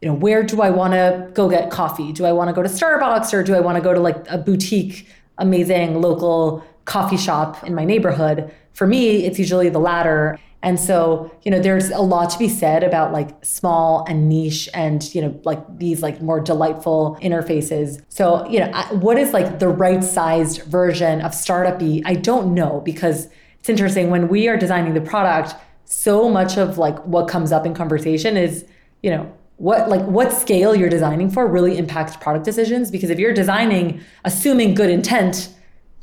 you 0.01 0.07
know, 0.07 0.15
where 0.15 0.41
do 0.41 0.61
I 0.61 0.71
want 0.71 0.93
to 0.93 1.29
go 1.33 1.47
get 1.47 1.69
coffee? 1.69 2.11
Do 2.11 2.25
I 2.25 2.31
want 2.31 2.49
to 2.49 2.53
go 2.53 2.63
to 2.63 2.69
Starbucks 2.69 3.33
or 3.33 3.43
do 3.43 3.53
I 3.53 3.59
want 3.59 3.75
to 3.77 3.81
go 3.81 3.93
to 3.93 3.99
like 3.99 4.27
a 4.29 4.39
boutique, 4.39 5.07
amazing 5.37 6.01
local 6.01 6.63
coffee 6.85 7.17
shop 7.17 7.63
in 7.63 7.75
my 7.75 7.85
neighborhood? 7.85 8.51
For 8.73 8.87
me, 8.87 9.25
it's 9.25 9.39
usually 9.39 9.69
the 9.69 9.79
latter. 9.79 10.39
And 10.61 10.79
so, 10.79 11.29
you 11.43 11.51
know, 11.51 11.59
there's 11.59 11.89
a 11.89 11.99
lot 11.99 12.29
to 12.31 12.39
be 12.39 12.47
said 12.47 12.83
about 12.83 13.11
like 13.11 13.43
small 13.43 14.05
and 14.07 14.29
niche 14.29 14.69
and, 14.73 15.03
you 15.13 15.21
know, 15.21 15.39
like 15.43 15.59
these 15.77 16.01
like 16.01 16.21
more 16.21 16.39
delightful 16.39 17.17
interfaces. 17.21 18.01
So, 18.07 18.47
you 18.47 18.59
know, 18.59 18.71
what 18.91 19.17
is 19.17 19.33
like 19.33 19.59
the 19.59 19.67
right 19.67 20.03
sized 20.03 20.63
version 20.63 21.21
of 21.21 21.31
Startupy? 21.31 22.03
I 22.05 22.15
don't 22.15 22.53
know 22.53 22.81
because 22.85 23.27
it's 23.59 23.69
interesting 23.69 24.09
when 24.09 24.29
we 24.29 24.47
are 24.47 24.57
designing 24.57 24.93
the 24.93 25.01
product, 25.01 25.55
so 25.85 26.29
much 26.29 26.57
of 26.57 26.77
like 26.77 26.97
what 27.05 27.27
comes 27.27 27.51
up 27.51 27.65
in 27.65 27.73
conversation 27.73 28.37
is, 28.37 28.65
you 29.01 29.09
know, 29.09 29.31
what 29.57 29.87
like 29.87 30.01
what 30.01 30.33
scale 30.33 30.75
you're 30.75 30.89
designing 30.89 31.29
for 31.29 31.47
really 31.47 31.77
impacts 31.77 32.17
product 32.17 32.43
decisions 32.43 32.89
because 32.89 33.09
if 33.09 33.19
you're 33.19 33.33
designing 33.33 34.01
assuming 34.25 34.73
good 34.73 34.89
intent 34.89 35.49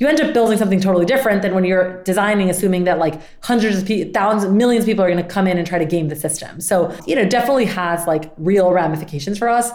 you 0.01 0.09
end 0.09 0.21
up 0.21 0.35
building 0.35 0.59
something 0.59 0.81
totally 0.81 1.07
different 1.07 1.43
than 1.43 1.55
when 1.55 1.65
you're 1.65 2.03
designing 2.03 2.51
assuming 2.51 2.85
that 2.85 2.99
like 2.99 3.21
hundreds 3.45 3.79
of 3.79 3.87
people 3.87 4.13
thousands 4.13 4.53
millions 4.53 4.83
of 4.83 4.87
people 4.87 5.05
are 5.05 5.11
going 5.11 5.23
to 5.23 5.29
come 5.29 5.47
in 5.47 5.57
and 5.57 5.67
try 5.67 5.79
to 5.79 5.85
game 5.85 6.09
the 6.09 6.17
system 6.17 6.61
so 6.61 6.93
you 7.07 7.15
know 7.15 7.25
definitely 7.25 7.67
has 7.67 8.07
like 8.07 8.33
real 8.37 8.73
ramifications 8.73 9.39
for 9.39 9.49
us 9.49 9.71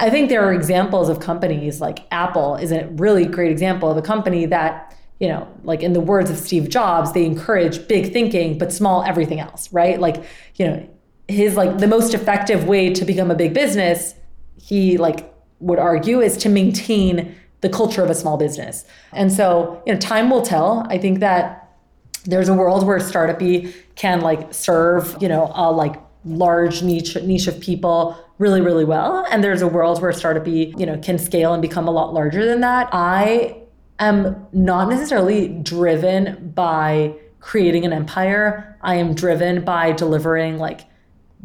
I 0.00 0.10
think 0.10 0.28
there 0.28 0.44
are 0.44 0.52
examples 0.52 1.08
of 1.08 1.20
companies 1.20 1.80
like 1.80 2.00
Apple 2.10 2.56
is 2.56 2.72
a 2.72 2.86
really 2.88 3.26
great 3.26 3.50
example 3.50 3.90
of 3.90 3.96
a 3.96 4.02
company 4.02 4.44
that, 4.46 4.96
you 5.20 5.28
know, 5.28 5.48
like 5.62 5.82
in 5.82 5.92
the 5.92 6.00
words 6.00 6.30
of 6.30 6.36
Steve 6.36 6.68
Jobs, 6.68 7.12
they 7.12 7.24
encourage 7.24 7.86
big 7.86 8.12
thinking, 8.12 8.58
but 8.58 8.72
small 8.72 9.04
everything 9.04 9.38
else, 9.38 9.72
right? 9.72 10.00
Like, 10.00 10.24
you 10.56 10.66
know, 10.66 10.88
his 11.28 11.56
like 11.56 11.78
the 11.78 11.86
most 11.86 12.12
effective 12.12 12.66
way 12.66 12.92
to 12.92 13.04
become 13.04 13.30
a 13.30 13.34
big 13.36 13.54
business, 13.54 14.14
he 14.56 14.98
like 14.98 15.32
would 15.60 15.78
argue 15.78 16.20
is 16.20 16.36
to 16.38 16.48
maintain 16.48 17.34
the 17.64 17.70
culture 17.70 18.02
of 18.04 18.10
a 18.10 18.14
small 18.14 18.36
business. 18.36 18.84
And 19.12 19.32
so, 19.32 19.82
you 19.86 19.94
know, 19.94 19.98
time 19.98 20.28
will 20.28 20.42
tell. 20.42 20.86
I 20.90 20.98
think 20.98 21.20
that 21.20 21.74
there's 22.26 22.50
a 22.50 22.54
world 22.54 22.86
where 22.86 22.98
startupy 22.98 23.72
can 23.94 24.20
like 24.20 24.52
serve, 24.52 25.16
you 25.18 25.28
know, 25.28 25.50
a 25.54 25.72
like 25.72 25.96
large 26.26 26.82
niche 26.82 27.16
niche 27.22 27.46
of 27.46 27.58
people 27.60 28.18
really 28.38 28.62
really 28.62 28.84
well 28.84 29.26
and 29.30 29.44
there's 29.44 29.60
a 29.60 29.68
world 29.68 30.00
where 30.00 30.10
startupy 30.10 30.72
you 30.80 30.86
know 30.86 30.96
can 30.98 31.18
scale 31.18 31.52
and 31.52 31.60
become 31.60 31.86
a 31.86 31.90
lot 31.90 32.14
larger 32.14 32.46
than 32.46 32.60
that 32.62 32.88
i 32.92 33.54
am 33.98 34.46
not 34.54 34.88
necessarily 34.88 35.48
driven 35.62 36.50
by 36.54 37.14
creating 37.40 37.84
an 37.84 37.92
empire 37.92 38.74
i 38.80 38.94
am 38.94 39.14
driven 39.14 39.62
by 39.62 39.92
delivering 39.92 40.56
like 40.56 40.80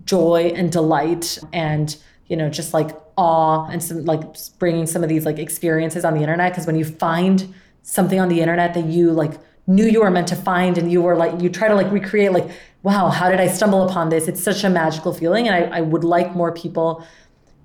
joy 0.05 0.49
and 0.55 0.71
delight 0.71 1.37
and 1.51 1.97
you 2.27 2.37
know 2.37 2.49
just 2.49 2.73
like 2.73 2.91
awe 3.19 3.67
and 3.67 3.83
some 3.83 4.05
like 4.05 4.23
bringing 4.59 4.85
some 4.85 5.03
of 5.03 5.09
these 5.09 5.25
like 5.25 5.37
experiences 5.37 6.05
on 6.05 6.13
the 6.13 6.21
internet 6.21 6.53
because 6.53 6.65
when 6.65 6.77
you 6.77 6.85
find 6.85 7.53
something 7.81 8.19
on 8.19 8.29
the 8.29 8.39
internet 8.39 8.73
that 8.73 8.85
you 8.85 9.11
like 9.11 9.33
knew 9.67 9.85
you 9.85 10.01
were 10.01 10.09
meant 10.09 10.27
to 10.27 10.35
find 10.35 10.77
and 10.77 10.89
you 10.91 11.01
were 11.01 11.15
like 11.15 11.41
you 11.41 11.49
try 11.49 11.67
to 11.67 11.75
like 11.75 11.91
recreate 11.91 12.31
like 12.31 12.49
wow 12.81 13.09
how 13.09 13.29
did 13.29 13.39
i 13.39 13.47
stumble 13.47 13.87
upon 13.87 14.09
this? 14.09 14.27
It's 14.27 14.41
such 14.41 14.63
a 14.63 14.69
magical 14.69 15.13
feeling 15.13 15.47
and 15.47 15.55
i, 15.55 15.79
I 15.79 15.81
would 15.81 16.05
like 16.05 16.33
more 16.33 16.51
people 16.53 17.05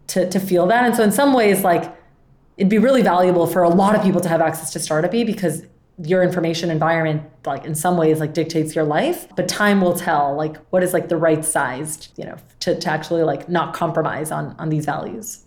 to, 0.09 0.29
to 0.29 0.39
feel 0.39 0.67
that. 0.67 0.85
And 0.85 0.95
so 0.95 1.03
in 1.03 1.13
some 1.13 1.33
ways 1.33 1.63
like 1.63 1.95
it'd 2.57 2.71
be 2.71 2.79
really 2.79 3.03
valuable 3.03 3.47
for 3.47 3.63
a 3.63 3.69
lot 3.69 3.95
of 3.95 4.03
people 4.03 4.21
to 4.21 4.29
have 4.29 4.41
access 4.41 4.73
to 4.73 4.79
startupy 4.79 5.25
because 5.25 5.65
your 6.03 6.25
information 6.25 6.71
environment 6.71 7.23
like 7.47 7.65
in 7.65 7.75
some 7.75 7.97
ways 7.97 8.19
like 8.19 8.35
dictates 8.35 8.75
your 8.75 8.85
life. 8.85 9.29
But 9.37 9.47
time 9.47 9.81
will 9.81 9.95
tell 9.95 10.35
like 10.35 10.57
what 10.71 10.83
is 10.83 10.93
like 10.93 11.09
the 11.09 11.17
right 11.17 11.45
sized 11.45 12.13
you 12.17 12.25
know 12.25 12.37
to, 12.61 12.79
to 12.79 12.91
actually 12.91 13.23
like 13.23 13.49
not 13.49 13.73
compromise 13.73 14.33
on 14.33 14.57
on 14.59 14.69
these 14.69 14.85
values 14.85 15.44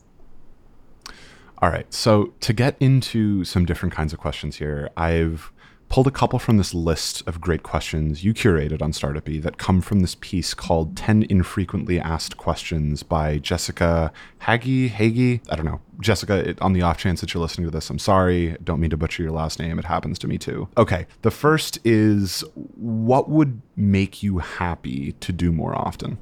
all 1.59 1.69
right 1.69 1.91
so 1.93 2.33
to 2.39 2.53
get 2.53 2.75
into 2.79 3.43
some 3.43 3.65
different 3.65 3.93
kinds 3.93 4.13
of 4.13 4.19
questions 4.19 4.57
here 4.57 4.89
i've 4.97 5.51
pulled 5.89 6.07
a 6.07 6.11
couple 6.11 6.37
from 6.37 6.57
this 6.57 6.73
list 6.73 7.23
of 7.27 7.39
great 7.39 7.63
questions 7.63 8.23
you 8.23 8.33
curated 8.33 8.81
on 8.81 8.91
Startupy 8.91 9.41
that 9.41 9.57
come 9.57 9.81
from 9.81 10.01
this 10.01 10.15
piece 10.15 10.53
called 10.53 10.97
10 10.97 11.25
Infrequently 11.29 11.99
Asked 11.99 12.37
Questions 12.37 13.03
by 13.03 13.37
Jessica 13.37 14.11
Haggy. 14.41 14.89
Haggy? 14.89 15.41
I 15.49 15.55
don't 15.55 15.65
know. 15.65 15.79
Jessica, 15.99 16.55
on 16.61 16.73
the 16.73 16.81
off 16.81 16.97
chance 16.97 17.21
that 17.21 17.33
you're 17.33 17.41
listening 17.41 17.67
to 17.67 17.71
this, 17.71 17.89
I'm 17.89 17.99
sorry. 17.99 18.57
Don't 18.63 18.79
mean 18.79 18.89
to 18.89 18.97
butcher 18.97 19.23
your 19.23 19.31
last 19.31 19.59
name. 19.59 19.79
It 19.79 19.85
happens 19.85 20.19
to 20.19 20.27
me 20.27 20.37
too. 20.37 20.67
Okay. 20.77 21.07
The 21.21 21.31
first 21.31 21.79
is 21.85 22.43
what 22.75 23.29
would 23.29 23.61
make 23.75 24.21
you 24.21 24.39
happy 24.39 25.13
to 25.13 25.31
do 25.31 25.51
more 25.51 25.75
often? 25.75 26.17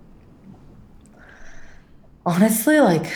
Honestly, 2.26 2.80
like, 2.80 3.12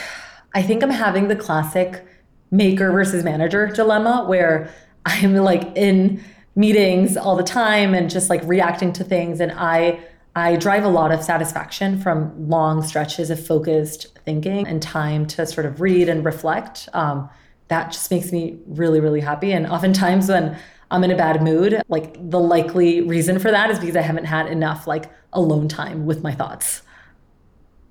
I 0.54 0.62
think 0.62 0.84
I'm 0.84 0.90
having 0.90 1.28
the 1.28 1.36
classic 1.36 2.06
maker 2.52 2.92
versus 2.92 3.24
manager 3.24 3.68
dilemma 3.68 4.26
where 4.28 4.74
I'm 5.06 5.36
like 5.36 5.76
in 5.76 6.24
meetings 6.56 7.16
all 7.16 7.36
the 7.36 7.44
time 7.44 7.94
and 7.94 8.10
just 8.10 8.30
like 8.30 8.42
reacting 8.44 8.92
to 8.92 9.04
things 9.04 9.40
and 9.40 9.52
i 9.54 9.98
i 10.36 10.56
drive 10.58 10.84
a 10.84 10.90
lot 10.90 11.12
of 11.12 11.24
satisfaction 11.24 11.98
from 12.02 12.50
long 12.50 12.82
stretches 12.82 13.30
of 13.30 13.44
focused 13.46 14.08
thinking 14.26 14.68
and 14.68 14.82
time 14.82 15.26
to 15.26 15.46
sort 15.46 15.66
of 15.66 15.82
read 15.82 16.08
and 16.10 16.24
reflect. 16.24 16.88
Um, 16.94 17.30
that 17.70 17.92
just 17.92 18.12
makes 18.12 18.32
me 18.32 18.60
really 18.68 19.00
really 19.00 19.22
happy. 19.22 19.52
And 19.52 19.68
oftentimes 19.68 20.28
when 20.28 20.58
i'm 20.92 21.04
in 21.04 21.12
a 21.12 21.16
bad 21.16 21.44
mood 21.44 21.82
like 21.88 22.16
the 22.32 22.40
likely 22.40 23.02
reason 23.02 23.38
for 23.38 23.52
that 23.52 23.70
is 23.70 23.78
because 23.80 23.96
i 23.96 24.02
haven't 24.02 24.26
had 24.26 24.48
enough 24.48 24.88
like 24.88 25.06
alone 25.34 25.68
time 25.68 26.08
with 26.08 26.24
my 26.24 26.34
thoughts 26.34 26.82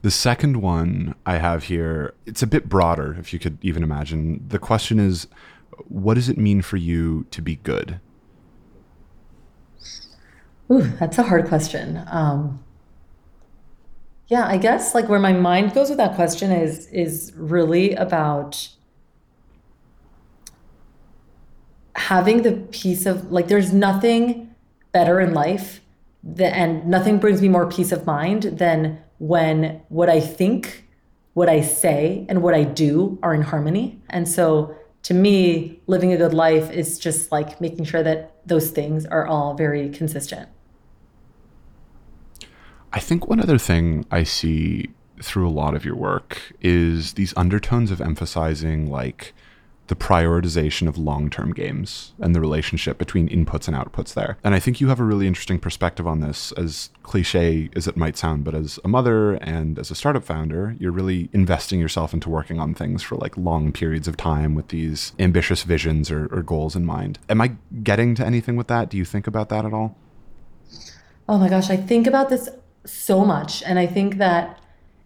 the 0.02 0.10
second 0.10 0.62
one 0.62 1.14
I 1.26 1.38
have 1.38 1.64
here, 1.64 2.14
it's 2.24 2.42
a 2.42 2.46
bit 2.46 2.68
broader, 2.68 3.16
if 3.18 3.32
you 3.32 3.38
could 3.38 3.58
even 3.62 3.82
imagine. 3.82 4.44
The 4.48 4.58
question 4.58 5.00
is, 5.00 5.26
what 5.88 6.14
does 6.14 6.28
it 6.28 6.38
mean 6.38 6.62
for 6.62 6.76
you 6.76 7.26
to 7.30 7.42
be 7.42 7.56
good? 7.56 8.00
Ooh, 10.70 10.82
that's 10.82 11.18
a 11.18 11.22
hard 11.22 11.48
question. 11.48 12.02
Um, 12.10 12.62
yeah, 14.28 14.46
I 14.46 14.58
guess 14.58 14.94
like 14.94 15.08
where 15.08 15.18
my 15.18 15.32
mind 15.32 15.72
goes 15.72 15.88
with 15.88 15.98
that 15.98 16.14
question 16.14 16.52
is 16.52 16.86
is 16.88 17.32
really 17.34 17.94
about 17.94 18.68
having 21.96 22.42
the 22.42 22.52
peace 22.52 23.06
of 23.06 23.32
like 23.32 23.48
there's 23.48 23.72
nothing 23.72 24.54
better 24.92 25.20
in 25.20 25.32
life 25.32 25.80
that, 26.22 26.54
and 26.54 26.86
nothing 26.86 27.18
brings 27.18 27.40
me 27.40 27.48
more 27.48 27.66
peace 27.66 27.90
of 27.90 28.04
mind 28.04 28.42
than 28.42 29.02
when 29.18 29.82
what 29.88 30.08
I 30.08 30.20
think, 30.20 30.86
what 31.34 31.48
I 31.48 31.60
say, 31.60 32.26
and 32.28 32.42
what 32.42 32.54
I 32.54 32.64
do 32.64 33.18
are 33.22 33.34
in 33.34 33.42
harmony. 33.42 34.00
And 34.08 34.28
so 34.28 34.74
to 35.04 35.14
me, 35.14 35.80
living 35.86 36.12
a 36.12 36.16
good 36.16 36.34
life 36.34 36.70
is 36.70 36.98
just 36.98 37.32
like 37.32 37.60
making 37.60 37.84
sure 37.84 38.02
that 38.02 38.34
those 38.46 38.70
things 38.70 39.06
are 39.06 39.26
all 39.26 39.54
very 39.54 39.88
consistent. 39.90 40.48
I 42.92 43.00
think 43.00 43.28
one 43.28 43.40
other 43.40 43.58
thing 43.58 44.06
I 44.10 44.24
see 44.24 44.90
through 45.22 45.48
a 45.48 45.50
lot 45.50 45.74
of 45.74 45.84
your 45.84 45.96
work 45.96 46.52
is 46.60 47.14
these 47.14 47.34
undertones 47.36 47.90
of 47.90 48.00
emphasizing 48.00 48.90
like 48.90 49.34
the 49.88 49.96
prioritization 49.96 50.86
of 50.86 50.96
long-term 50.96 51.52
games 51.52 52.12
and 52.20 52.34
the 52.34 52.40
relationship 52.40 52.98
between 52.98 53.28
inputs 53.28 53.68
and 53.68 53.76
outputs 53.76 54.14
there. 54.14 54.38
And 54.44 54.54
I 54.54 54.60
think 54.60 54.80
you 54.80 54.88
have 54.88 55.00
a 55.00 55.04
really 55.04 55.26
interesting 55.26 55.58
perspective 55.58 56.06
on 56.06 56.20
this 56.20 56.52
as 56.52 56.90
cliche 57.02 57.70
as 57.74 57.88
it 57.88 57.96
might 57.96 58.16
sound, 58.16 58.44
but 58.44 58.54
as 58.54 58.78
a 58.84 58.88
mother 58.88 59.34
and 59.34 59.78
as 59.78 59.90
a 59.90 59.94
startup 59.94 60.24
founder, 60.24 60.76
you're 60.78 60.92
really 60.92 61.30
investing 61.32 61.80
yourself 61.80 62.14
into 62.14 62.28
working 62.28 62.60
on 62.60 62.74
things 62.74 63.02
for 63.02 63.16
like 63.16 63.36
long 63.36 63.72
periods 63.72 64.06
of 64.06 64.16
time 64.16 64.54
with 64.54 64.68
these 64.68 65.12
ambitious 65.18 65.62
visions 65.62 66.10
or, 66.10 66.26
or 66.32 66.42
goals 66.42 66.76
in 66.76 66.84
mind. 66.84 67.18
Am 67.28 67.40
I 67.40 67.56
getting 67.82 68.14
to 68.16 68.26
anything 68.26 68.56
with 68.56 68.68
that? 68.68 68.90
Do 68.90 68.96
you 68.96 69.04
think 69.04 69.26
about 69.26 69.48
that 69.48 69.64
at 69.64 69.72
all? 69.72 69.96
Oh 71.28 71.38
my 71.38 71.48
gosh, 71.48 71.70
I 71.70 71.76
think 71.76 72.06
about 72.06 72.28
this 72.28 72.48
so 72.84 73.24
much. 73.24 73.62
And 73.62 73.78
I 73.78 73.86
think 73.86 74.16
that 74.16 74.58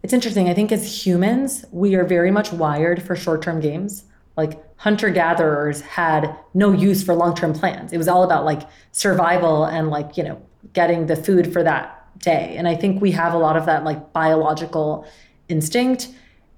it's 0.03 0.13
interesting. 0.13 0.49
I 0.49 0.53
think 0.53 0.71
as 0.71 1.05
humans, 1.05 1.65
we 1.71 1.95
are 1.95 2.03
very 2.03 2.31
much 2.31 2.51
wired 2.51 3.01
for 3.01 3.15
short 3.15 3.41
term 3.41 3.59
games. 3.61 4.03
Like 4.35 4.59
hunter 4.77 5.09
gatherers 5.09 5.81
had 5.81 6.35
no 6.53 6.71
use 6.71 7.03
for 7.03 7.13
long 7.13 7.35
term 7.35 7.53
plans. 7.53 7.93
It 7.93 7.97
was 7.97 8.07
all 8.07 8.23
about 8.23 8.45
like 8.45 8.63
survival 8.91 9.65
and 9.65 9.89
like, 9.89 10.17
you 10.17 10.23
know, 10.23 10.41
getting 10.73 11.07
the 11.07 11.15
food 11.15 11.53
for 11.53 11.63
that 11.63 12.03
day. 12.19 12.55
And 12.57 12.67
I 12.67 12.75
think 12.75 13.01
we 13.01 13.11
have 13.11 13.33
a 13.33 13.37
lot 13.37 13.57
of 13.57 13.65
that 13.65 13.83
like 13.83 14.13
biological 14.13 15.07
instinct. 15.49 16.09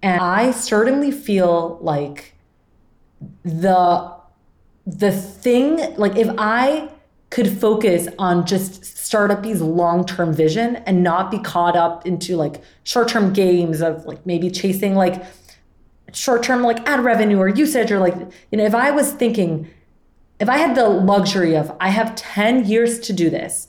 And 0.02 0.22
I 0.22 0.52
certainly 0.52 1.12
feel 1.12 1.80
like 1.82 2.34
the 3.44 4.16
the 4.86 5.12
thing 5.12 5.96
like 5.96 6.16
if 6.16 6.30
I 6.38 6.90
could 7.32 7.50
focus 7.50 8.08
on 8.20 8.46
just 8.46 8.84
startupy's 8.84 9.62
long-term 9.62 10.32
vision 10.32 10.78
and 10.86 11.04
not 11.04 11.32
be 11.32 11.40
caught 11.40 11.76
up 11.76 12.06
into 12.06 12.38
like 12.38 12.62
short-term 12.84 13.34
games 13.34 13.82
of 13.82 14.06
like 14.06 14.26
maybe 14.26 14.50
chasing 14.50 14.96
like 14.96 15.24
short-term 16.14 16.64
like 16.64 16.88
ad 16.88 17.04
revenue 17.04 17.40
or 17.40 17.48
usage 17.48 17.92
or 17.92 18.00
like 18.00 18.16
you 18.52 18.58
know 18.58 18.66
if 18.66 18.76
i 18.76 18.92
was 18.92 19.12
thinking 19.12 19.70
if 20.40 20.50
i 20.50 20.58
had 20.58 20.76
the 20.76 20.88
luxury 20.88 21.56
of 21.56 21.76
i 21.80 21.90
have 21.90 22.16
10 22.16 22.66
years 22.66 23.00
to 23.00 23.14
do 23.14 23.30
this 23.30 23.68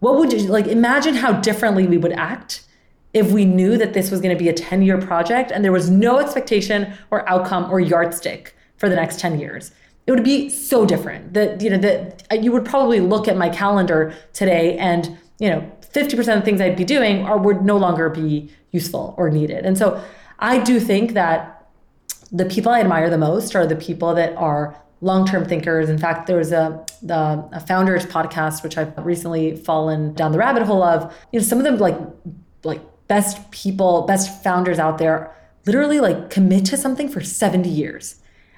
what 0.00 0.16
would 0.16 0.32
you 0.32 0.40
like 0.48 0.66
imagine 0.66 1.14
how 1.14 1.32
differently 1.32 1.86
we 1.86 1.98
would 1.98 2.12
act 2.12 2.64
if 3.12 3.30
we 3.30 3.44
knew 3.44 3.76
that 3.76 3.92
this 3.92 4.10
was 4.10 4.20
going 4.20 4.36
to 4.36 4.42
be 4.42 4.48
a 4.48 4.52
10 4.52 4.82
year 4.82 4.98
project 4.98 5.50
and 5.50 5.64
there 5.64 5.72
was 5.72 5.90
no 5.90 6.18
expectation 6.18 6.94
or 7.10 7.28
outcome 7.28 7.70
or 7.70 7.80
yardstick 7.80 8.56
for 8.76 8.88
the 8.88 8.96
next 8.96 9.20
10 9.20 9.38
years. 9.38 9.70
It 10.06 10.12
would 10.12 10.24
be 10.24 10.48
so 10.48 10.84
different. 10.84 11.34
That 11.34 11.60
you 11.60 11.70
know 11.70 11.78
that 11.78 12.24
uh, 12.32 12.34
you 12.34 12.50
would 12.52 12.64
probably 12.64 13.00
look 13.00 13.28
at 13.28 13.36
my 13.36 13.48
calendar 13.48 14.14
today 14.32 14.76
and 14.76 15.16
you 15.38 15.48
know 15.48 15.70
50% 15.80 16.38
of 16.38 16.44
things 16.44 16.60
i'd 16.60 16.76
be 16.76 16.84
doing 16.84 17.22
are 17.22 17.38
would 17.38 17.62
no 17.62 17.76
longer 17.76 18.08
be 18.08 18.50
useful 18.72 19.14
or 19.16 19.30
needed. 19.30 19.64
And 19.64 19.78
so 19.78 20.02
i 20.38 20.58
do 20.58 20.80
think 20.80 21.12
that 21.12 21.51
the 22.32 22.44
people 22.46 22.72
i 22.72 22.80
admire 22.80 23.08
the 23.10 23.18
most 23.18 23.54
are 23.54 23.66
the 23.66 23.76
people 23.76 24.14
that 24.14 24.34
are 24.36 24.76
long-term 25.00 25.44
thinkers 25.44 25.88
in 25.88 25.98
fact 25.98 26.26
there 26.26 26.38
was 26.38 26.52
a 26.52 26.84
the 27.02 27.48
a 27.52 27.60
founders 27.60 28.06
podcast 28.06 28.62
which 28.62 28.78
i've 28.78 28.92
recently 29.04 29.56
fallen 29.56 30.12
down 30.14 30.32
the 30.32 30.38
rabbit 30.38 30.62
hole 30.62 30.82
of 30.82 31.14
you 31.32 31.38
know 31.38 31.44
some 31.44 31.58
of 31.58 31.64
them 31.64 31.76
like 31.78 31.98
like 32.64 32.80
best 33.08 33.50
people 33.50 34.02
best 34.02 34.42
founders 34.42 34.78
out 34.78 34.98
there 34.98 35.34
literally 35.66 36.00
like 36.00 36.30
commit 36.30 36.64
to 36.64 36.76
something 36.76 37.08
for 37.08 37.20
70 37.20 37.68
years 37.68 38.16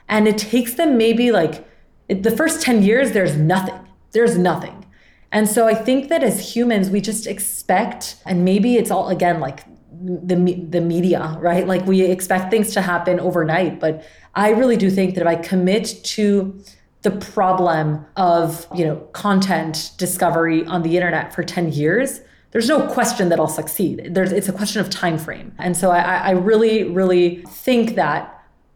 and 0.08 0.28
it 0.28 0.38
takes 0.38 0.74
them 0.74 0.96
maybe 0.96 1.30
like 1.30 1.66
it, 2.08 2.22
the 2.22 2.30
first 2.30 2.62
10 2.62 2.82
years, 2.82 3.12
there's 3.12 3.36
nothing. 3.36 3.78
There's 4.12 4.36
nothing. 4.36 4.84
And 5.32 5.48
so 5.48 5.66
I 5.66 5.74
think 5.74 6.08
that 6.10 6.22
as 6.22 6.54
humans, 6.54 6.90
we 6.90 7.00
just 7.00 7.26
expect, 7.26 8.16
and 8.24 8.44
maybe 8.44 8.76
it's 8.76 8.90
all 8.90 9.08
again 9.08 9.40
like 9.40 9.64
the 10.04 10.66
the 10.68 10.80
media, 10.80 11.36
right? 11.40 11.66
Like 11.66 11.86
we 11.86 12.02
expect 12.02 12.50
things 12.50 12.72
to 12.74 12.82
happen 12.82 13.20
overnight, 13.20 13.80
but 13.80 14.04
I 14.34 14.50
really 14.50 14.76
do 14.76 14.90
think 14.90 15.14
that 15.14 15.22
if 15.22 15.26
I 15.26 15.36
commit 15.36 16.00
to 16.04 16.62
the 17.02 17.10
problem 17.10 18.04
of, 18.16 18.66
you 18.74 18.84
know, 18.84 18.96
content 19.12 19.92
discovery 19.98 20.64
on 20.66 20.82
the 20.82 20.96
internet 20.96 21.34
for 21.34 21.42
10 21.42 21.72
years, 21.72 22.20
there's 22.50 22.68
no 22.68 22.86
question 22.86 23.28
that 23.28 23.38
I'll 23.38 23.46
succeed. 23.46 24.08
There's 24.10 24.32
it's 24.32 24.48
a 24.48 24.52
question 24.52 24.80
of 24.80 24.88
time 24.90 25.18
frame. 25.18 25.54
And 25.58 25.76
so 25.76 25.90
I, 25.90 26.00
I 26.00 26.30
really, 26.30 26.84
really 26.84 27.42
think 27.48 27.94
that 27.96 28.33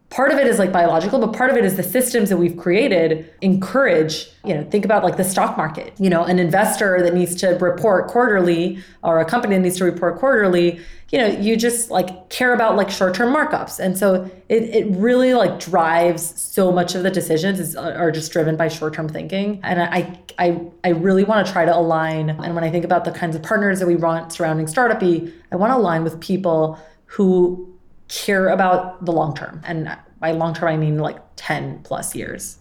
part 0.09 0.31
of 0.31 0.39
it 0.39 0.47
is 0.47 0.57
like 0.57 0.71
biological 0.71 1.19
but 1.19 1.33
part 1.33 1.51
of 1.51 1.57
it 1.57 1.63
is 1.63 1.75
the 1.75 1.83
systems 1.83 2.29
that 2.29 2.37
we've 2.37 2.57
created 2.57 3.31
encourage 3.41 4.31
you 4.43 4.53
know 4.53 4.63
think 4.63 4.85
about 4.85 5.03
like 5.03 5.17
the 5.17 5.23
stock 5.23 5.57
market. 5.57 5.93
You 5.99 6.09
know 6.09 6.23
an 6.23 6.39
investor 6.39 7.01
that 7.03 7.13
needs 7.13 7.35
to 7.37 7.49
report 7.49 8.07
quarterly 8.07 8.79
or 9.03 9.19
a 9.19 9.25
company 9.25 9.55
that 9.55 9.61
needs 9.61 9.77
to 9.77 9.85
report 9.85 10.17
quarterly 10.17 10.79
you 11.11 11.17
know 11.19 11.27
you 11.27 11.55
just 11.55 11.91
like 11.91 12.29
care 12.29 12.53
about 12.53 12.75
like 12.75 12.89
short-term 12.89 13.33
markups. 13.33 13.79
And 13.79 13.97
so 13.97 14.29
it, 14.47 14.63
it 14.63 14.87
really 14.95 15.33
like 15.33 15.59
drives 15.59 16.39
so 16.39 16.71
much 16.71 16.95
of 16.95 17.03
the 17.03 17.11
decisions 17.11 17.59
is, 17.59 17.75
uh, 17.75 17.93
are 17.97 18.11
just 18.11 18.31
driven 18.31 18.55
by 18.55 18.67
short-term 18.67 19.09
thinking. 19.09 19.59
And 19.63 19.81
i 19.81 20.19
i 20.39 20.61
i 20.83 20.89
really 20.89 21.23
want 21.23 21.45
to 21.45 21.51
try 21.51 21.65
to 21.65 21.75
align. 21.75 22.29
And 22.29 22.55
when 22.55 22.63
i 22.63 22.71
think 22.71 22.85
about 22.85 23.05
the 23.05 23.11
kinds 23.11 23.35
of 23.35 23.43
partners 23.43 23.79
that 23.79 23.87
we 23.87 23.95
want 23.95 24.33
surrounding 24.33 24.65
startupy 24.65 25.31
i 25.51 25.55
want 25.55 25.71
to 25.71 25.77
align 25.77 26.03
with 26.03 26.19
people 26.19 26.79
who 27.05 27.67
care 28.09 28.49
about 28.49 29.05
the 29.05 29.11
long 29.11 29.33
term. 29.33 29.61
And 29.63 29.97
by 30.19 30.31
long 30.31 30.53
term, 30.53 30.69
I 30.69 30.77
mean 30.77 30.97
like 30.97 31.19
10 31.37 31.83
plus 31.83 32.15
years. 32.15 32.59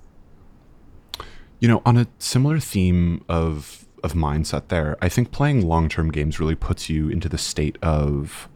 You 1.59 1.66
know, 1.66 1.82
on 1.84 1.96
a 1.96 2.07
similar 2.18 2.61
theme 2.61 3.24
of 3.28 3.84
of 4.05 4.12
mindset 4.12 4.68
there, 4.68 4.96
I 5.03 5.09
think 5.09 5.32
playing 5.32 5.66
long-term 5.66 6.12
games 6.12 6.38
really 6.38 6.55
puts 6.55 6.88
you 6.88 7.09
into 7.09 7.28
the 7.28 7.38
state 7.38 7.76
of 7.82 8.49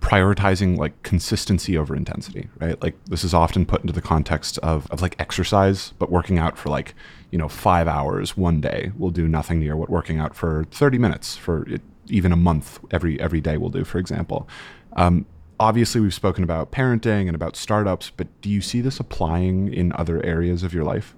prioritizing 0.00 0.78
like 0.78 1.02
consistency 1.02 1.76
over 1.76 1.94
intensity, 1.94 2.48
right? 2.58 2.80
Like 2.82 2.96
this 3.04 3.22
is 3.22 3.34
often 3.34 3.66
put 3.66 3.82
into 3.82 3.92
the 3.92 4.00
context 4.00 4.58
of, 4.58 4.90
of 4.90 5.02
like 5.02 5.14
exercise, 5.20 5.92
but 5.98 6.10
working 6.10 6.38
out 6.38 6.56
for 6.56 6.70
like, 6.70 6.94
you 7.30 7.38
know, 7.38 7.48
five 7.48 7.86
hours 7.86 8.36
one 8.36 8.60
day 8.60 8.92
will 8.96 9.10
do 9.10 9.28
nothing 9.28 9.60
near 9.60 9.76
what 9.76 9.90
working 9.90 10.18
out 10.18 10.34
for 10.34 10.64
30 10.70 10.98
minutes 10.98 11.36
for 11.36 11.68
it, 11.68 11.82
even 12.06 12.32
a 12.32 12.36
month 12.36 12.80
every 12.90 13.20
every 13.20 13.40
day 13.40 13.58
will 13.58 13.68
do, 13.68 13.84
for 13.84 13.98
example. 13.98 14.48
Um, 14.94 15.26
obviously 15.60 16.00
we've 16.00 16.14
spoken 16.14 16.42
about 16.42 16.72
parenting 16.72 17.28
and 17.28 17.34
about 17.34 17.54
startups, 17.54 18.10
but 18.16 18.26
do 18.40 18.48
you 18.48 18.62
see 18.62 18.80
this 18.80 18.98
applying 18.98 19.72
in 19.72 19.92
other 19.92 20.24
areas 20.24 20.62
of 20.64 20.72
your 20.72 20.82
life? 20.82 21.14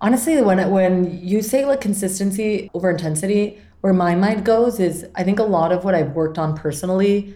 Honestly, 0.00 0.40
when 0.40 0.70
when 0.70 1.18
you 1.26 1.42
say 1.42 1.66
like 1.66 1.80
consistency 1.80 2.70
over 2.72 2.90
intensity, 2.90 3.60
where 3.80 3.92
my 3.92 4.14
mind 4.14 4.44
goes 4.44 4.80
is 4.80 5.06
I 5.14 5.24
think 5.24 5.38
a 5.38 5.44
lot 5.44 5.72
of 5.72 5.84
what 5.84 5.94
I've 5.94 6.12
worked 6.12 6.38
on 6.38 6.56
personally 6.56 7.34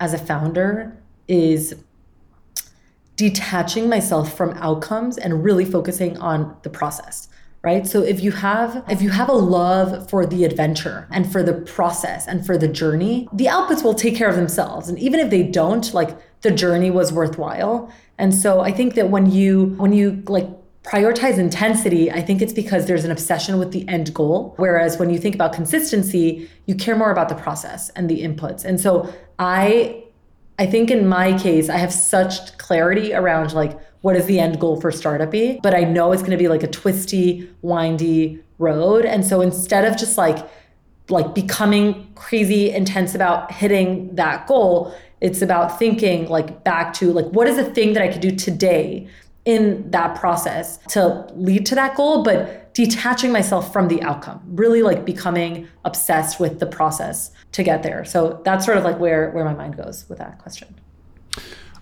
as 0.00 0.14
a 0.14 0.18
founder 0.18 0.96
is 1.28 1.74
detaching 3.16 3.88
myself 3.88 4.34
from 4.34 4.50
outcomes 4.54 5.18
and 5.18 5.44
really 5.44 5.64
focusing 5.64 6.16
on 6.18 6.56
the 6.62 6.70
process 6.70 7.28
right? 7.62 7.86
So 7.86 8.02
if 8.02 8.22
you 8.22 8.32
have 8.32 8.84
if 8.88 9.02
you 9.02 9.10
have 9.10 9.28
a 9.28 9.34
love 9.34 10.08
for 10.08 10.24
the 10.24 10.44
adventure 10.44 11.06
and 11.10 11.30
for 11.30 11.42
the 11.42 11.52
process 11.52 12.26
and 12.26 12.44
for 12.44 12.56
the 12.56 12.68
journey 12.68 13.28
the 13.32 13.46
outputs 13.46 13.84
will 13.84 13.94
take 13.94 14.16
care 14.16 14.28
of 14.28 14.36
themselves. 14.36 14.88
And 14.88 14.98
even 14.98 15.20
if 15.20 15.30
they 15.30 15.42
don't 15.42 15.92
like 15.92 16.16
the 16.42 16.50
journey 16.50 16.90
was 16.90 17.12
worthwhile. 17.12 17.92
And 18.18 18.34
so 18.34 18.60
i 18.60 18.72
think 18.72 18.94
that 18.94 19.10
when 19.10 19.30
you 19.30 19.74
when 19.76 19.92
you 19.92 20.22
like 20.26 20.48
prioritize 20.82 21.36
intensity 21.36 22.10
i 22.10 22.22
think 22.22 22.40
it's 22.40 22.54
because 22.54 22.86
there's 22.86 23.04
an 23.04 23.10
obsession 23.10 23.58
with 23.58 23.72
the 23.72 23.86
end 23.88 24.14
goal. 24.14 24.54
Whereas 24.56 24.98
when 24.98 25.10
you 25.10 25.18
think 25.18 25.34
about 25.34 25.52
consistency 25.52 26.48
you 26.64 26.74
care 26.74 26.96
more 26.96 27.10
about 27.10 27.28
the 27.28 27.34
process 27.34 27.90
and 27.90 28.08
the 28.08 28.22
inputs. 28.22 28.64
And 28.64 28.80
so 28.80 29.12
i 29.38 30.02
i 30.58 30.64
think 30.64 30.90
in 30.90 31.06
my 31.06 31.38
case 31.38 31.68
i 31.68 31.76
have 31.76 31.92
such 31.92 32.56
clarity 32.56 33.12
around 33.12 33.52
like 33.52 33.78
what 34.02 34.16
is 34.16 34.26
the 34.26 34.40
end 34.40 34.58
goal 34.58 34.80
for 34.80 34.90
Startupy, 34.90 35.60
but 35.62 35.74
I 35.74 35.84
know 35.84 36.12
it's 36.12 36.22
going 36.22 36.32
to 36.32 36.38
be 36.38 36.48
like 36.48 36.62
a 36.62 36.68
twisty, 36.68 37.50
windy 37.62 38.42
road. 38.58 39.04
And 39.04 39.24
so 39.24 39.40
instead 39.40 39.84
of 39.84 39.96
just 39.96 40.16
like 40.16 40.48
like 41.08 41.34
becoming 41.34 42.08
crazy 42.14 42.70
intense 42.70 43.16
about 43.16 43.50
hitting 43.50 44.14
that 44.14 44.46
goal, 44.46 44.94
it's 45.20 45.42
about 45.42 45.78
thinking 45.78 46.28
like 46.28 46.62
back 46.64 46.92
to 46.94 47.12
like 47.12 47.26
what 47.26 47.48
is 47.48 47.56
the 47.56 47.64
thing 47.64 47.94
that 47.94 48.02
I 48.02 48.08
could 48.08 48.20
do 48.20 48.30
today 48.30 49.08
in 49.44 49.90
that 49.90 50.18
process 50.18 50.78
to 50.88 51.26
lead 51.34 51.66
to 51.66 51.74
that 51.74 51.96
goal, 51.96 52.22
but 52.22 52.72
detaching 52.74 53.32
myself 53.32 53.72
from 53.72 53.88
the 53.88 54.00
outcome, 54.02 54.40
really 54.46 54.82
like 54.82 55.04
becoming 55.04 55.66
obsessed 55.84 56.38
with 56.38 56.60
the 56.60 56.66
process 56.66 57.32
to 57.52 57.62
get 57.62 57.82
there. 57.82 58.04
So 58.04 58.40
that's 58.44 58.64
sort 58.64 58.76
of 58.78 58.84
like 58.84 58.98
where 58.98 59.30
where 59.30 59.44
my 59.44 59.54
mind 59.54 59.76
goes 59.76 60.08
with 60.08 60.18
that 60.18 60.38
question. 60.38 60.74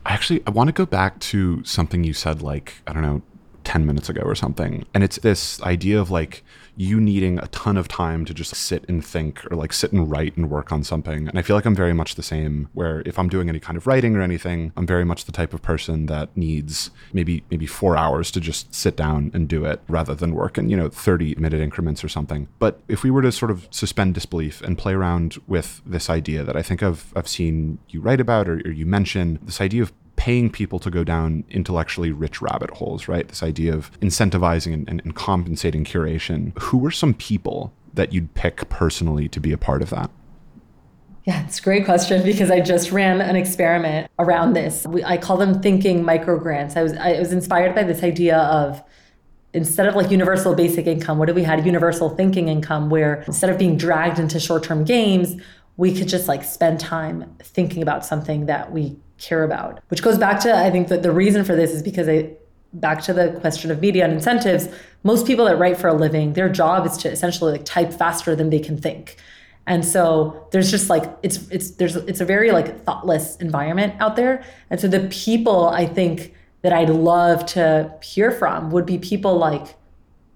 Actually, 0.08 0.42
I 0.46 0.50
want 0.50 0.68
to 0.68 0.72
go 0.72 0.86
back 0.86 1.20
to 1.20 1.62
something 1.64 2.02
you 2.02 2.14
said, 2.14 2.40
like, 2.40 2.74
I 2.86 2.94
don't 2.94 3.02
know, 3.02 3.22
10 3.68 3.84
minutes 3.84 4.08
ago 4.08 4.22
or 4.22 4.34
something. 4.34 4.86
And 4.94 5.04
it's 5.04 5.18
this 5.18 5.60
idea 5.60 6.00
of 6.00 6.10
like 6.10 6.42
you 6.78 7.00
needing 7.00 7.38
a 7.40 7.48
ton 7.48 7.76
of 7.76 7.88
time 7.88 8.24
to 8.24 8.32
just 8.32 8.54
sit 8.54 8.88
and 8.88 9.04
think 9.04 9.44
or 9.50 9.56
like 9.56 9.72
sit 9.72 9.92
and 9.92 10.08
write 10.10 10.36
and 10.36 10.48
work 10.48 10.72
on 10.72 10.82
something. 10.84 11.28
And 11.28 11.38
I 11.38 11.42
feel 11.42 11.54
like 11.54 11.66
I'm 11.66 11.74
very 11.74 11.92
much 11.92 12.14
the 12.14 12.22
same 12.22 12.68
where 12.72 13.02
if 13.04 13.18
I'm 13.18 13.28
doing 13.28 13.48
any 13.48 13.60
kind 13.60 13.76
of 13.76 13.86
writing 13.86 14.16
or 14.16 14.22
anything, 14.22 14.72
I'm 14.76 14.86
very 14.86 15.04
much 15.04 15.24
the 15.24 15.32
type 15.32 15.52
of 15.52 15.60
person 15.60 16.06
that 16.06 16.34
needs 16.34 16.90
maybe 17.12 17.42
maybe 17.50 17.66
4 17.66 17.96
hours 17.96 18.30
to 18.30 18.40
just 18.40 18.72
sit 18.74 18.96
down 18.96 19.30
and 19.34 19.48
do 19.48 19.66
it 19.66 19.82
rather 19.88 20.14
than 20.14 20.34
work 20.34 20.56
in, 20.56 20.70
you 20.70 20.76
know, 20.76 20.88
30 20.88 21.34
minute 21.34 21.60
increments 21.60 22.02
or 22.02 22.08
something. 22.08 22.48
But 22.58 22.80
if 22.88 23.02
we 23.02 23.10
were 23.10 23.22
to 23.22 23.32
sort 23.32 23.50
of 23.50 23.68
suspend 23.70 24.14
disbelief 24.14 24.62
and 24.62 24.78
play 24.78 24.94
around 24.94 25.36
with 25.46 25.82
this 25.84 26.08
idea 26.08 26.42
that 26.44 26.56
I 26.56 26.62
think 26.62 26.82
I've 26.82 27.12
I've 27.14 27.28
seen 27.28 27.80
you 27.88 28.00
write 28.00 28.20
about 28.20 28.48
or, 28.48 28.62
or 28.64 28.70
you 28.70 28.86
mention, 28.86 29.40
this 29.42 29.60
idea 29.60 29.82
of 29.82 29.92
paying 30.18 30.50
people 30.50 30.80
to 30.80 30.90
go 30.90 31.04
down 31.04 31.44
intellectually 31.48 32.10
rich 32.10 32.42
rabbit 32.42 32.70
holes, 32.72 33.06
right? 33.06 33.28
This 33.28 33.40
idea 33.40 33.72
of 33.72 33.90
incentivizing 34.00 34.74
and, 34.74 34.88
and, 34.88 35.00
and 35.04 35.14
compensating 35.14 35.84
curation. 35.84 36.52
Who 36.58 36.84
are 36.84 36.90
some 36.90 37.14
people 37.14 37.72
that 37.94 38.12
you'd 38.12 38.34
pick 38.34 38.68
personally 38.68 39.28
to 39.28 39.38
be 39.38 39.52
a 39.52 39.56
part 39.56 39.80
of 39.80 39.90
that? 39.90 40.10
Yeah, 41.24 41.44
it's 41.44 41.60
a 41.60 41.62
great 41.62 41.84
question 41.84 42.24
because 42.24 42.50
I 42.50 42.60
just 42.60 42.90
ran 42.90 43.20
an 43.20 43.36
experiment 43.36 44.10
around 44.18 44.54
this. 44.54 44.84
I 45.06 45.18
call 45.18 45.36
them 45.36 45.62
thinking 45.62 46.04
micro 46.04 46.36
grants. 46.38 46.74
I 46.74 46.82
was 46.82 46.94
I 46.94 47.18
was 47.18 47.32
inspired 47.32 47.74
by 47.76 47.84
this 47.84 48.02
idea 48.02 48.38
of 48.38 48.82
instead 49.52 49.86
of 49.86 49.94
like 49.94 50.10
universal 50.10 50.54
basic 50.54 50.86
income, 50.86 51.18
what 51.18 51.30
if 51.30 51.36
we 51.36 51.44
had 51.44 51.64
universal 51.64 52.10
thinking 52.10 52.48
income 52.48 52.90
where 52.90 53.22
instead 53.22 53.50
of 53.50 53.58
being 53.58 53.76
dragged 53.76 54.18
into 54.18 54.40
short-term 54.40 54.84
games, 54.84 55.40
we 55.76 55.94
could 55.94 56.08
just 56.08 56.26
like 56.26 56.42
spend 56.42 56.80
time 56.80 57.36
thinking 57.40 57.82
about 57.82 58.04
something 58.04 58.46
that 58.46 58.72
we 58.72 58.96
care 59.18 59.44
about. 59.44 59.80
Which 59.88 60.02
goes 60.02 60.18
back 60.18 60.40
to 60.40 60.54
I 60.54 60.70
think 60.70 60.88
that 60.88 61.02
the 61.02 61.12
reason 61.12 61.44
for 61.44 61.54
this 61.54 61.72
is 61.72 61.82
because 61.82 62.08
I 62.08 62.30
back 62.72 63.02
to 63.02 63.12
the 63.12 63.38
question 63.40 63.70
of 63.70 63.80
media 63.80 64.04
and 64.04 64.12
incentives, 64.12 64.68
most 65.02 65.26
people 65.26 65.44
that 65.46 65.58
write 65.58 65.76
for 65.76 65.88
a 65.88 65.94
living, 65.94 66.34
their 66.34 66.48
job 66.48 66.86
is 66.86 66.96
to 66.98 67.10
essentially 67.10 67.52
like 67.52 67.64
type 67.64 67.92
faster 67.92 68.36
than 68.36 68.50
they 68.50 68.58
can 68.58 68.76
think. 68.76 69.16
And 69.66 69.84
so 69.84 70.48
there's 70.50 70.70
just 70.70 70.88
like 70.88 71.04
it's 71.22 71.46
it's 71.50 71.72
there's 71.72 71.96
it's 71.96 72.20
a 72.20 72.24
very 72.24 72.52
like 72.52 72.84
thoughtless 72.84 73.36
environment 73.36 73.94
out 74.00 74.16
there. 74.16 74.42
And 74.70 74.80
so 74.80 74.88
the 74.88 75.08
people 75.08 75.68
I 75.68 75.86
think 75.86 76.34
that 76.62 76.72
I'd 76.72 76.90
love 76.90 77.44
to 77.46 77.94
hear 78.02 78.30
from 78.30 78.70
would 78.70 78.86
be 78.86 78.98
people 78.98 79.36
like 79.36 79.76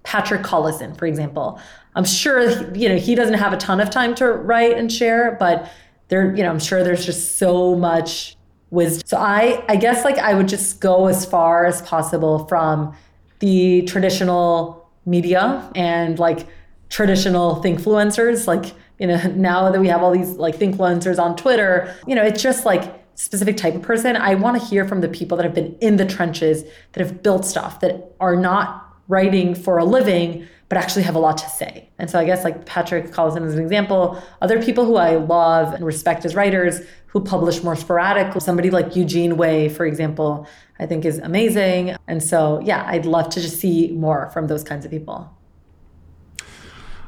Patrick 0.03 0.43
Collison, 0.43 0.97
for 0.97 1.07
example. 1.07 1.59
I'm 1.95 2.05
sure 2.05 2.41
you 2.75 2.89
know 2.89 2.97
he 2.97 3.15
doesn't 3.15 3.35
have 3.35 3.53
a 3.53 3.57
ton 3.57 3.79
of 3.79 3.89
time 3.89 4.13
to 4.15 4.31
write 4.31 4.77
and 4.77 4.91
share, 4.91 5.35
but 5.39 5.71
there 6.09 6.35
you 6.35 6.43
know 6.43 6.49
I'm 6.49 6.59
sure 6.59 6.83
there's 6.83 7.05
just 7.05 7.37
so 7.37 7.75
much 7.75 8.37
wisdom. 8.73 9.03
So 9.05 9.17
I 9.17 9.63
I 9.69 9.75
guess 9.75 10.03
like 10.03 10.17
I 10.17 10.33
would 10.33 10.47
just 10.47 10.81
go 10.81 11.07
as 11.07 11.25
far 11.25 11.65
as 11.65 11.81
possible 11.83 12.45
from 12.47 12.95
the 13.39 13.83
traditional 13.83 14.89
media 15.05 15.69
and 15.75 16.17
like 16.17 16.47
traditional 16.89 17.61
thinkfluencers 17.61 18.47
like 18.47 18.73
you 18.99 19.07
know 19.07 19.21
now 19.35 19.71
that 19.71 19.79
we 19.79 19.87
have 19.87 20.01
all 20.01 20.11
these 20.11 20.31
like 20.31 20.57
thinkfluencers 20.57 21.19
on 21.19 21.35
Twitter, 21.35 21.95
you 22.07 22.15
know, 22.15 22.23
it's 22.23 22.41
just 22.41 22.65
like 22.65 23.01
specific 23.15 23.57
type 23.57 23.75
of 23.75 23.81
person. 23.83 24.15
I 24.15 24.33
want 24.35 24.59
to 24.59 24.67
hear 24.67 24.87
from 24.87 25.01
the 25.01 25.07
people 25.07 25.37
that 25.37 25.43
have 25.43 25.53
been 25.53 25.77
in 25.81 25.97
the 25.97 26.05
trenches, 26.05 26.63
that 26.93 27.05
have 27.05 27.21
built 27.21 27.45
stuff, 27.45 27.79
that 27.81 28.15
are 28.19 28.35
not 28.35 28.83
writing 29.07 29.53
for 29.53 29.77
a 29.77 29.85
living, 29.85 30.47
but 30.69 30.77
actually 30.77 31.03
have 31.03 31.15
a 31.15 31.19
lot 31.19 31.37
to 31.37 31.49
say. 31.49 31.89
And 31.99 32.09
so 32.09 32.19
I 32.19 32.25
guess 32.25 32.43
like 32.43 32.65
Patrick 32.65 33.11
Collison 33.11 33.45
is 33.45 33.53
an 33.53 33.61
example. 33.61 34.21
Other 34.41 34.61
people 34.61 34.85
who 34.85 34.95
I 34.95 35.15
love 35.15 35.73
and 35.73 35.85
respect 35.85 36.25
as 36.25 36.35
writers 36.35 36.81
who 37.07 37.19
publish 37.19 37.63
more 37.63 37.75
sporadically, 37.75 38.41
somebody 38.41 38.71
like 38.71 38.95
Eugene 38.95 39.37
Wei, 39.37 39.69
for 39.69 39.85
example, 39.85 40.47
I 40.79 40.85
think 40.87 41.05
is 41.05 41.19
amazing. 41.19 41.95
And 42.07 42.23
so 42.23 42.59
yeah, 42.63 42.85
I'd 42.87 43.05
love 43.05 43.29
to 43.29 43.41
just 43.41 43.59
see 43.59 43.91
more 43.91 44.29
from 44.31 44.47
those 44.47 44.63
kinds 44.63 44.83
of 44.83 44.91
people. 44.91 45.29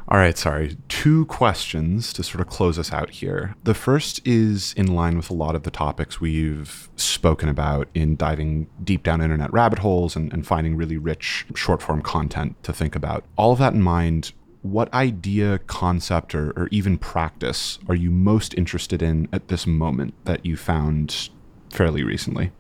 All 0.08 0.20
right, 0.20 0.38
Sari. 0.38 0.78
Two 0.88 1.26
questions 1.26 2.14
to 2.14 2.22
sort 2.22 2.40
of 2.40 2.48
close 2.48 2.78
us 2.78 2.94
out 2.94 3.10
here. 3.10 3.56
The 3.64 3.74
first 3.74 4.26
is 4.26 4.72
in 4.74 4.94
line 4.94 5.18
with 5.18 5.32
a 5.32 5.34
lot 5.34 5.56
of 5.56 5.64
the 5.64 5.72
topics 5.72 6.22
we've 6.22 6.90
spoken 6.96 7.50
about 7.50 7.88
in 7.96 8.16
diving 8.16 8.68
deep 8.84 9.02
down 9.02 9.20
internet 9.20 9.52
rabbit 9.52 9.80
holes 9.80 10.16
and, 10.16 10.32
and 10.32 10.46
finding 10.46 10.76
really 10.76 10.98
rich 10.98 11.48
short 11.56 11.82
form 11.82 12.04
content 12.04 12.62
to 12.64 12.72
think 12.72 12.96
about. 12.96 13.24
All 13.36 13.52
of 13.52 13.58
that 13.58 13.74
in 13.74 13.82
mind, 13.82 14.32
what 14.62 14.94
idea, 14.94 15.58
concept, 15.66 16.36
or, 16.36 16.52
or 16.52 16.68
even 16.70 17.00
practice 17.00 17.80
are 17.90 17.96
you 17.96 18.12
most 18.12 18.54
interested 18.54 19.02
in 19.02 19.28
at 19.34 19.48
this 19.48 19.66
moment 19.66 20.14
that 20.26 20.46
you 20.46 20.56
found 20.56 21.30
fairly 21.72 22.04
recently? 22.04 22.52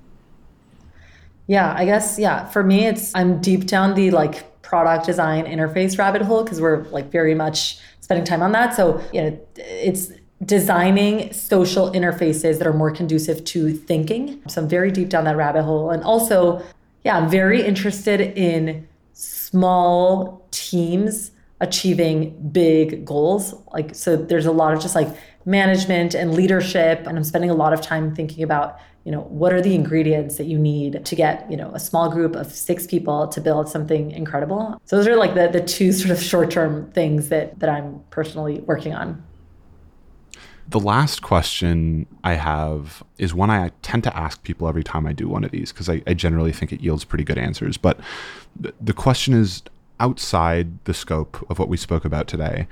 Yeah, 1.46 1.76
I 1.78 1.86
guess, 1.86 2.18
yeah, 2.18 2.46
for 2.46 2.64
me, 2.64 2.88
it's 2.88 3.14
I'm 3.14 3.40
deep 3.40 3.68
down 3.68 3.94
the 3.94 4.10
like 4.10 4.55
product 4.76 5.06
design 5.06 5.46
interface 5.46 5.98
rabbit 5.98 6.22
hole 6.22 6.44
because 6.44 6.60
we're 6.60 6.84
like 6.90 7.10
very 7.10 7.34
much 7.34 7.78
spending 8.02 8.26
time 8.26 8.42
on 8.44 8.52
that. 8.52 8.76
So, 8.76 9.02
you 9.14 9.22
know, 9.22 9.40
it's 9.56 10.12
designing 10.44 11.32
social 11.32 11.90
interfaces 11.94 12.58
that 12.58 12.68
are 12.68 12.74
more 12.74 12.92
conducive 12.92 13.46
to 13.46 13.72
thinking. 13.72 14.42
So 14.50 14.62
I'm 14.62 14.68
very 14.68 14.92
deep 14.92 15.08
down 15.08 15.24
that 15.24 15.38
rabbit 15.38 15.64
hole. 15.64 15.92
And 15.92 16.04
also, 16.04 16.62
yeah, 17.06 17.16
I'm 17.18 17.30
very 17.30 17.66
interested 17.66 18.20
in 18.20 18.86
small 19.14 20.46
teams 20.52 21.32
achieving 21.62 22.50
big 22.52 23.06
goals. 23.06 23.54
Like, 23.72 23.96
so 23.96 24.18
there's 24.18 24.46
a 24.46 24.52
lot 24.52 24.74
of 24.74 24.82
just 24.82 24.94
like 24.94 25.08
management 25.46 26.14
and 26.16 26.34
leadership. 26.34 27.06
And 27.08 27.18
I'm 27.18 27.24
spending 27.24 27.50
a 27.50 27.54
lot 27.54 27.74
of 27.74 27.82
time 27.82 28.16
thinking 28.16 28.44
about, 28.44 28.80
you 29.04 29.12
know, 29.12 29.22
what 29.22 29.54
are 29.54 29.62
the 29.62 29.76
ingredients 29.76 30.38
that 30.38 30.46
you 30.46 30.58
need 30.58 31.06
to 31.06 31.16
get, 31.16 31.50
you 31.50 31.56
know, 31.56 31.72
a 31.74 31.80
small 31.80 32.10
group 32.10 32.36
of 32.36 32.52
six 32.52 32.88
people 32.88 33.28
to 33.28 33.40
build 33.40 33.70
something 33.70 34.12
incredible. 34.12 34.82
So 34.86 34.98
those 34.98 35.08
are 35.08 35.16
like 35.16 35.36
the, 35.36 35.48
the 35.48 35.62
two 35.62 35.92
sort 35.92 36.12
of 36.12 36.22
short 36.22 36.52
term 36.52 36.92
things 36.92 37.30
that, 37.30 37.60
that 37.60 37.70
I'm 37.70 38.02
personally 38.10 38.62
working 38.62 38.94
on. 38.94 39.24
The 40.68 40.80
last 40.80 41.22
question 41.22 42.08
I 42.24 42.34
have 42.34 43.04
is 43.20 43.36
one 43.36 43.52
I 43.52 43.70
tend 43.84 44.04
to 44.06 44.18
ask 44.18 44.42
people 44.42 44.68
every 44.68 44.84
time 44.84 45.06
I 45.06 45.14
do 45.14 45.28
one 45.28 45.44
of 45.44 45.52
these 45.52 45.72
because 45.72 45.90
I, 45.90 46.02
I, 46.08 46.16
generally 46.16 46.52
think 46.52 46.74
it 46.74 46.82
yields 46.82 47.04
pretty 47.04 47.24
good 47.24 47.38
answers. 47.38 47.78
But 47.78 48.00
the 48.82 48.94
question 48.94 49.36
is 49.36 49.62
outside 50.00 50.84
the 50.86 50.94
scope 50.96 51.46
of 51.52 51.60
what 51.60 51.70
we 51.70 51.78
spoke 51.78 52.04
about 52.04 52.28
today, 52.28 52.68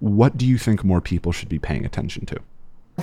what 0.00 0.36
do 0.36 0.46
you 0.46 0.58
think 0.58 0.82
more 0.84 1.00
people 1.00 1.32
should 1.32 1.48
be 1.48 1.58
paying 1.58 1.86
attention 1.86 2.26
to? 2.26 2.36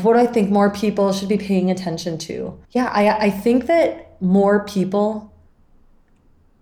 What 0.02 0.18
I 0.18 0.28
think 0.28 0.52
more 0.52 0.70
people 0.70 1.14
should 1.14 1.30
be 1.30 1.38
paying 1.38 1.72
attention 1.72 2.18
to? 2.20 2.60
Yeah, 2.72 2.88
I, 2.88 3.26
I 3.26 3.30
think 3.30 3.66
that 3.68 4.22
more 4.22 4.66
people 4.66 5.34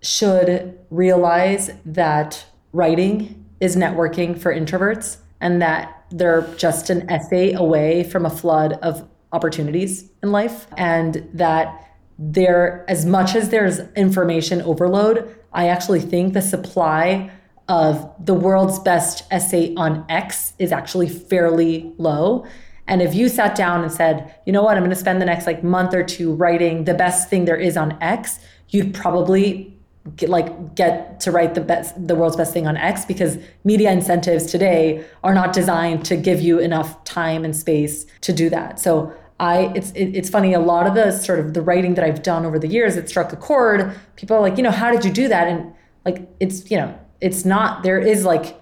should 0.02 0.78
realize 0.90 1.72
that 1.86 2.46
writing 2.72 3.46
is 3.60 3.76
networking 3.76 4.40
for 4.40 4.54
introverts 4.54 5.18
and 5.42 5.62
that 5.62 6.06
they're 6.12 6.42
just 6.58 6.90
an 6.90 7.10
essay 7.10 7.54
away 7.54 8.04
from 8.04 8.26
a 8.26 8.30
flood 8.30 8.74
of 8.82 9.08
opportunities 9.32 10.10
in 10.22 10.32
life 10.32 10.68
and 10.78 11.28
that 11.34 11.82
there 12.18 12.86
as 12.88 13.06
much 13.06 13.36
as 13.36 13.50
there's 13.50 13.80
information 13.96 14.62
overload 14.62 15.36
i 15.52 15.68
actually 15.68 16.00
think 16.00 16.34
the 16.34 16.42
supply 16.42 17.30
of 17.68 18.12
the 18.24 18.34
world's 18.34 18.80
best 18.80 19.24
essay 19.32 19.74
on 19.76 20.06
x 20.10 20.54
is 20.60 20.72
actually 20.72 21.10
fairly 21.10 21.94
low 21.98 22.46
and 22.88 23.02
if 23.02 23.16
you 23.16 23.28
sat 23.28 23.56
down 23.56 23.82
and 23.82 23.92
said 23.92 24.36
you 24.46 24.54
know 24.54 24.64
what 24.64 24.78
i'm 24.78 24.84
going 24.84 24.90
to 24.90 24.96
spend 24.96 25.22
the 25.22 25.26
next 25.26 25.48
like 25.48 25.64
month 25.64 25.94
or 25.94 26.04
two 26.04 26.34
writing 26.34 26.84
the 26.84 26.94
best 26.94 27.30
thing 27.30 27.46
there 27.46 27.58
is 27.58 27.76
on 27.76 27.98
x 28.02 28.40
you'd 28.70 28.94
probably 28.94 29.76
get, 30.16 30.30
like 30.30 30.76
get 30.76 31.20
to 31.22 31.32
write 31.32 31.56
the 31.56 31.62
best 31.62 31.96
the 32.08 32.16
world's 32.16 32.36
best 32.36 32.54
thing 32.54 32.68
on 32.68 32.78
X 32.78 33.06
because 33.06 33.38
media 33.64 33.92
incentives 33.92 34.46
today 34.46 35.04
are 35.24 35.34
not 35.34 35.54
designed 35.54 36.06
to 36.06 36.16
give 36.16 36.42
you 36.42 36.60
enough 36.60 37.04
time 37.04 37.44
and 37.44 37.56
space 37.56 38.06
to 38.22 38.32
do 38.32 38.50
that. 38.50 38.80
So 38.80 39.14
I 39.40 39.72
it's 39.76 39.92
it, 39.92 40.16
it's 40.16 40.30
funny 40.30 40.54
a 40.54 40.60
lot 40.60 40.88
of 40.88 40.94
the 40.94 41.12
sort 41.12 41.40
of 41.40 41.54
the 41.54 41.62
writing 41.62 41.96
that 41.96 42.06
I've 42.06 42.22
done 42.22 42.46
over 42.46 42.60
the 42.60 42.68
years 42.68 42.98
it 42.98 43.10
struck 43.10 43.34
a 43.34 43.36
chord. 43.36 43.98
People 44.16 44.38
are 44.38 44.42
like, 44.42 44.58
you 44.58 44.64
know, 44.64 44.72
how 44.72 44.92
did 44.92 45.04
you 45.04 45.12
do 45.12 45.28
that? 45.28 45.48
And 45.48 45.74
like 46.06 46.28
it's 46.40 46.70
you 46.70 46.78
know 46.78 46.98
it's 47.26 47.44
not 47.44 47.84
there 47.84 48.00
is 48.00 48.24
like 48.24 48.56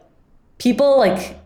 people 0.58 0.98
like 0.98 1.40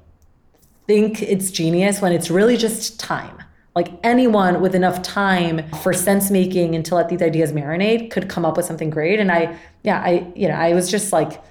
think 0.86 1.22
it's 1.22 1.52
genius 1.52 2.02
when 2.02 2.12
it's 2.12 2.30
really 2.30 2.56
just 2.56 3.00
time 3.00 3.38
like 3.78 3.90
anyone 4.04 4.60
with 4.60 4.74
enough 4.74 5.04
time 5.04 5.70
for 5.84 5.94
sense 5.94 6.32
making 6.32 6.74
and 6.74 6.84
to 6.84 6.96
let 6.96 7.10
these 7.10 7.22
ideas 7.22 7.52
marinate 7.52 8.10
could 8.10 8.28
come 8.28 8.44
up 8.44 8.58
with 8.58 8.66
something 8.66 8.90
great. 8.90 9.20
And 9.20 9.32
I, 9.32 9.56
yeah, 9.84 10.02
I, 10.02 10.26
you 10.36 10.48
know, 10.48 10.56
I 10.56 10.74
was 10.74 10.90
just 10.90 11.14
like 11.14 11.44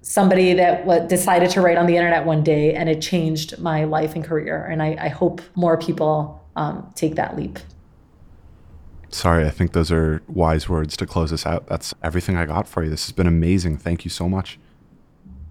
somebody 0.00 0.54
that 0.54 0.86
w- 0.86 1.08
decided 1.08 1.50
to 1.50 1.60
write 1.60 1.76
on 1.76 1.86
the 1.86 1.96
internet 1.96 2.24
one 2.24 2.44
day 2.44 2.72
and 2.74 2.88
it 2.88 3.02
changed 3.02 3.58
my 3.58 3.82
life 3.82 4.14
and 4.14 4.22
career. 4.24 4.64
And 4.64 4.80
I, 4.80 4.96
I 5.00 5.08
hope 5.08 5.40
more 5.56 5.76
people 5.76 6.40
um, 6.54 6.88
take 6.94 7.16
that 7.16 7.36
leap. 7.36 7.58
Sari, 9.08 9.44
I 9.44 9.50
think 9.50 9.72
those 9.72 9.90
are 9.90 10.22
wise 10.28 10.68
words 10.68 10.96
to 10.98 11.04
close 11.04 11.32
us 11.32 11.44
out. 11.46 11.66
That's 11.66 11.92
everything 12.00 12.36
I 12.36 12.44
got 12.44 12.68
for 12.68 12.84
you. 12.84 12.90
This 12.90 13.06
has 13.06 13.12
been 13.12 13.26
amazing. 13.26 13.76
Thank 13.78 14.04
you 14.04 14.10
so 14.10 14.28
much. 14.28 14.60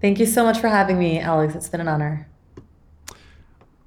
Thank 0.00 0.18
you 0.18 0.26
so 0.26 0.44
much 0.44 0.58
for 0.58 0.68
having 0.68 0.98
me, 0.98 1.20
Alex. 1.20 1.54
It's 1.54 1.68
been 1.68 1.80
an 1.80 1.88
honor. 1.88 2.29